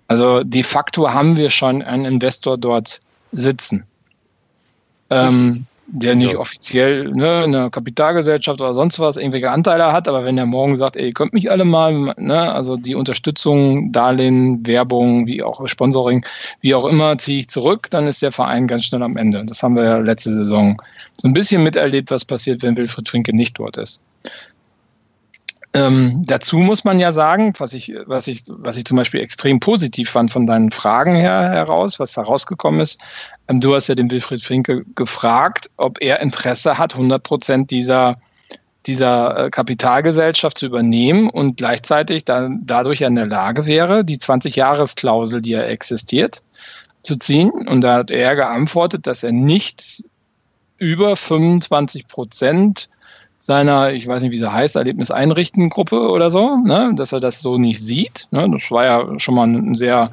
[0.08, 3.00] Also de facto haben wir schon einen Investor dort
[3.32, 3.86] sitzen.
[5.10, 6.40] Ähm, der nicht ja.
[6.40, 10.96] offiziell ne, eine Kapitalgesellschaft oder sonst was irgendwelche Anteile hat, aber wenn der morgen sagt,
[10.96, 16.26] ey, ihr könnt mich alle mal, ne, also die Unterstützung, Darlehen, Werbung, wie auch Sponsoring,
[16.62, 19.44] wie auch immer, ziehe ich zurück, dann ist der Verein ganz schnell am Ende.
[19.46, 20.82] Das haben wir ja letzte Saison
[21.20, 24.02] so ein bisschen miterlebt, was passiert, wenn Wilfried Finke nicht dort ist.
[25.74, 29.62] Ähm, dazu muss man ja sagen, was ich, was, ich, was ich zum Beispiel extrem
[29.62, 33.00] positiv fand von deinen Fragen her heraus, was herausgekommen ist.
[33.48, 38.18] Ähm, du hast ja den Wilfried Finke gefragt, ob er Interesse hat, 100 Prozent dieser,
[38.86, 45.42] dieser äh, Kapitalgesellschaft zu übernehmen und gleichzeitig dann dadurch in der Lage wäre, die 20-Jahres-Klausel,
[45.42, 46.44] die ja existiert,
[47.02, 47.50] zu ziehen.
[47.50, 50.04] Und da hat er geantwortet, dass er nicht
[50.78, 52.90] über 25 Prozent
[53.42, 57.58] seiner, ich weiß nicht, wie sie heißt, Erlebniseinrichtengruppe oder so, ne, dass er das so
[57.58, 58.28] nicht sieht.
[58.30, 60.12] Ne, das war ja schon mal ein sehr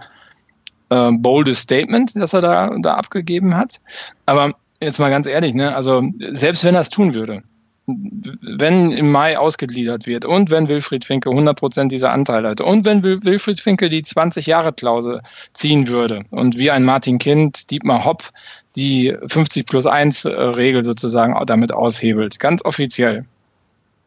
[0.89, 3.81] äh, boldes Statement, das er da, da abgegeben hat.
[4.25, 6.03] Aber jetzt mal ganz ehrlich, ne, also
[6.33, 7.43] selbst wenn er es tun würde,
[7.87, 13.03] wenn im Mai ausgegliedert wird und wenn Wilfried Finke 100% dieser Anteile hat und wenn
[13.03, 15.21] Wilfried Finke die 20-Jahre-Klausel
[15.53, 18.31] ziehen würde und wie ein Martin Kind, Dietmar Hopp
[18.79, 23.25] die 50 plus 1 äh, Regel sozusagen damit aushebelt, ganz offiziell.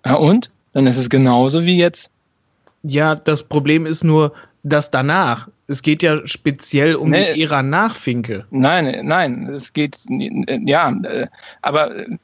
[0.05, 0.49] Ja, und?
[0.73, 2.09] Dann ist es genauso wie jetzt.
[2.83, 7.61] Ja, das Problem ist nur, dass danach, es geht ja speziell um nee, die Ära
[7.61, 8.45] nach Finke.
[8.49, 11.27] Nein, nein, es geht, ja, äh,
[11.61, 12.17] aber äh,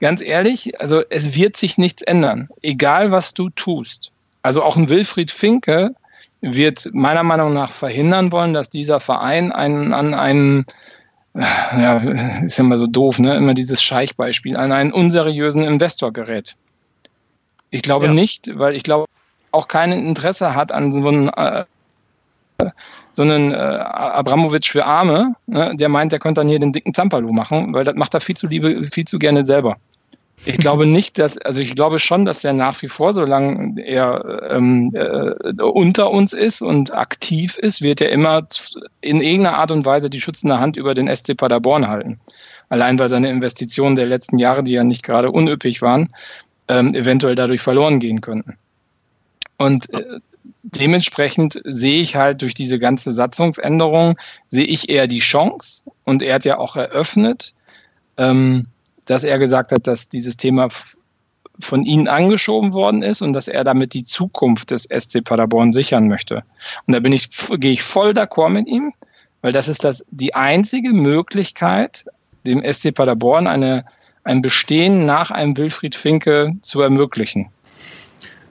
[0.00, 4.10] ganz ehrlich, also es wird sich nichts ändern, egal was du tust.
[4.42, 5.94] Also auch ein Wilfried Finke
[6.40, 10.66] wird meiner Meinung nach verhindern wollen, dass dieser Verein einen, an einen
[11.36, 11.96] ja,
[12.44, 13.34] ist ja immer so doof, ne?
[13.36, 16.56] Immer dieses Scheichbeispiel an einen unseriösen Investor gerät.
[17.70, 18.12] Ich glaube ja.
[18.12, 19.06] nicht, weil ich glaube
[19.50, 21.64] auch kein Interesse hat an so einem äh,
[23.12, 25.74] so einen äh, Abramowitsch für Arme, ne?
[25.76, 28.36] der meint, der könnte dann hier den dicken Zampalo machen, weil das macht er viel
[28.36, 29.76] zu liebe, viel zu gerne selber.
[30.48, 34.48] Ich glaube nicht, dass, also ich glaube schon, dass er nach wie vor, solange er
[34.48, 38.46] ähm, äh, unter uns ist und aktiv ist, wird er immer
[39.00, 42.20] in irgendeiner Art und Weise die schützende Hand über den SC Paderborn halten.
[42.68, 46.12] Allein weil seine Investitionen der letzten Jahre, die ja nicht gerade unüppig waren,
[46.68, 48.56] ähm, eventuell dadurch verloren gehen könnten.
[49.58, 50.20] Und äh,
[50.62, 54.16] dementsprechend sehe ich halt durch diese ganze Satzungsänderung,
[54.48, 57.52] sehe ich eher die Chance und er hat ja auch eröffnet,
[58.16, 58.68] ähm,
[59.06, 60.68] dass er gesagt hat, dass dieses Thema
[61.58, 66.08] von Ihnen angeschoben worden ist und dass er damit die Zukunft des SC Paderborn sichern
[66.08, 66.42] möchte.
[66.86, 68.92] Und da bin ich, gehe ich voll d'accord mit ihm,
[69.40, 72.04] weil das ist das, die einzige Möglichkeit,
[72.46, 73.84] dem SC Paderborn eine,
[74.24, 77.48] ein Bestehen nach einem Wilfried Finke zu ermöglichen.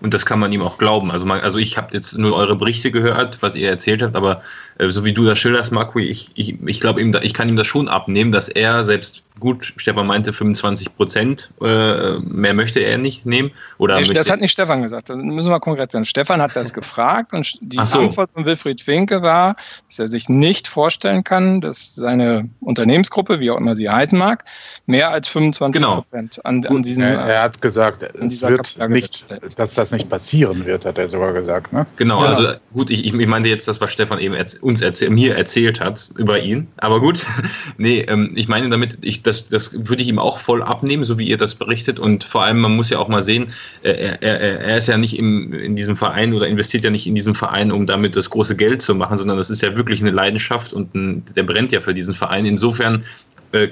[0.01, 1.09] Und das kann man ihm auch glauben.
[1.11, 4.41] Also, man, also ich habe jetzt nur eure Berichte gehört, was ihr erzählt habt, aber
[4.79, 7.87] so wie du das schilderst, Marco, ich, ich, ich glaube, ich kann ihm das schon
[7.87, 13.51] abnehmen, dass er selbst gut, Stefan meinte 25 Prozent, äh, mehr möchte er nicht nehmen.
[13.77, 16.05] Oder nee, das hat nicht Stefan gesagt, da müssen wir konkret sein.
[16.05, 17.99] Stefan hat das gefragt und die so.
[17.99, 19.55] Antwort von Wilfried Finke war,
[19.89, 24.45] dass er sich nicht vorstellen kann, dass seine Unternehmensgruppe, wie auch immer sie heißen mag,
[24.85, 26.43] mehr als 25 Prozent genau.
[26.43, 27.03] an, an diesem.
[27.03, 31.33] Er, er hat gesagt, es wird nicht, dass das nicht passieren wird, hat er sogar
[31.33, 31.73] gesagt.
[31.73, 31.85] Ne?
[31.97, 32.29] Genau, ja.
[32.29, 34.33] also gut, ich, ich meinte jetzt das, was Stefan eben
[34.65, 36.67] uns erzähl, mir erzählt hat über ihn.
[36.77, 37.23] Aber gut,
[37.77, 41.19] nee, ähm, ich meine damit, ich das, das würde ich ihm auch voll abnehmen, so
[41.19, 41.99] wie ihr das berichtet.
[41.99, 43.47] Und vor allem, man muss ja auch mal sehen,
[43.83, 47.05] äh, er, er, er ist ja nicht im, in diesem Verein oder investiert ja nicht
[47.05, 50.01] in diesem Verein, um damit das große Geld zu machen, sondern das ist ja wirklich
[50.01, 52.45] eine Leidenschaft und ein, der brennt ja für diesen Verein.
[52.45, 53.05] Insofern
[53.51, 53.67] äh,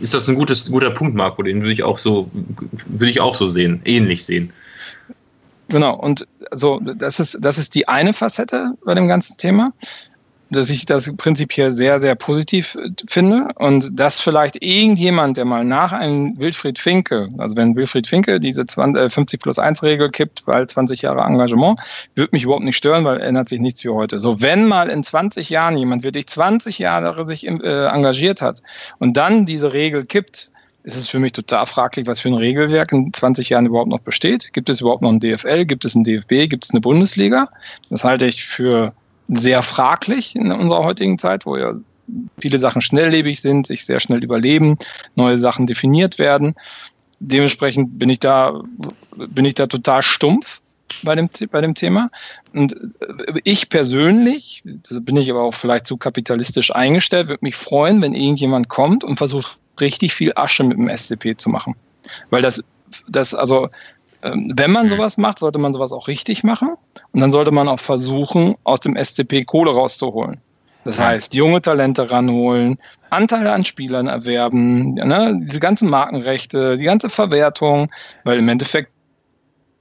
[0.00, 1.42] ist das ein gutes, guter Punkt, Marco.
[1.42, 2.30] Den würde ich auch so,
[2.86, 4.52] würde ich auch so sehen, ähnlich sehen.
[5.68, 9.72] Genau, und so, das ist, das ist die eine Facette bei dem ganzen Thema
[10.52, 15.64] dass ich das prinzipiell sehr, sehr positiv äh, finde und dass vielleicht irgendjemand, der mal
[15.64, 20.10] nach einem Wilfried Finke, also wenn Wilfried Finke diese 20, 50 äh, plus 1 Regel
[20.10, 21.80] kippt, weil 20 Jahre Engagement,
[22.14, 24.18] wird mich überhaupt nicht stören, weil ändert sich nichts für heute.
[24.18, 28.62] So, wenn mal in 20 Jahren jemand wirklich 20 Jahre sich äh, engagiert hat
[28.98, 30.51] und dann diese Regel kippt,
[30.84, 34.00] ist es für mich total fraglich, was für ein Regelwerk in 20 Jahren überhaupt noch
[34.00, 34.52] besteht.
[34.52, 35.64] Gibt es überhaupt noch ein DFL?
[35.64, 36.48] Gibt es ein DFB?
[36.48, 37.48] Gibt es eine Bundesliga?
[37.90, 38.92] Das halte ich für
[39.28, 41.74] sehr fraglich in unserer heutigen Zeit, wo ja
[42.38, 44.76] viele Sachen schnelllebig sind, sich sehr schnell überleben,
[45.14, 46.54] neue Sachen definiert werden.
[47.20, 48.60] Dementsprechend bin ich da,
[49.16, 50.60] bin ich da total stumpf
[51.04, 52.10] bei dem, bei dem Thema.
[52.52, 52.76] Und
[53.44, 58.14] ich persönlich, das bin ich aber auch vielleicht zu kapitalistisch eingestellt, würde mich freuen, wenn
[58.14, 61.76] irgendjemand kommt und versucht, richtig viel Asche mit dem SCP zu machen.
[62.30, 62.64] Weil das,
[63.08, 63.68] das also
[64.22, 66.70] ähm, wenn man sowas macht, sollte man sowas auch richtig machen.
[67.12, 70.40] Und dann sollte man auch versuchen, aus dem SCP Kohle rauszuholen.
[70.84, 72.76] Das heißt, junge Talente ranholen,
[73.10, 77.88] Anteile an Spielern erwerben, ne, diese ganzen Markenrechte, die ganze Verwertung,
[78.24, 78.90] weil im Endeffekt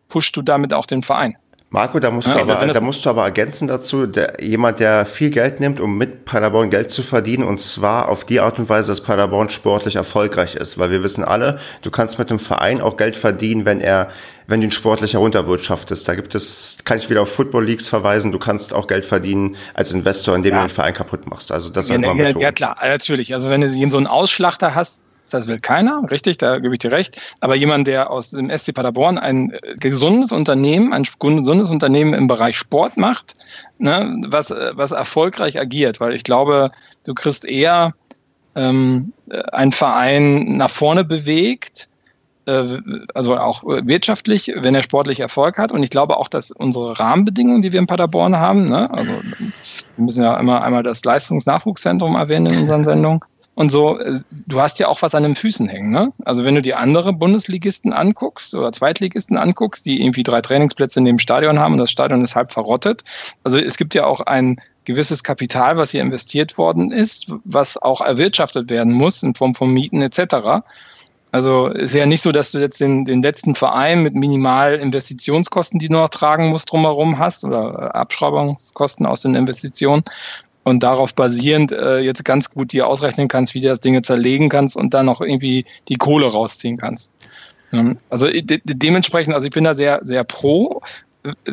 [0.10, 1.38] pusht du damit auch den Verein.
[1.74, 5.06] Marco, da musst, ja, du, aber, da musst du aber ergänzen dazu, der, jemand, der
[5.06, 8.68] viel Geld nimmt, um mit Paderborn Geld zu verdienen, und zwar auf die Art und
[8.68, 10.78] Weise, dass Paderborn sportlich erfolgreich ist.
[10.78, 14.10] Weil wir wissen alle, du kannst mit dem Verein auch Geld verdienen, wenn er,
[14.48, 16.06] wenn du ihn sportlich herunterwirtschaftest.
[16.10, 19.56] Da gibt es, kann ich wieder auf Football Leagues verweisen, du kannst auch Geld verdienen
[19.74, 20.62] als Investor, indem ja.
[20.64, 21.54] du den Verein kaputt machst.
[21.54, 23.34] Also das ja, sollte man ja, ja, klar, natürlich.
[23.34, 25.00] Also wenn du so einen Ausschlachter hast,
[25.34, 27.20] das will keiner, richtig, da gebe ich dir recht.
[27.40, 32.28] Aber jemand, der aus dem SC Paderborn ein äh, gesundes Unternehmen, ein gesundes Unternehmen im
[32.28, 33.36] Bereich Sport macht,
[33.80, 36.72] ne, was, äh, was erfolgreich agiert, weil ich glaube,
[37.06, 37.94] du kriegst eher
[38.56, 39.14] ähm,
[39.52, 41.90] einen Verein nach vorne bewegt,
[42.46, 42.78] äh,
[43.14, 45.72] also auch wirtschaftlich, wenn er sportlich Erfolg hat.
[45.72, 50.06] Und ich glaube auch, dass unsere Rahmenbedingungen, die wir in Paderborn haben, ne, also wir
[50.06, 53.22] müssen ja immer einmal das Leistungsnachwuchszentrum erwähnen in unseren Sendungen,
[53.62, 55.92] und so, äh, du hast ja auch was an den Füßen hängen.
[55.92, 56.12] Ne?
[56.26, 61.06] Also wenn du die andere Bundesligisten anguckst oder Zweitligisten anguckst, die irgendwie drei Trainingsplätze in
[61.06, 63.04] dem Stadion haben und das Stadion ist halb verrottet.
[63.44, 68.02] Also es gibt ja auch ein gewisses Kapital, was hier investiert worden ist, was auch
[68.02, 70.64] erwirtschaftet werden muss in Form von Mieten etc.
[71.32, 75.80] Also ist ja nicht so, dass du jetzt den, den letzten Verein mit minimal Investitionskosten,
[75.80, 80.04] die du noch tragen musst, drumherum hast oder Abschreibungskosten aus den Investitionen,
[80.64, 84.50] und darauf basierend äh, jetzt ganz gut dir ausrechnen kannst, wie du das Ding zerlegen
[84.50, 87.12] kannst und dann noch irgendwie die Kohle rausziehen kannst.
[87.74, 90.82] Ähm, also de dementsprechend, also ich bin da sehr, sehr pro.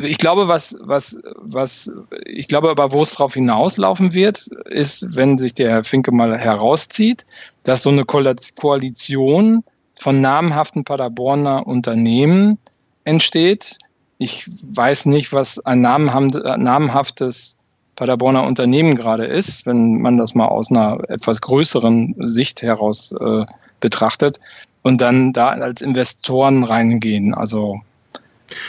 [0.01, 1.91] Ich glaube, was, was, was,
[2.25, 6.35] ich glaube aber, wo es drauf hinauslaufen wird, ist, wenn sich der Herr Finke mal
[6.37, 7.25] herauszieht,
[7.63, 9.63] dass so eine Koalition
[9.99, 12.57] von namhaften Paderborner Unternehmen
[13.03, 13.77] entsteht.
[14.17, 17.58] Ich weiß nicht, was ein namhaftes
[17.99, 23.45] Paderborner Unternehmen gerade ist, wenn man das mal aus einer etwas größeren Sicht heraus äh,
[23.81, 24.39] betrachtet
[24.83, 27.33] und dann da als Investoren reingehen.
[27.33, 27.81] Also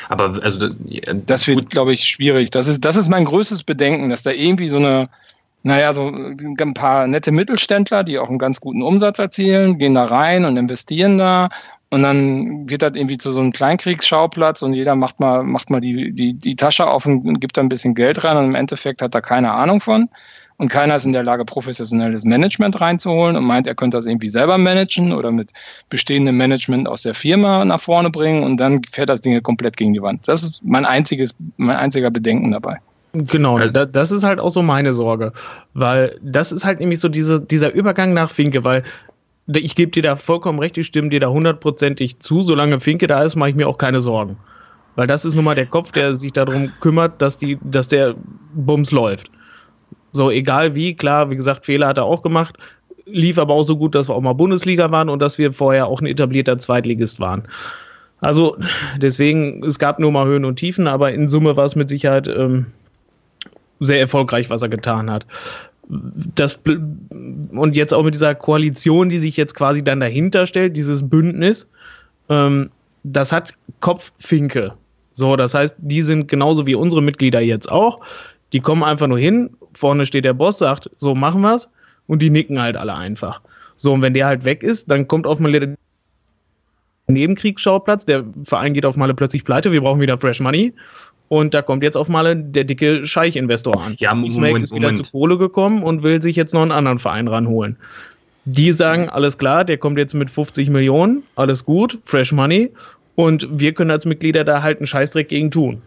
[0.08, 0.70] aber also
[1.26, 2.50] das wird, glaube ich, schwierig.
[2.50, 5.08] Das ist, das ist mein größtes Bedenken, dass da irgendwie so eine,
[5.62, 10.06] naja, so ein paar nette Mittelständler, die auch einen ganz guten Umsatz erzielen, gehen da
[10.06, 11.50] rein und investieren da
[11.90, 15.80] und dann wird das irgendwie zu so einem Kleinkriegsschauplatz und jeder macht mal, macht mal
[15.80, 19.02] die, die, die Tasche auf und gibt da ein bisschen Geld rein und im Endeffekt
[19.02, 20.08] hat er keine Ahnung von.
[20.56, 24.28] Und keiner ist in der Lage, professionelles Management reinzuholen und meint, er könnte das irgendwie
[24.28, 25.52] selber managen oder mit
[25.88, 29.94] bestehendem Management aus der Firma nach vorne bringen und dann fährt das Ding komplett gegen
[29.94, 30.28] die Wand.
[30.28, 32.76] Das ist mein einziges, mein einziger Bedenken dabei.
[33.12, 35.32] Genau, das ist halt auch so meine Sorge,
[35.74, 38.84] weil das ist halt nämlich so diese, dieser Übergang nach Finke, weil
[39.58, 42.42] ich gebe dir da vollkommen recht, ich stimme dir da hundertprozentig zu.
[42.42, 44.36] Solange Finke da ist, mache ich mir auch keine Sorgen.
[44.96, 48.14] Weil das ist nun mal der Kopf, der sich darum kümmert, dass, die, dass der
[48.54, 49.30] Bums läuft.
[50.12, 52.56] So, egal wie, klar, wie gesagt, Fehler hat er auch gemacht,
[53.06, 55.86] lief aber auch so gut, dass wir auch mal Bundesliga waren und dass wir vorher
[55.86, 57.44] auch ein etablierter Zweitligist waren.
[58.20, 58.56] Also
[58.98, 62.28] deswegen, es gab nur mal Höhen und Tiefen, aber in Summe war es mit Sicherheit
[62.28, 62.66] ähm,
[63.78, 65.26] sehr erfolgreich, was er getan hat.
[66.34, 71.08] Das, und jetzt auch mit dieser Koalition, die sich jetzt quasi dann dahinter stellt, dieses
[71.08, 71.68] Bündnis,
[72.28, 72.70] ähm,
[73.02, 74.74] das hat Kopffinke.
[75.14, 78.00] So, das heißt, die sind genauso wie unsere Mitglieder jetzt auch.
[78.52, 81.68] Die kommen einfach nur hin, vorne steht der Boss, sagt, so machen wir's,
[82.06, 83.40] und die nicken halt alle einfach.
[83.76, 85.74] So, und wenn der halt weg ist, dann kommt auf mal der
[87.08, 90.72] Nebenkriegsschauplatz, der Verein geht auf Male plötzlich pleite, wir brauchen wieder Fresh Money.
[91.32, 93.94] Und da kommt jetzt auf Male der dicke Scheich-Investor an.
[93.98, 95.06] Ja, Moment, ist wieder Moment.
[95.06, 97.76] zu Kohle gekommen und will sich jetzt noch einen anderen Verein ranholen.
[98.46, 102.72] Die sagen, alles klar, der kommt jetzt mit 50 Millionen, alles gut, Fresh Money.
[103.14, 105.82] Und wir können als Mitglieder da halt einen Scheißdreck gegen tun.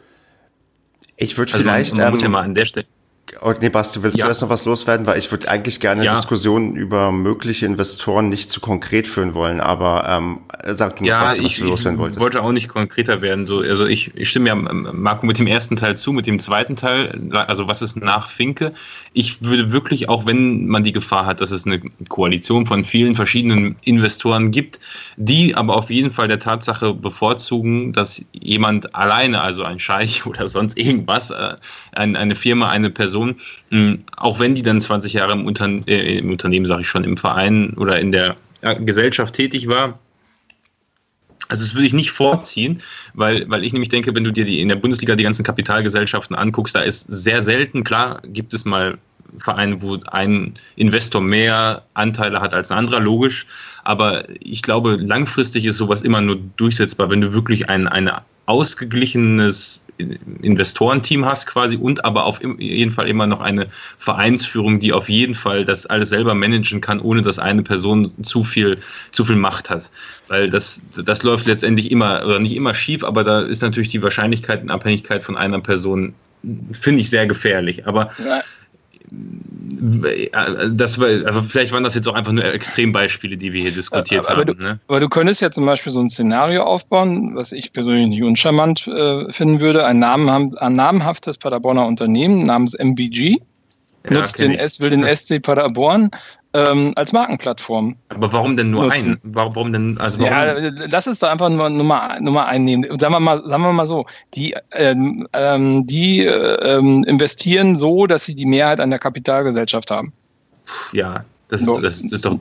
[1.18, 1.98] Ich würde also vielleicht.
[1.98, 2.86] Man, man muss ja ähm, mal an der Stelle.
[3.42, 4.26] Oh, nee, Basti, willst ja.
[4.26, 5.08] du erst noch was loswerden?
[5.08, 6.14] Weil ich würde eigentlich gerne ja.
[6.14, 10.40] Diskussionen über mögliche Investoren nicht zu konkret führen wollen, aber ähm,
[10.72, 12.18] sag du ja, Basti, was ich, du loswerden wolltest.
[12.18, 13.48] Ich wollte auch nicht konkreter werden.
[13.48, 16.76] So, also ich, ich stimme ja Marco mit dem ersten Teil zu, mit dem zweiten
[16.76, 18.74] Teil, also was ist nach Finke?
[19.14, 21.80] Ich würde wirklich, auch wenn man die Gefahr hat, dass es eine
[22.10, 24.80] Koalition von vielen verschiedenen Investoren gibt,
[25.18, 30.48] die aber auf jeden Fall der Tatsache bevorzugen, dass jemand alleine, also ein Scheich oder
[30.48, 31.56] sonst irgendwas, äh,
[31.94, 33.36] eine Firma, eine Person, Person,
[33.70, 37.04] hm, auch wenn die dann 20 Jahre im, Unterne äh, im Unternehmen, sage ich schon,
[37.04, 40.00] im Verein oder in der äh, Gesellschaft tätig war,
[41.50, 42.82] also das würde ich nicht vorziehen,
[43.14, 46.36] weil, weil ich nämlich denke, wenn du dir die, in der Bundesliga die ganzen Kapitalgesellschaften
[46.36, 48.98] anguckst, da ist sehr selten, klar, gibt es mal
[49.38, 53.46] Vereine, wo ein Investor mehr Anteile hat als ein anderer, logisch.
[53.84, 58.10] Aber ich glaube, langfristig ist sowas immer nur durchsetzbar, wenn du wirklich ein, ein
[58.46, 63.68] ausgeglichenes Investorenteam hast quasi und aber auf jeden Fall immer noch eine
[63.98, 68.44] Vereinsführung, die auf jeden Fall das alles selber managen kann, ohne dass eine Person zu
[68.44, 68.80] viel,
[69.12, 69.92] zu viel Macht hat.
[70.28, 74.02] Weil das, das läuft letztendlich immer, oder nicht immer schief, aber da ist natürlich die
[74.02, 76.14] Wahrscheinlichkeit in Abhängigkeit von einer Person,
[76.72, 77.88] finde ich sehr gefährlich.
[77.88, 78.42] Aber ja
[80.72, 84.30] das war, also vielleicht waren das jetzt auch einfach nur Extrembeispiele, die wir hier diskutiert
[84.30, 84.58] aber, haben.
[84.58, 84.80] Du, ne?
[84.88, 88.88] Aber du könntest ja zum Beispiel so ein Szenario aufbauen, was ich persönlich nicht uncharmant
[88.88, 89.86] äh, finden würde.
[89.86, 93.38] Ein, Namen, ein namenhaftes Paderborner Unternehmen namens MBG
[94.10, 96.12] nutzt ja, den S, will den SC Paderborn
[96.54, 97.96] ähm, als Markenplattform.
[98.10, 99.20] Aber warum denn nur nutzen.
[99.24, 99.34] ein?
[99.34, 100.32] Warum, denn, also warum?
[100.32, 100.54] Ja,
[100.90, 102.88] lass es doch einfach nur Nummer, Nummer einnehmen.
[103.00, 104.06] Sagen wir mal, sagen wir mal so,
[104.36, 110.14] die, ähm, ähm, die ähm, investieren so, dass sie die Mehrheit an der Kapitalgesellschaft haben.
[110.92, 112.38] Ja, das ist, das, das ist doch.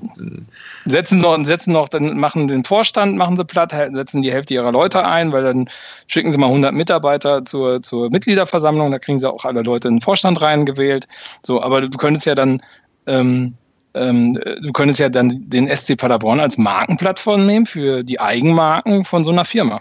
[0.87, 4.73] Setzen noch, setzen noch, dann machen den Vorstand, machen sie platt, setzen die Hälfte ihrer
[4.73, 5.69] Leute ein, weil dann
[6.07, 9.97] schicken sie mal 100 Mitarbeiter zur, zur Mitgliederversammlung, da kriegen sie auch alle Leute in
[9.97, 11.09] den Vorstand reingewählt.
[11.45, 12.63] So, aber du könntest ja dann
[13.07, 13.55] ähm,
[13.94, 19.24] ähm, du könntest ja dann den SC Paderborn als Markenplattform nehmen für die Eigenmarken von
[19.24, 19.81] so einer Firma.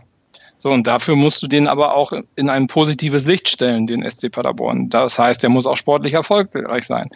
[0.61, 4.31] So, und dafür musst du den aber auch in ein positives Licht stellen, den SC
[4.31, 4.89] Paderborn.
[4.89, 7.09] Das heißt, der muss auch sportlich erfolgreich sein.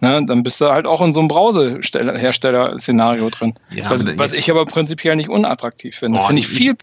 [0.00, 0.26] Ne?
[0.26, 3.54] Dann bist du halt auch in so einem Brausehersteller-Szenario drin.
[3.70, 6.20] Ja, was, was, ich aber prinzipiell nicht unattraktiv finde.
[6.22, 6.74] Finde ich, viel,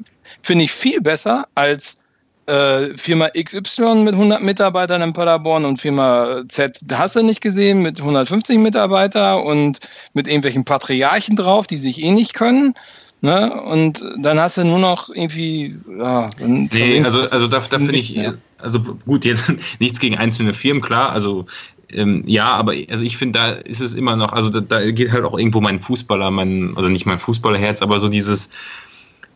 [0.42, 2.00] find ich viel besser als
[2.48, 7.82] äh, Firma XY mit 100 Mitarbeitern in Paderborn und Firma Z hast du nicht gesehen
[7.82, 9.80] mit 150 Mitarbeitern und
[10.14, 12.74] mit irgendwelchen Patriarchen drauf, die sich eh nicht können.
[13.22, 13.52] Ne?
[13.64, 15.76] Und dann hast du nur noch irgendwie.
[15.98, 18.20] Ja, nee, also, also da, da finde ich,
[18.60, 21.46] also gut, jetzt nichts gegen einzelne Firmen, klar, also
[21.92, 25.12] ähm, ja, aber also ich finde, da ist es immer noch, also da, da, geht
[25.12, 28.50] halt auch irgendwo mein Fußballer, mein, oder nicht mein Fußballerherz, aber so dieses,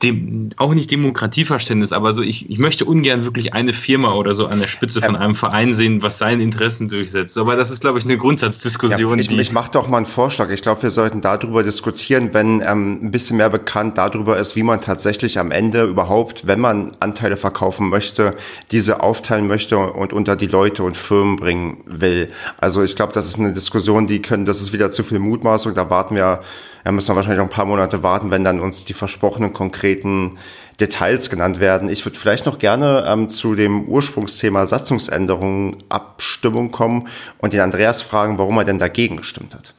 [0.04, 4.48] dem, auch nicht Demokratieverständnis, aber so, ich, ich möchte ungern wirklich eine Firma oder so
[4.48, 7.38] an der Spitze von einem Verein sehen, was seine Interessen durchsetzt.
[7.38, 9.20] Aber das ist, glaube ich, eine Grundsatzdiskussion.
[9.20, 10.50] Ja, ich ich mache doch mal einen Vorschlag.
[10.52, 14.64] Ich glaube, wir sollten darüber diskutieren, wenn ähm, ein bisschen mehr bekannt darüber ist, wie
[14.64, 18.36] man tatsächlich am Ende überhaupt, wenn man Anteile verkaufen möchte,
[18.72, 22.32] diese aufteilen möchte und unter die Leute und Firmen bringen will.
[22.58, 25.74] Also ich glaube, das ist eine Diskussion, die können, das ist wieder zu viel Mutmaßung.
[25.74, 26.42] Da warten wir
[26.84, 30.38] da müssen wir wahrscheinlich noch ein paar Monate warten, wenn dann uns die versprochenen konkreten
[30.80, 31.90] Details genannt werden.
[31.90, 37.08] Ich würde vielleicht noch gerne ähm, zu dem Ursprungsthema Satzungsänderungen Abstimmung kommen
[37.40, 39.74] und den Andreas fragen, warum er denn dagegen gestimmt hat.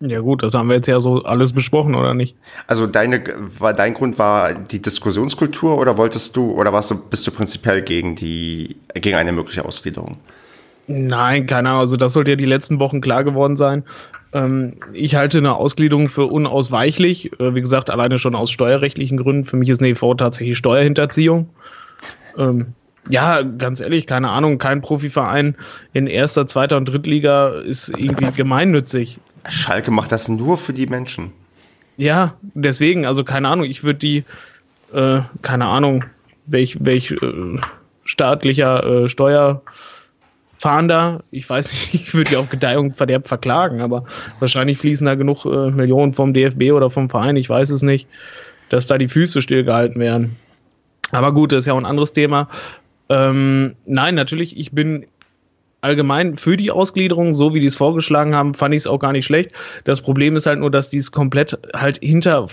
[0.00, 2.36] Ja gut, das haben wir jetzt ja so alles besprochen, oder nicht?
[2.68, 3.20] Also deine,
[3.58, 7.82] war, dein Grund war die Diskussionskultur oder wolltest du, oder warst du, bist du prinzipiell
[7.82, 10.18] gegen die, gegen eine mögliche Ausgliederung?
[10.88, 11.80] Nein, keine Ahnung.
[11.82, 13.84] Also das sollte ja die letzten Wochen klar geworden sein.
[14.32, 17.32] Ähm, ich halte eine Ausgliederung für unausweichlich.
[17.40, 19.44] Äh, wie gesagt, alleine schon aus steuerrechtlichen Gründen.
[19.44, 21.48] Für mich ist eine EV tatsächlich Steuerhinterziehung.
[22.36, 22.74] Ähm,
[23.10, 25.56] Ja, ganz ehrlich, keine Ahnung, kein Profiverein
[25.94, 29.18] in erster, zweiter und Drittliga ist irgendwie gemeinnützig.
[29.48, 31.32] Schalke macht das nur für die Menschen.
[31.96, 34.24] Ja, deswegen, also keine Ahnung, ich würde die,
[34.92, 36.04] äh, keine Ahnung,
[36.46, 37.58] welch, welch äh,
[38.04, 39.08] staatlicher
[40.58, 44.04] äh, Steuerfahnder, ich weiß nicht, ich würde die auf Gedeihung Verderb verklagen, aber
[44.40, 48.08] wahrscheinlich fließen da genug äh, Millionen vom DFB oder vom Verein, ich weiß es nicht,
[48.68, 50.36] dass da die Füße stillgehalten werden.
[51.10, 52.48] Aber gut, das ist ja auch ein anderes Thema.
[53.08, 55.06] Ähm, nein, natürlich, ich bin
[55.80, 59.12] allgemein für die Ausgliederung, so wie die es vorgeschlagen haben, fand ich es auch gar
[59.12, 59.52] nicht schlecht.
[59.84, 62.46] Das Problem ist halt nur, dass die es komplett halt hinter,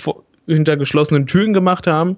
[0.47, 2.15] hinter geschlossenen Türen gemacht haben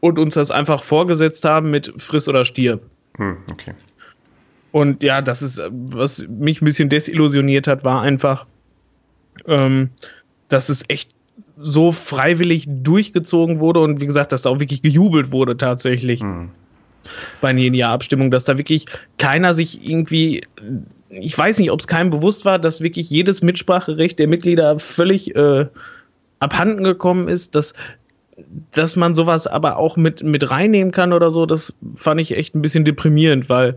[0.00, 2.82] und uns das einfach vorgesetzt haben mit Friss oder Stirb.
[3.18, 3.74] Hm, okay.
[4.72, 8.46] Und ja, das ist, was mich ein bisschen desillusioniert hat, war einfach,
[9.46, 9.90] ähm,
[10.48, 11.10] dass es echt
[11.58, 16.20] so freiwillig durchgezogen wurde und wie gesagt, dass da auch wirklich gejubelt wurde tatsächlich.
[16.20, 16.50] Hm
[17.40, 18.86] bei der Abstimmung, dass da wirklich
[19.18, 20.42] keiner sich irgendwie,
[21.08, 25.34] ich weiß nicht, ob es keinem bewusst war, dass wirklich jedes Mitspracherecht der Mitglieder völlig
[25.34, 25.66] äh,
[26.38, 27.74] abhanden gekommen ist, dass,
[28.72, 32.54] dass man sowas aber auch mit, mit reinnehmen kann oder so, das fand ich echt
[32.54, 33.76] ein bisschen deprimierend, weil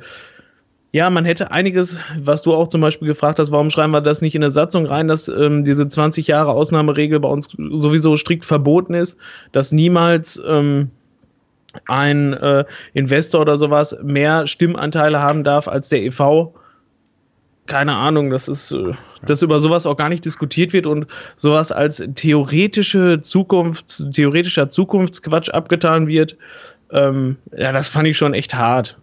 [0.93, 4.21] ja, man hätte einiges, was du auch zum Beispiel gefragt hast, warum schreiben wir das
[4.21, 8.45] nicht in eine Satzung rein, dass ähm, diese 20 Jahre Ausnahmeregel bei uns sowieso strikt
[8.45, 9.17] verboten ist,
[9.53, 10.91] dass niemals ähm,
[11.87, 12.63] ein äh,
[12.93, 16.49] Investor oder sowas mehr Stimmanteile haben darf als der EV.
[17.65, 18.91] Keine Ahnung, das ist, äh,
[19.25, 21.07] dass über sowas auch gar nicht diskutiert wird und
[21.37, 26.37] sowas als theoretische Zukunft, theoretischer Zukunftsquatsch abgetan wird.
[26.91, 28.95] Ähm, ja, das fand ich schon echt hart.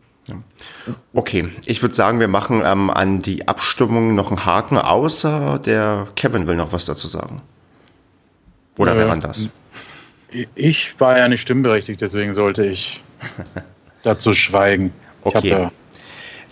[1.13, 6.09] Okay, ich würde sagen, wir machen ähm, an die Abstimmung noch einen Haken, außer der
[6.15, 7.43] Kevin will noch was dazu sagen.
[8.77, 9.49] Oder äh, wer anders?
[10.55, 13.03] Ich war ja nicht stimmberechtigt, deswegen sollte ich
[14.05, 14.93] dazu schweigen.
[15.25, 15.49] Okay.
[15.49, 15.73] Ja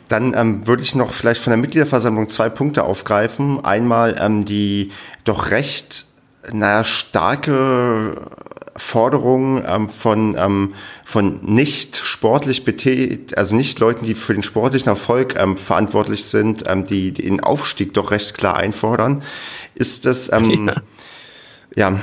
[0.08, 3.64] dann ähm, würde ich noch vielleicht von der Mitgliederversammlung zwei Punkte aufgreifen.
[3.64, 4.92] Einmal ähm, die
[5.24, 6.06] doch recht,
[6.50, 8.16] naja, starke
[8.78, 10.74] Forderung ähm, von, ähm,
[11.04, 16.64] von nicht sportlich betätigt, also nicht Leuten, die für den sportlichen Erfolg ähm, verantwortlich sind,
[16.66, 19.22] ähm, die, die den Aufstieg doch recht klar einfordern.
[19.74, 20.82] Ist das, ähm, ja.
[21.76, 22.00] Ja,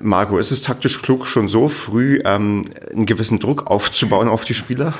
[0.00, 2.64] Marco, ist es taktisch klug, schon so früh ähm,
[2.94, 4.94] einen gewissen Druck aufzubauen auf die Spieler?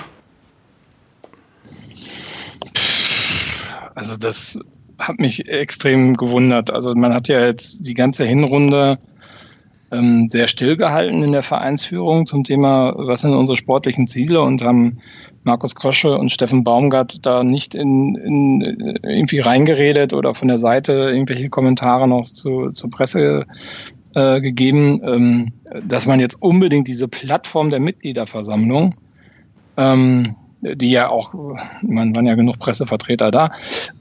[3.95, 4.59] Also das
[4.99, 6.71] hat mich extrem gewundert.
[6.71, 8.99] Also man hat ja jetzt die ganze Hinrunde
[9.91, 14.43] ähm, sehr stillgehalten in der Vereinsführung zum Thema, was sind unsere sportlichen Ziele?
[14.43, 14.99] Und haben
[15.45, 20.93] Markus Krosche und Steffen Baumgart da nicht in, in irgendwie reingeredet oder von der Seite
[20.93, 23.47] irgendwelche Kommentare noch zu, zur Presse
[24.15, 25.53] äh, gegeben, ähm,
[25.87, 28.95] dass man jetzt unbedingt diese Plattform der Mitgliederversammlung,
[29.77, 31.35] ähm, die ja auch,
[31.83, 33.53] man waren ja genug Pressevertreter da,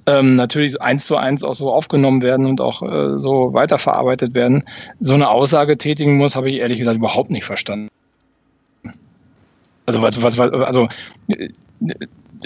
[0.06, 4.64] ähm, natürlich eins zu eins auch so aufgenommen werden und auch äh, so weiterverarbeitet werden,
[5.00, 7.90] so eine Aussage tätigen muss, habe ich ehrlich gesagt überhaupt nicht verstanden.
[9.86, 10.88] Also was, was, also
[11.28, 11.50] äh,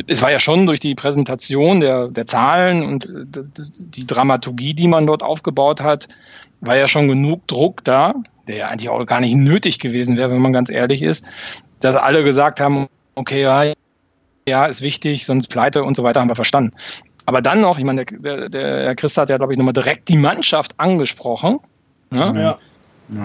[0.08, 3.44] es war ja schon durch die Präsentation der, der Zahlen und äh,
[3.80, 6.08] die Dramaturgie, die man dort aufgebaut hat,
[6.62, 8.14] war ja schon genug Druck da,
[8.48, 11.26] der ja eigentlich auch gar nicht nötig gewesen wäre, wenn man ganz ehrlich ist,
[11.80, 13.74] dass alle gesagt haben, okay, ja,
[14.48, 16.74] ja, ist wichtig, sonst pleite und so weiter, haben wir verstanden.
[17.26, 20.10] Aber dann noch, ich meine, der, der Herr Christ hat ja, glaube ich, nochmal direkt
[20.10, 21.60] die Mannschaft angesprochen.
[22.10, 22.34] Ne?
[22.36, 22.58] Ja.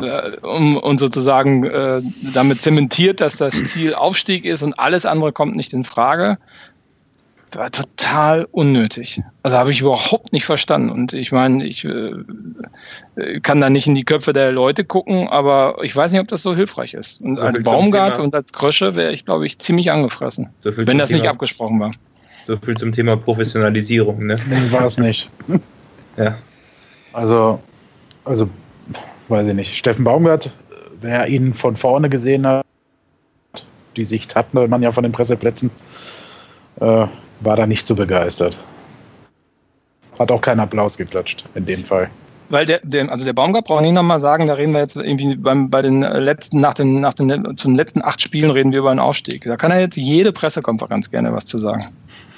[0.00, 0.26] Ja.
[0.26, 2.02] Äh, um, und sozusagen äh,
[2.34, 6.38] damit zementiert, dass das Ziel Aufstieg ist und alles andere kommt nicht in Frage
[7.52, 9.22] war total unnötig.
[9.42, 10.90] Also habe ich überhaupt nicht verstanden.
[10.90, 15.76] Und ich meine, ich äh, kann da nicht in die Köpfe der Leute gucken, aber
[15.82, 17.20] ich weiß nicht, ob das so hilfreich ist.
[17.22, 20.98] Und so als Baumgart und als Krösche wäre ich, glaube ich, ziemlich angefressen, so wenn
[20.98, 21.92] das Thema, nicht abgesprochen war.
[22.46, 24.38] So viel zum Thema Professionalisierung, ne?
[24.48, 25.30] Nee, war es nicht.
[26.16, 26.36] ja.
[27.12, 27.60] Also,
[28.24, 28.48] also,
[29.28, 29.76] weiß ich nicht.
[29.76, 30.50] Steffen Baumgart,
[31.00, 32.64] wer ihn von vorne gesehen hat,
[33.96, 35.70] die Sicht hat man ja von den Presseplätzen,
[36.80, 37.06] äh,
[37.40, 38.56] war da nicht so begeistert.
[40.18, 42.08] Hat auch keinen Applaus geklatscht in dem Fall.
[42.48, 45.34] Weil der, der also der Baumgart braucht nicht nochmal sagen, da reden wir jetzt irgendwie
[45.34, 48.90] beim, bei den letzten, nach den, nach den, zum letzten acht Spielen reden wir über
[48.90, 49.44] einen Aufstieg.
[49.44, 51.86] Da kann er jetzt jede Pressekonferenz gerne was zu sagen.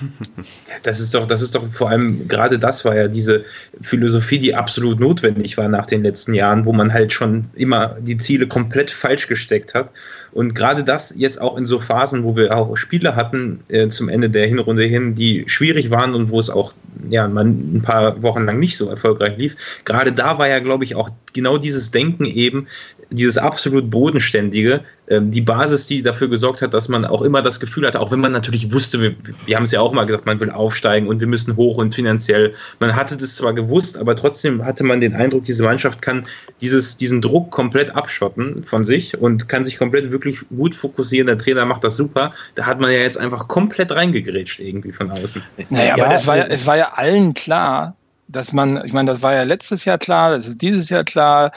[0.82, 3.44] Das ist doch, das ist doch vor allem, gerade das war ja diese
[3.80, 8.16] Philosophie, die absolut notwendig war nach den letzten Jahren, wo man halt schon immer die
[8.16, 9.90] Ziele komplett falsch gesteckt hat.
[10.32, 14.08] Und gerade das jetzt auch in so Phasen, wo wir auch Spiele hatten äh, zum
[14.08, 16.74] Ende der Hinrunde hin, die schwierig waren und wo es auch
[17.10, 19.56] ja, man ein paar Wochen lang nicht so erfolgreich lief.
[19.84, 22.66] Gerade da war ja, glaube ich, auch genau dieses Denken eben,
[23.10, 27.58] dieses absolut Bodenständige, ähm, die Basis, die dafür gesorgt hat, dass man auch immer das
[27.60, 29.14] Gefühl hatte, auch wenn man natürlich wusste, wir,
[29.46, 31.94] wir haben es ja auch mal gesagt, man will aufsteigen und wir müssen hoch und
[31.94, 32.52] finanziell.
[32.80, 36.26] Man hatte das zwar gewusst, aber trotzdem hatte man den Eindruck, diese Mannschaft kann
[36.60, 41.26] dieses, diesen Druck komplett abschotten von sich und kann sich komplett wirklich gut fokussieren.
[41.26, 42.32] Der Trainer macht das super.
[42.54, 45.42] Da hat man ja jetzt einfach komplett reingegrätscht irgendwie von außen.
[45.70, 47.94] Naja, aber das war ja, es war ja allen klar,
[48.28, 51.50] dass man, ich meine, das war ja letztes Jahr klar, das ist dieses Jahr klar.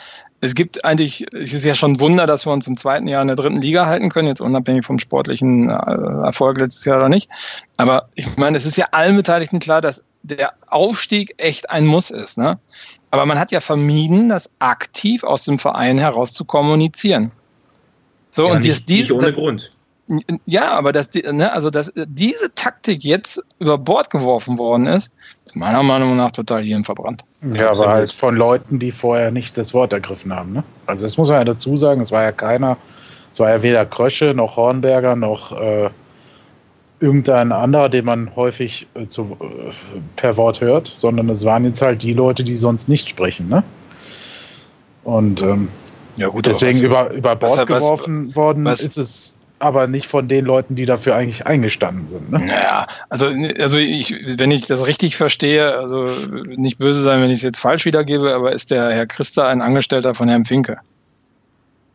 [0.44, 3.22] Es gibt eigentlich, es ist ja schon ein Wunder, dass wir uns im zweiten Jahr
[3.22, 5.74] in der dritten Liga halten können, jetzt unabhängig vom sportlichen äh,
[6.24, 7.30] Erfolg letztes Jahr oder nicht.
[7.78, 12.10] Aber ich meine, es ist ja allen Beteiligten klar, dass der Aufstieg echt ein Muss
[12.10, 12.40] ist.
[12.40, 12.58] Ne?
[13.12, 17.32] Aber man hat ja vermieden, das aktiv aus dem Verein heraus zu kommunizieren.
[18.32, 19.72] So, ja, und nicht, dies, nicht ohne das, Grund.
[20.46, 25.12] Ja, aber dass, ne, also dass diese Taktik jetzt über Bord geworfen worden ist,
[25.46, 27.24] ist meiner Meinung nach total hier verbrannt.
[27.42, 30.54] Ja, aber halt von Leuten, die vorher nicht das Wort ergriffen haben.
[30.54, 30.64] Ne?
[30.86, 32.78] Also das muss man ja dazu sagen, es war ja keiner,
[33.34, 35.90] es war ja weder Krösche noch Hornberger noch äh,
[37.00, 39.72] irgendein anderer, den man häufig äh, zu, äh,
[40.18, 43.50] per Wort hört, sondern es waren jetzt halt die Leute, die sonst nicht sprechen.
[43.50, 43.64] Ne?
[45.04, 45.68] Und ähm,
[46.18, 50.08] ja, gut, deswegen was, über, über Bord was, geworfen was, worden ist es aber nicht
[50.08, 52.32] von den Leuten, die dafür eigentlich eingestanden sind.
[52.32, 52.40] Ne?
[52.40, 53.28] Naja, also,
[53.60, 56.10] also ich, wenn ich das richtig verstehe, also
[56.56, 59.62] nicht böse sein, wenn ich es jetzt falsch wiedergebe, aber ist der Herr Christa ein
[59.62, 60.78] Angestellter von Herrn Finke?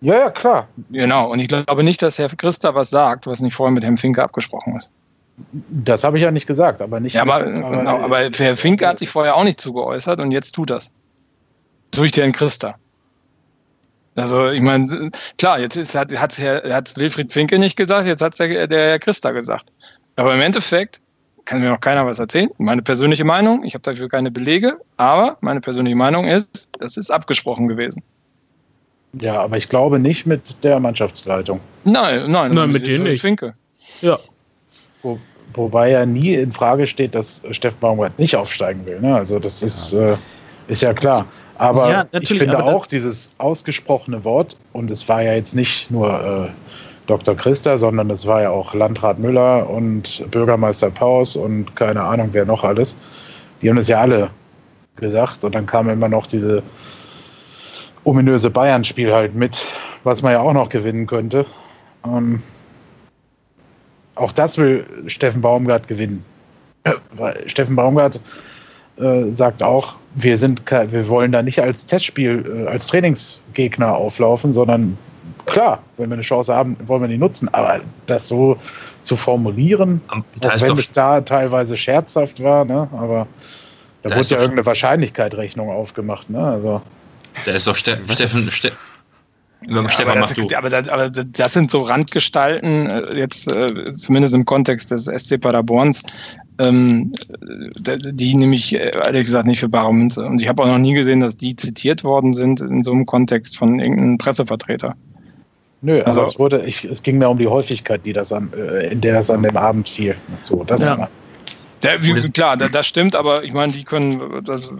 [0.01, 0.69] Ja, ja, klar.
[0.91, 3.97] Genau, und ich glaube nicht, dass Herr Christa was sagt, was nicht vorher mit Herrn
[3.97, 4.91] Finke abgesprochen ist.
[5.69, 7.15] Das habe ich ja nicht gesagt, aber nicht.
[7.15, 10.53] Ja, aber, aber, genau, aber Herr Finke hat sich vorher auch nicht zugeäußert und jetzt
[10.53, 10.93] tut das.
[11.91, 12.77] Durch den Christa.
[14.17, 18.33] Also ich meine, klar, jetzt ist, hat es hat Wilfried Finke nicht gesagt, jetzt hat
[18.33, 19.67] es der, der Herr Christa gesagt.
[20.17, 21.01] Aber im Endeffekt
[21.45, 22.51] kann mir noch keiner was erzählen.
[22.59, 27.11] Meine persönliche Meinung, ich habe dafür keine Belege, aber meine persönliche Meinung ist, das ist
[27.11, 28.03] abgesprochen gewesen.
[29.21, 31.61] Ja, aber ich glaube nicht mit der Mannschaftsleitung.
[31.85, 33.21] Nein, nein, nein mit denen nicht.
[33.21, 33.55] Finke.
[34.01, 34.19] Ja.
[35.03, 35.19] Wo,
[35.55, 39.01] wobei ja nie in Frage steht, dass Steffen Baumgart nicht aufsteigen will.
[39.01, 39.15] Ne?
[39.15, 40.17] Also das ist, äh,
[40.69, 41.27] ist ja klar.
[41.59, 46.49] Aber ja, ich finde auch dieses ausgesprochene Wort, und es war ja jetzt nicht nur
[46.49, 46.49] äh,
[47.07, 47.35] Dr.
[47.35, 52.45] Christa, sondern es war ja auch Landrat Müller und Bürgermeister Paus und keine Ahnung, wer
[52.45, 52.97] noch alles.
[53.63, 54.31] Die haben das ja alle
[54.97, 55.45] gesagt.
[55.45, 56.63] Und dann kam immer noch diese
[58.05, 59.65] ominöse Bayern-Spiel halt mit,
[60.05, 61.47] was man ja auch noch gewinnen könnte.
[62.05, 62.43] Ähm,
[64.15, 66.25] auch das will Steffen Baumgart gewinnen.
[67.13, 68.21] Weil Steffen Baumgart
[68.99, 74.53] äh, sagt auch, wir sind, wir wollen da nicht als Testspiel, äh, als Trainingsgegner auflaufen,
[74.53, 74.97] sondern
[75.45, 77.53] klar, wenn wir eine Chance haben, wollen wir die nutzen.
[77.53, 78.59] Aber das so
[79.03, 80.01] zu formulieren,
[80.41, 83.27] da auch wenn es da teilweise scherzhaft war, ne, aber
[84.03, 86.83] da, da wurde ja irgendeine Wahrscheinlichkeit-Rechnung aufgemacht, ne, also.
[87.45, 88.73] Da ist doch Ste Steffen, Ste
[89.69, 94.35] ja, Stefan, aber, das, aber, das, aber das sind so Randgestalten, äh, jetzt äh, zumindest
[94.35, 96.03] im Kontext des SC Paderborns,
[96.59, 100.25] ähm, die nämlich äh, ehrlich gesagt nicht für bare Münze.
[100.25, 103.07] Und ich habe auch noch nie gesehen, dass die zitiert worden sind in so einem
[103.07, 104.95] Kontext von irgendeinem Pressevertreter.
[105.83, 108.51] Nö, also es wurde, ich, es ging mir um die Häufigkeit, die das an,
[108.91, 110.17] in der das an dem Abend fiel.
[110.41, 111.09] So, das ja.
[111.83, 114.71] Der, wie, klar, das stimmt, aber ich meine, die können, das,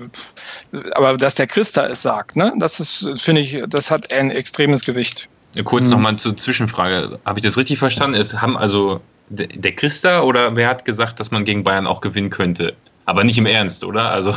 [0.95, 4.85] aber dass der Christa es sagt, ne, das ist, finde ich, das hat ein extremes
[4.85, 5.29] Gewicht.
[5.65, 5.91] Kurz hm.
[5.93, 7.19] nochmal zur Zwischenfrage.
[7.25, 8.19] Habe ich das richtig verstanden?
[8.19, 12.31] Es haben also der Christa oder wer hat gesagt, dass man gegen Bayern auch gewinnen
[12.31, 12.75] könnte?
[13.05, 14.11] Aber nicht im Ernst, oder?
[14.11, 14.35] Also.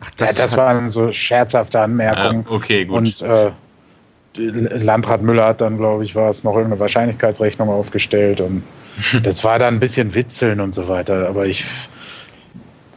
[0.00, 2.46] Ach, das, ja, das waren so scherzhafte Anmerkungen.
[2.48, 2.98] Ah, okay, gut.
[2.98, 3.50] Und äh,
[4.36, 8.62] Landrat Müller hat dann, glaube ich, war es noch irgendeine Wahrscheinlichkeitsrechnung aufgestellt und
[9.22, 11.28] das war dann ein bisschen Witzeln und so weiter.
[11.28, 11.64] Aber ich,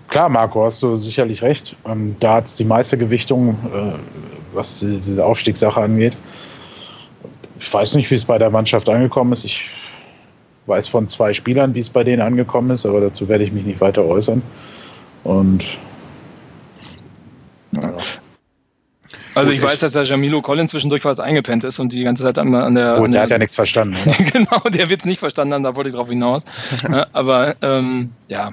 [0.10, 1.76] klar, Marco, hast du sicherlich recht.
[1.86, 3.94] Ähm, da hat es die meiste Gewichtung, äh,
[4.54, 6.18] was diese Aufstiegssache angeht.
[7.60, 9.46] Ich weiß nicht, wie es bei der Mannschaft angekommen ist.
[9.46, 9.70] Ich
[10.72, 13.66] weiß von zwei Spielern, wie es bei denen angekommen ist, aber dazu werde ich mich
[13.66, 14.42] nicht weiter äußern.
[15.24, 15.64] Und
[17.74, 17.94] ja.
[19.36, 22.38] Also ich weiß, dass der Jamilo Collins zwischendurch was eingepennt ist und die ganze Zeit
[22.38, 22.96] an, an der.
[22.96, 23.98] Gut, an der, der hat ja nichts verstanden.
[24.34, 26.44] genau, der wird es nicht verstanden haben, da wollte ich drauf hinaus.
[27.14, 28.52] Aber ähm, ja.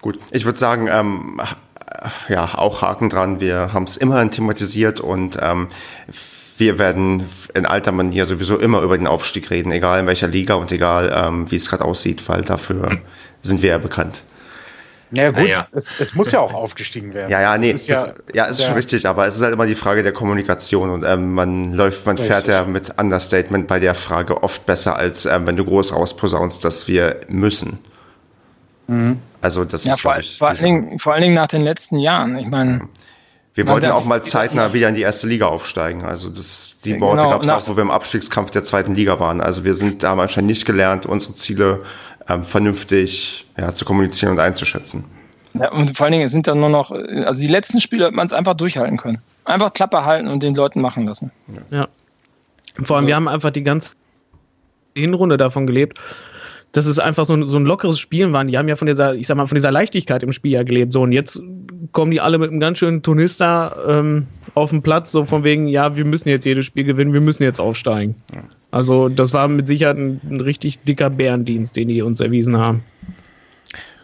[0.00, 1.40] Gut, ich würde sagen, ähm,
[2.28, 3.40] ja, auch Haken dran.
[3.40, 5.68] Wir haben es immerhin thematisiert und ähm,
[6.58, 7.24] wir werden
[7.54, 11.12] in alter Manier sowieso immer über den Aufstieg reden, egal in welcher Liga und egal
[11.14, 13.00] ähm, wie es gerade aussieht, weil dafür hm.
[13.42, 14.22] sind wir ja bekannt.
[15.12, 15.68] Ja gut, ja.
[15.72, 17.30] Es, es, muss ja auch aufgestiegen werden.
[17.30, 19.74] Ja, ja, nee, ist ja, ja, ist schon richtig, aber es ist halt immer die
[19.74, 22.32] Frage der Kommunikation und ähm, man läuft, man richtig.
[22.32, 26.64] fährt ja mit Understatement bei der Frage oft besser, als ähm, wenn du groß rausposaunst,
[26.64, 27.78] dass wir müssen.
[28.86, 29.18] Mhm.
[29.42, 31.98] Also das ja, ist, vor, ich, vor, allen Dingen, vor allen Dingen nach den letzten
[31.98, 32.38] Jahren.
[32.38, 32.88] Ich meine,
[33.54, 36.04] Wir wollten auch mal zeitnah wieder in die erste Liga aufsteigen.
[36.04, 39.20] Also das, die Worte genau, gab es auch, wo wir im Abstiegskampf der zweiten Liga
[39.20, 39.42] waren.
[39.42, 41.80] Also wir sind da anscheinend nicht gelernt, unsere Ziele
[42.28, 45.04] ähm, vernünftig ja, zu kommunizieren und einzuschätzen.
[45.54, 48.24] Ja, und vor allen Dingen sind dann nur noch, also die letzten Spiele hat man
[48.24, 49.18] es einfach durchhalten können.
[49.44, 51.30] Einfach Klappe halten und den Leuten machen lassen.
[51.70, 51.88] Ja.
[52.82, 53.94] Vor allem, also, wir haben einfach die ganze
[54.96, 56.00] Hinrunde davon gelebt,
[56.72, 58.44] dass es einfach so ein, so ein lockeres Spielen war.
[58.44, 60.92] Die haben ja von dieser, ich sag mal, von dieser Leichtigkeit im Spiel ja gelebt.
[60.92, 61.40] So, und jetzt
[61.92, 65.68] kommen die alle mit einem ganz schönen Tonister ähm, auf den Platz, so von wegen,
[65.68, 68.14] ja, wir müssen jetzt jedes Spiel gewinnen, wir müssen jetzt aufsteigen.
[68.70, 72.82] Also, das war mit Sicherheit ein, ein richtig dicker Bärendienst, den die uns erwiesen haben.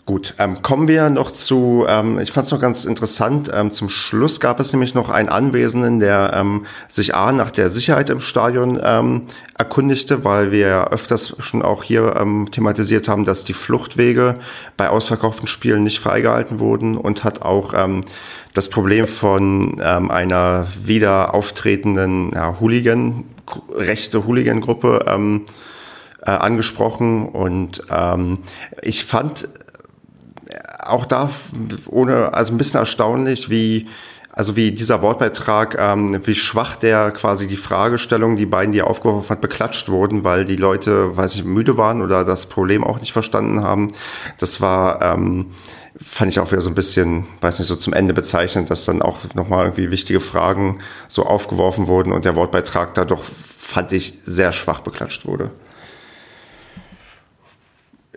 [0.09, 3.91] Gut, ähm, kommen wir noch zu, ähm, ich fand es noch ganz interessant, ähm, zum
[3.91, 8.21] Schluss gab es nämlich noch einen Anwesenden, der ähm, sich A nach der Sicherheit im
[8.21, 9.27] Stadion ähm,
[9.59, 14.33] erkundigte, weil wir öfters schon auch hier ähm, thematisiert haben, dass die Fluchtwege
[14.79, 18.01] bei ausverkauften Spielen nicht freigehalten wurden und hat auch ähm,
[18.55, 23.25] das Problem von ähm, einer wieder auftretenden ja, Hooligan,
[23.75, 25.45] rechte Hooligan-Gruppe ähm,
[26.23, 28.39] äh, angesprochen und ähm,
[28.81, 29.49] ich fand
[30.89, 31.31] auch da
[31.87, 33.87] ohne, also ein bisschen erstaunlich, wie,
[34.33, 38.87] also wie dieser Wortbeitrag, ähm, wie schwach der quasi die Fragestellung, die beiden, die er
[38.87, 43.01] aufgeworfen hat, beklatscht wurden, weil die Leute, weiß ich, müde waren oder das Problem auch
[43.01, 43.89] nicht verstanden haben.
[44.39, 45.47] Das war, ähm,
[46.01, 49.03] fand ich auch wieder so ein bisschen, weiß nicht, so zum Ende bezeichnet, dass dann
[49.03, 50.79] auch nochmal irgendwie wichtige Fragen
[51.09, 55.51] so aufgeworfen wurden und der Wortbeitrag da doch, fand ich, sehr schwach beklatscht wurde.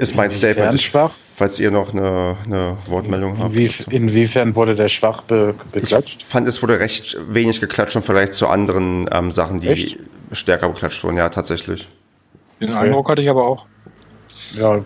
[0.02, 0.82] Ist mein Statement.
[0.82, 1.12] Schwach?
[1.42, 3.56] falls ihr noch eine, eine Wortmeldung habt.
[3.56, 6.18] Inwie inwiefern wurde der schwach be beklatscht?
[6.20, 9.98] Ich fand, es wurde recht wenig geklatscht und vielleicht zu anderen ähm, Sachen, die Echt?
[10.34, 11.18] stärker beklatscht wurden.
[11.18, 11.88] Ja, tatsächlich.
[12.60, 13.66] Den Eindruck hatte ich aber auch.
[14.54, 14.86] Ja,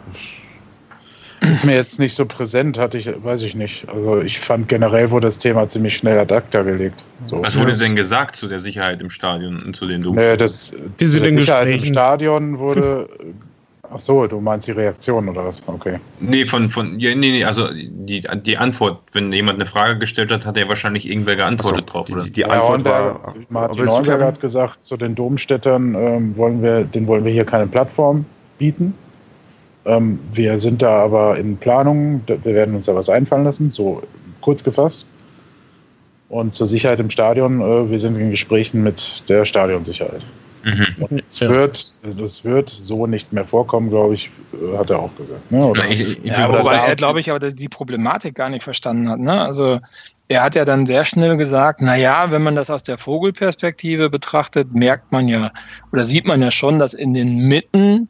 [1.41, 3.87] ist mir jetzt nicht so präsent, hatte ich, weiß ich nicht.
[3.89, 7.03] Also ich fand generell wurde das Thema ziemlich schnell ad acta gelegt.
[7.25, 7.43] So.
[7.43, 10.31] Was wurde denn gesagt zu der Sicherheit im Stadion und zu den Domstellen?
[10.31, 13.09] Nee, das, die Sicherheit im Stadion wurde
[13.93, 15.61] Ach so, du meinst die Reaktion oder was?
[15.67, 15.99] Okay.
[16.19, 20.31] Nee, von, von ja, nee, nee, also die, die Antwort, wenn jemand eine Frage gestellt
[20.31, 22.23] hat, hat er wahrscheinlich irgendwer geantwortet so, drauf, oder?
[22.23, 23.33] Die, die Antwort ja, war.
[23.35, 27.45] Der, Martin Neuberg hat gesagt, zu den Domstädtern ähm, wollen wir, den wollen wir hier
[27.45, 28.25] keine Plattform
[28.57, 28.93] bieten.
[29.85, 34.01] Ähm, wir sind da aber in Planung, wir werden uns da was einfallen lassen, so
[34.41, 35.05] kurz gefasst.
[36.29, 40.25] Und zur Sicherheit im Stadion, äh, wir sind in Gesprächen mit der Stadionsicherheit.
[40.65, 40.87] Mhm.
[41.11, 41.49] Das, ja.
[41.49, 44.31] wird, das wird so nicht mehr vorkommen, glaube ich,
[44.75, 45.51] hat er auch gesagt.
[45.51, 45.63] Ne?
[45.63, 45.85] Oder?
[45.89, 49.19] Ich, ich, ja, wobei er, glaube ich, aber die Problematik gar nicht verstanden hat.
[49.19, 49.39] Ne?
[49.39, 49.79] Also
[50.27, 54.73] er hat ja dann sehr schnell gesagt, naja, wenn man das aus der Vogelperspektive betrachtet,
[54.73, 55.51] merkt man ja
[55.91, 58.09] oder sieht man ja schon, dass in den Mitten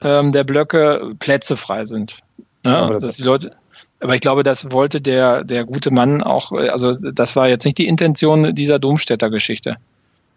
[0.00, 2.18] ähm, der Blöcke Plätze frei sind.
[2.64, 2.76] Ne?
[2.76, 3.52] Aber, das die Leute,
[4.00, 7.78] aber ich glaube, das wollte der, der gute Mann auch, also das war jetzt nicht
[7.78, 9.76] die Intention dieser Domstädter-Geschichte.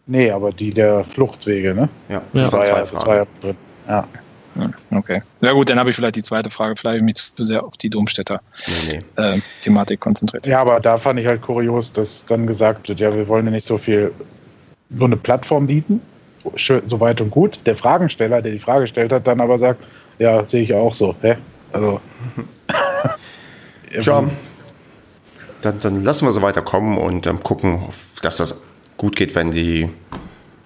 [0.09, 1.87] Nee, aber die der Fluchtwege, ne?
[2.09, 3.57] Ja, das, war, ja, das war ja drin.
[3.87, 4.07] Ja.
[4.89, 5.21] Okay.
[5.41, 7.91] Ja gut, dann habe ich vielleicht die zweite Frage, vielleicht mich zu sehr auf die
[7.91, 8.41] Domstädter
[8.91, 9.23] nee, nee.
[9.23, 10.47] Äh, Thematik konzentriert.
[10.47, 13.51] Ja, aber da fand ich halt kurios, dass dann gesagt wird, ja, wir wollen ja
[13.51, 14.11] nicht so viel,
[14.89, 16.01] nur eine Plattform bieten,
[16.55, 17.59] schön, so weit und gut.
[17.67, 19.83] Der Fragensteller, der die Frage gestellt hat, dann aber sagt,
[20.17, 21.15] ja, sehe ich auch so.
[21.21, 21.37] Hä?
[21.71, 22.01] Also.
[24.01, 24.31] John,
[25.61, 27.83] dann, dann lassen wir so weiterkommen und ähm, gucken,
[28.23, 28.63] dass das
[28.99, 29.89] gut geht, wenn die,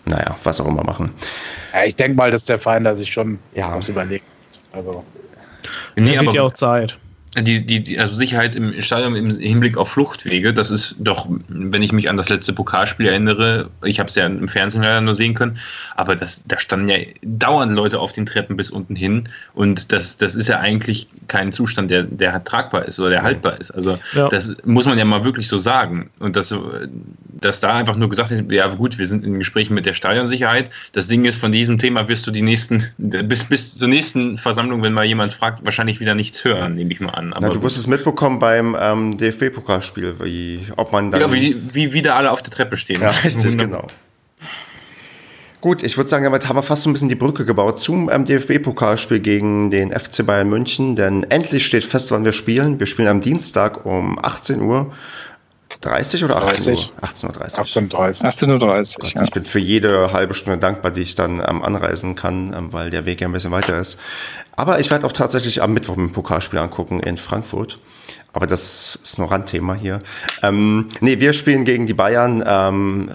[0.03, 1.13] naja, was auch immer machen.
[1.71, 3.73] Ja, ich denke mal, dass der Verein da sich schon ja.
[3.73, 4.25] was überlegt.
[4.73, 5.05] Also.
[5.95, 6.97] Nee, aber ja auch Zeit
[7.41, 11.81] die, die, die, also Sicherheit im Stadion im Hinblick auf Fluchtwege, das ist doch, wenn
[11.81, 15.15] ich mich an das letzte Pokalspiel erinnere, ich habe es ja im Fernsehen leider nur
[15.15, 15.57] sehen können,
[15.95, 20.17] aber das, da standen ja dauernd Leute auf den Treppen bis unten hin und das,
[20.17, 23.71] das ist ja eigentlich kein Zustand, der, der tragbar ist oder der haltbar ist.
[23.71, 24.27] Also ja.
[24.29, 26.09] das muss man ja mal wirklich so sagen.
[26.19, 26.53] Und dass,
[27.41, 30.69] dass da einfach nur gesagt wird, ja gut, wir sind in Gesprächen mit der Stadionsicherheit.
[30.91, 34.83] Das Ding ist, von diesem Thema wirst du die nächsten, bis, bis zur nächsten Versammlung,
[34.83, 37.22] wenn mal jemand fragt, wahrscheinlich wieder nichts hören, nehme ich mal an.
[37.31, 41.21] Aber Na, du wirst es mitbekommen beim ähm, DFB-Pokalspiel, wie, ob man dann.
[41.21, 43.01] Ja, wie, wie wieder alle auf der Treppe stehen.
[43.01, 43.87] Ja, richtig, genau.
[45.63, 48.09] Gut, ich würde sagen, damit haben wir fast so ein bisschen die Brücke gebaut zum
[48.09, 52.81] ähm, DFB-Pokalspiel gegen den FC Bayern München, denn endlich steht fest, wann wir spielen.
[52.81, 54.91] Wir spielen am Dienstag um 18 Uhr.
[55.79, 56.79] 30 oder 18 Uhr?
[57.01, 57.65] 18.30 Uhr.
[57.85, 59.09] 18.30 18.30 Uhr.
[59.15, 59.23] Ja.
[59.23, 62.89] Ich bin für jede halbe Stunde dankbar, die ich dann ähm, anreisen kann, ähm, weil
[62.89, 63.99] der Weg ja ein bisschen weiter ist.
[64.55, 67.79] Aber ich werde auch tatsächlich am Mittwoch ein Pokalspiel angucken in Frankfurt.
[68.33, 69.99] Aber das ist nur Randthema hier.
[70.41, 72.43] Ähm, nee, wir spielen gegen die Bayern.
[72.45, 73.11] Ähm,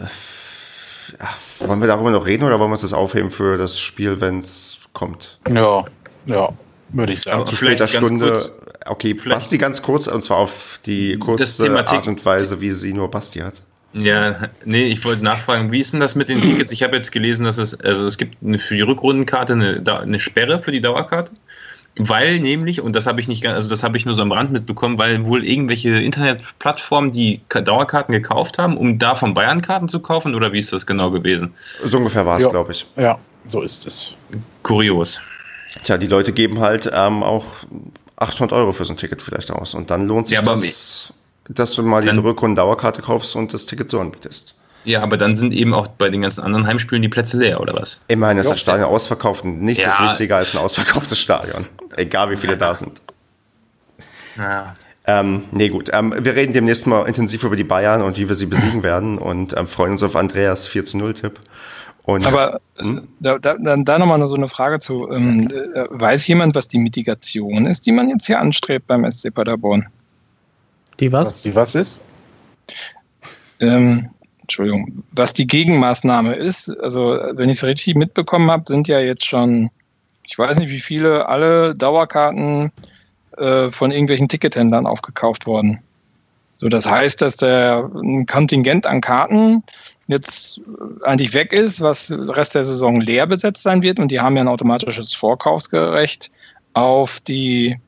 [1.18, 4.20] ja, wollen wir darüber noch reden oder wollen wir uns das aufheben für das Spiel,
[4.20, 5.38] wenn es kommt?
[5.48, 5.84] Ja,
[6.26, 6.48] ja,
[6.90, 7.46] würde ich sagen.
[7.46, 8.38] Zu später Stunde.
[8.86, 9.40] Okay, Vielleicht.
[9.40, 13.40] Basti ganz kurz, und zwar auf die kurze Art und Weise, wie sie nur Basti
[13.40, 13.62] hat.
[13.94, 16.70] Ja, nee, ich wollte nachfragen, wie ist denn das mit den Tickets?
[16.72, 20.20] Ich habe jetzt gelesen, dass es, also es gibt eine, für die Rückrundenkarte eine, eine
[20.20, 21.32] Sperre für die Dauerkarte.
[21.96, 24.30] Weil nämlich, und das habe ich nicht ganz, also das habe ich nur so am
[24.30, 29.88] Rand mitbekommen, weil wohl irgendwelche Internetplattformen die Dauerkarten gekauft haben, um da von Bayern Karten
[29.88, 31.54] zu kaufen, oder wie ist das genau gewesen?
[31.84, 32.86] So ungefähr war es, glaube ich.
[32.96, 34.14] Ja, so ist es.
[34.62, 35.20] Kurios.
[35.82, 37.46] Tja, die Leute geben halt ähm, auch
[38.16, 39.74] 800 Euro für so ein Ticket vielleicht aus.
[39.74, 41.12] Und dann lohnt sich ja, das,
[41.48, 44.54] dass du mal die Rückrunden-Dauerkarte kaufst und das Ticket so anbietest.
[44.84, 47.74] Ja, aber dann sind eben auch bei den ganzen anderen Heimspielen die Plätze leer, oder
[47.74, 48.00] was?
[48.08, 49.92] Immerhin ist das Stadion ausverkauft und nichts ja.
[49.92, 51.66] ist wichtiger als ein ausverkauftes Stadion.
[51.96, 53.02] Egal wie viele da sind.
[54.36, 54.74] Ja.
[55.06, 55.90] Ähm, nee, gut.
[55.92, 59.18] Ähm, wir reden demnächst mal intensiv über die Bayern und wie wir sie besiegen werden
[59.18, 61.40] und ähm, freuen uns auf Andreas 4 zu 0 Tipp.
[62.04, 63.08] Und, Aber hm?
[63.20, 65.10] da, da, da nochmal so eine Frage zu.
[65.10, 69.32] Ähm, äh, weiß jemand, was die Mitigation ist, die man jetzt hier anstrebt beim SC
[69.34, 69.86] Paderborn?
[71.00, 71.28] Die was?
[71.28, 71.98] was die was ist?
[73.60, 74.10] Ähm,
[74.42, 79.26] Entschuldigung, was die Gegenmaßnahme ist, also wenn ich es richtig mitbekommen habe, sind ja jetzt
[79.26, 79.70] schon,
[80.22, 82.72] ich weiß nicht wie viele, alle Dauerkarten
[83.36, 85.80] äh, von irgendwelchen Tickethändlern aufgekauft worden.
[86.56, 89.62] So, das heißt, dass der ein Kontingent an Karten
[90.08, 90.60] jetzt
[91.02, 94.34] eigentlich weg ist, was den Rest der Saison leer besetzt sein wird und die haben
[94.34, 96.30] ja ein automatisches Vorkaufsgerecht
[96.72, 97.78] auf die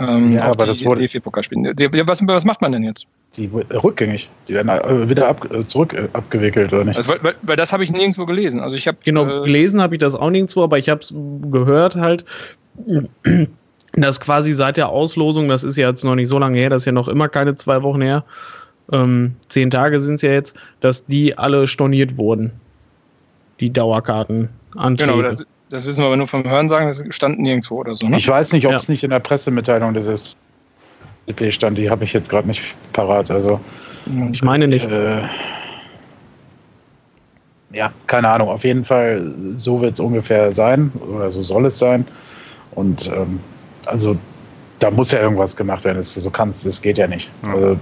[0.00, 1.74] ähm, ja, aber das wurde DFB-Pokalspiele.
[2.06, 3.06] Was, was macht man denn jetzt?
[3.36, 4.28] Die rückgängig.
[4.48, 6.96] Die werden äh, wieder ab, äh, zurück äh, abgewickelt, oder nicht?
[6.96, 8.60] Also, weil, weil, das habe ich nirgendwo gelesen.
[8.60, 11.14] Also ich habe genau äh, gelesen habe ich das auch nirgendwo, aber ich habe es
[11.50, 12.24] gehört halt,
[13.92, 16.82] dass quasi seit der Auslosung, das ist ja jetzt noch nicht so lange her, das
[16.82, 18.24] ist ja noch immer keine zwei Wochen her,
[18.92, 22.50] ähm, zehn Tage sind es ja jetzt, dass die alle storniert wurden.
[23.60, 25.12] Die Dauerkarten Anträge.
[25.12, 28.08] Genau, das, das, wissen wir aber nur vom Hören sagen, das stand nirgendwo oder so.
[28.08, 28.18] Ne?
[28.18, 30.36] Ich weiß nicht, ob es nicht in der Pressemitteilung des
[31.26, 33.30] SCP stand, die habe ich jetzt gerade nicht parat.
[33.30, 33.60] Also,
[34.32, 34.84] ich meine nicht.
[34.84, 35.22] Äh,
[37.72, 38.48] ja, keine Ahnung.
[38.48, 42.04] Auf jeden Fall, so wird es ungefähr sein oder so soll es sein.
[42.72, 43.40] Und ähm,
[43.86, 44.16] also
[44.80, 45.98] da muss ja irgendwas gemacht werden.
[45.98, 47.30] Das, so kannst, das geht ja nicht.
[47.46, 47.76] Also,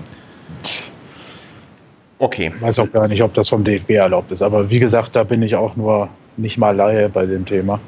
[2.18, 2.52] okay.
[2.54, 4.42] Ich weiß auch gar nicht, ob das vom DFB erlaubt ist.
[4.42, 7.80] Aber wie gesagt, da bin ich auch nur nicht mal Laie bei dem Thema.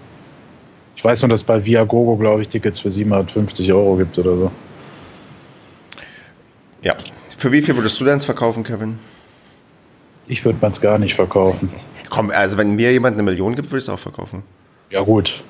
[0.96, 4.50] Ich weiß nur, dass bei Viagogo, glaube ich, Tickets für 750 Euro gibt oder so.
[6.82, 6.94] Ja.
[7.38, 8.98] Für wie viel würdest du denn verkaufen, Kevin?
[10.26, 11.70] Ich würde es gar nicht verkaufen.
[12.10, 14.42] Komm, also wenn mir jemand eine Million gibt, würde ich es auch verkaufen.
[14.90, 15.42] Ja, gut.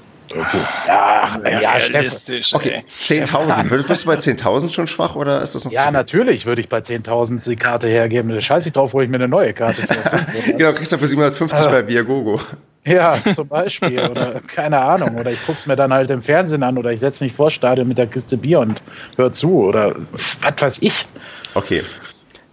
[0.86, 2.18] Ja, ja, ja Steffen.
[2.52, 3.68] Okay, 10.000.
[3.68, 6.78] Würdest du bei 10.000 schon schwach oder ist das noch Ja, natürlich würde ich bei
[6.78, 8.31] 10.000 die Karte hergeben.
[8.31, 9.82] Da scheiße ich drauf, wo ich mir eine neue Karte
[10.56, 12.40] Genau, kriegst du für 750 bei Viagogo.
[12.85, 14.01] Ja, zum Beispiel.
[14.01, 15.16] Oder keine Ahnung.
[15.19, 17.51] Oder ich gucke es mir dann halt im Fernsehen an oder ich setze mich vor
[17.51, 18.82] Stadion mit der Kiste Bier und
[19.16, 19.65] hör zu.
[19.65, 19.94] Oder
[20.40, 21.07] was weiß ich.
[21.55, 21.82] Okay.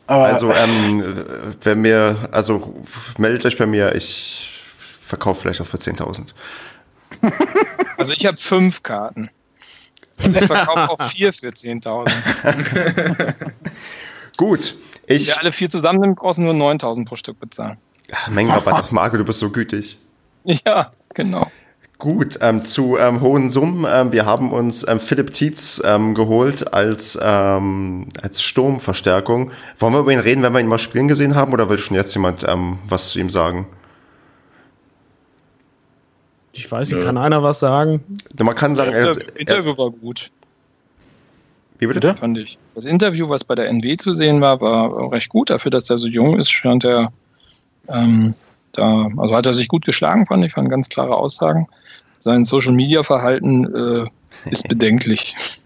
[0.08, 1.04] Aber, also, ähm,
[1.64, 2.74] wenn mir, also
[3.18, 4.64] meldet euch bei mir, ich
[5.02, 6.28] verkaufe vielleicht auch für 10.000.
[7.98, 9.32] Also ich habe fünf Karten.
[10.24, 13.34] Und ich verkaufe auch vier für 10.000.
[14.38, 14.76] Gut.
[15.08, 17.78] Ich, Wenn wir alle vier zusammen sind, brauchst du nur 9.000 pro Stück bezahlen.
[18.30, 18.76] Mengenrabatt.
[18.78, 19.98] Ach, Marco, du bist so gütig.
[20.66, 21.52] Ja, genau.
[21.98, 23.86] Gut, ähm, zu ähm, hohen Summen.
[23.90, 29.52] Ähm, wir haben uns ähm, Philipp Tietz ähm, geholt als, ähm, als Sturmverstärkung.
[29.80, 31.96] Wollen wir über ihn reden, wenn wir ihn mal spielen gesehen haben, oder will schon
[31.96, 32.44] jetzt jemand
[32.88, 33.66] was zu ihm sagen?
[36.54, 38.04] Ich weiß nicht, kann einer was sagen?
[38.40, 40.32] Man kann sagen, er, das Interview war gut.
[41.80, 42.16] Wie bitte?
[42.16, 42.58] Fand ich.
[42.76, 45.50] Das Interview, was bei der NW zu sehen war, war recht gut.
[45.50, 47.12] Dafür, dass er so jung ist, scheint er
[47.90, 48.34] ähm,
[48.78, 51.68] da, also hat er sich gut geschlagen, fand ich, fand ganz klare Aussagen.
[52.20, 55.36] Sein Social Media Verhalten äh, ist bedenklich.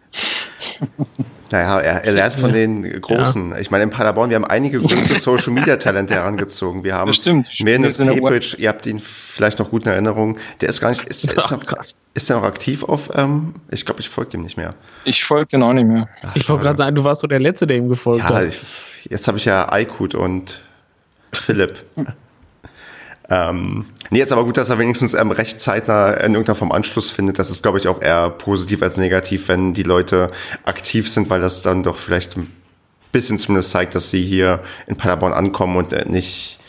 [1.51, 3.51] Naja, er, er lernt von den Großen.
[3.51, 3.57] Ja.
[3.59, 6.85] Ich meine, in Paderborn, wir haben einige große Social Media Talente herangezogen.
[6.85, 7.49] Wir haben das stimmt.
[7.61, 10.37] Menes Pepic, ihr habt ihn vielleicht noch gut in Erinnerung.
[10.61, 11.61] Der ist gar nicht, ist, ist, noch,
[12.13, 14.69] ist er noch aktiv auf, ähm, ich glaube, ich folge ihm nicht mehr.
[15.03, 16.07] Ich folge den auch nicht mehr.
[16.23, 18.45] Ach, ich wollte gerade sagen, du warst so der Letzte, der ihm gefolgt ja, hat.
[18.45, 18.61] Ich,
[19.09, 20.61] jetzt habe ich ja Aykut und
[21.33, 21.83] Philipp.
[23.31, 27.09] Ähm, nee, jetzt aber gut, dass er wenigstens ähm, recht zeitnah in irgendeiner Form Anschluss
[27.09, 27.39] findet.
[27.39, 30.27] Das ist, glaube ich, auch eher positiv als negativ, wenn die Leute
[30.65, 32.51] aktiv sind, weil das dann doch vielleicht ein
[33.13, 36.59] bisschen zumindest zeigt, dass sie hier in Paderborn ankommen und äh, nicht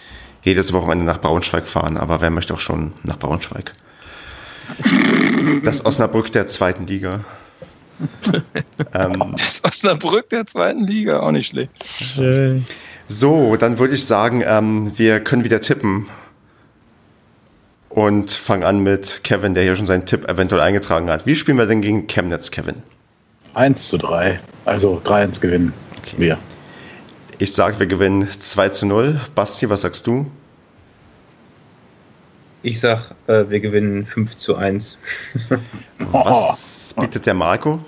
[0.44, 1.97] jedes Wochenende nach Braunschweig fahren.
[1.98, 3.72] Aber wer möchte auch schon nach Braunschweig?
[5.64, 7.24] Das Osnabrück der zweiten Liga.
[8.94, 11.72] ähm, das Osnabrück der zweiten Liga, auch nicht schlecht.
[11.84, 12.64] Schön.
[13.09, 16.06] So, dann würde ich sagen, ähm, wir können wieder tippen
[17.94, 21.27] und fangen an mit Kevin, der hier schon seinen Tipp eventuell eingetragen hat.
[21.27, 22.77] Wie spielen wir denn gegen Chemnitz, Kevin?
[23.55, 24.40] 1 zu 3.
[24.64, 26.16] Also 3-1 gewinnen Okay.
[26.19, 26.39] wir.
[27.39, 29.20] Ich sage, wir gewinnen 2 zu 0.
[29.35, 30.27] Basti, was sagst du?
[32.62, 34.98] Ich sag, äh, wir gewinnen 5 zu 1.
[35.98, 37.81] Was bietet der Marco?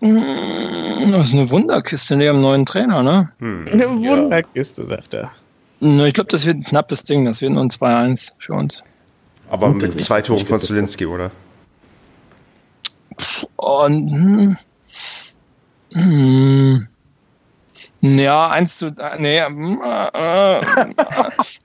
[0.00, 3.32] Das ist eine Wunderkiste neben dem neuen Trainer, ne?
[3.38, 3.68] Hm.
[3.72, 5.30] Eine Wunderkiste, sagt er.
[5.80, 7.24] Ich glaube, das wird ein knappes Ding.
[7.24, 8.84] Das wird nur ein 2-1 für uns.
[9.48, 10.60] Aber Gute mit zwei Sicht, Toren von.
[10.60, 11.30] Zulinski, oder?
[13.56, 14.56] Und, hm,
[15.92, 16.88] hm,
[18.02, 20.62] ja, eins zu, äh, nee, hm, äh, äh,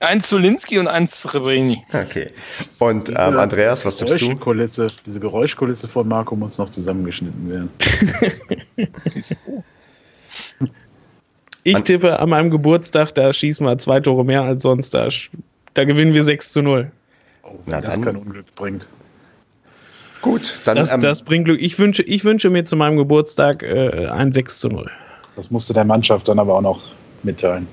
[0.00, 1.82] eins zu Linsky und eins zu Rebrini.
[1.92, 2.30] Okay.
[2.78, 4.28] Und ähm, Andreas, was tippst du?
[4.28, 7.70] Geräuschkulisse, diese Geräuschkulisse von Marco muss noch zusammengeschnitten werden.
[11.66, 14.94] Ich An- tippe an meinem Geburtstag, da schießen wir zwei Tore mehr als sonst.
[14.94, 15.08] Da,
[15.74, 16.92] da gewinnen wir 6 zu 0.
[17.42, 18.04] Oh, Na das dann.
[18.04, 18.86] kein Unglück bringt.
[20.22, 21.60] Gut, dann Das, ähm, das bringt Glück.
[21.60, 24.88] Ich wünsche, ich wünsche mir zu meinem Geburtstag äh, ein 6 zu 0.
[25.34, 26.82] Das musste der Mannschaft dann aber auch noch
[27.24, 27.66] mitteilen.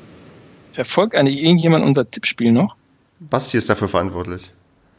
[0.72, 2.76] Verfolgt eigentlich irgendjemand unser Tippspiel noch?
[3.20, 4.49] Basti ist dafür verantwortlich.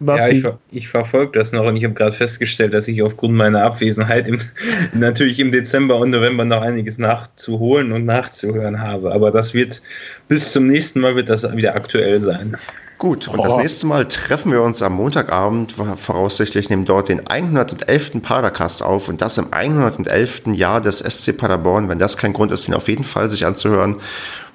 [0.06, 3.02] Ja, Basti, ich, ver ich verfolge das noch und ich habe gerade festgestellt, dass ich
[3.02, 4.38] aufgrund meiner Abwesenheit im,
[4.92, 9.12] natürlich im Dezember und November noch einiges nachzuholen und nachzuhören habe.
[9.12, 9.82] Aber das wird
[10.28, 12.56] bis zum nächsten Mal wird das wieder aktuell sein.
[12.98, 13.60] Gut, und das Oh.
[13.60, 18.22] nächste Mal treffen wir uns am Montagabend, voraussichtlich nehmen dort den 111.
[18.22, 20.54] Padercast auf und das im 111.
[20.54, 21.88] Jahr des SC Paderborn.
[21.88, 23.96] Wenn das kein Grund ist, den auf jeden Fall sich anzuhören.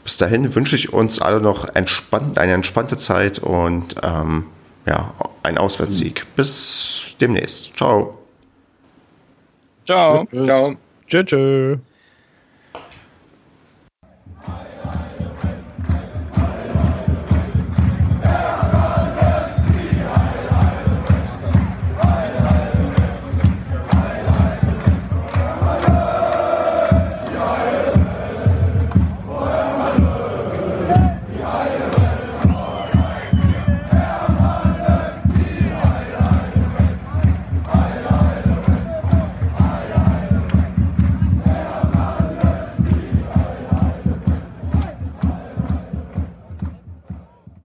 [0.04, 4.46] Bis dahin wünsche ich uns alle noch entspannt, eine entspannte Zeit und ähm,
[4.90, 5.14] ja,
[5.44, 6.26] einen Auswärtssieg.
[6.36, 7.78] Bis demnächst.
[7.78, 8.18] Ciao.
[9.86, 10.26] Ciao.
[10.26, 10.48] Tschüss.
[10.48, 10.76] Ciao.
[11.08, 11.78] tschö, tschö.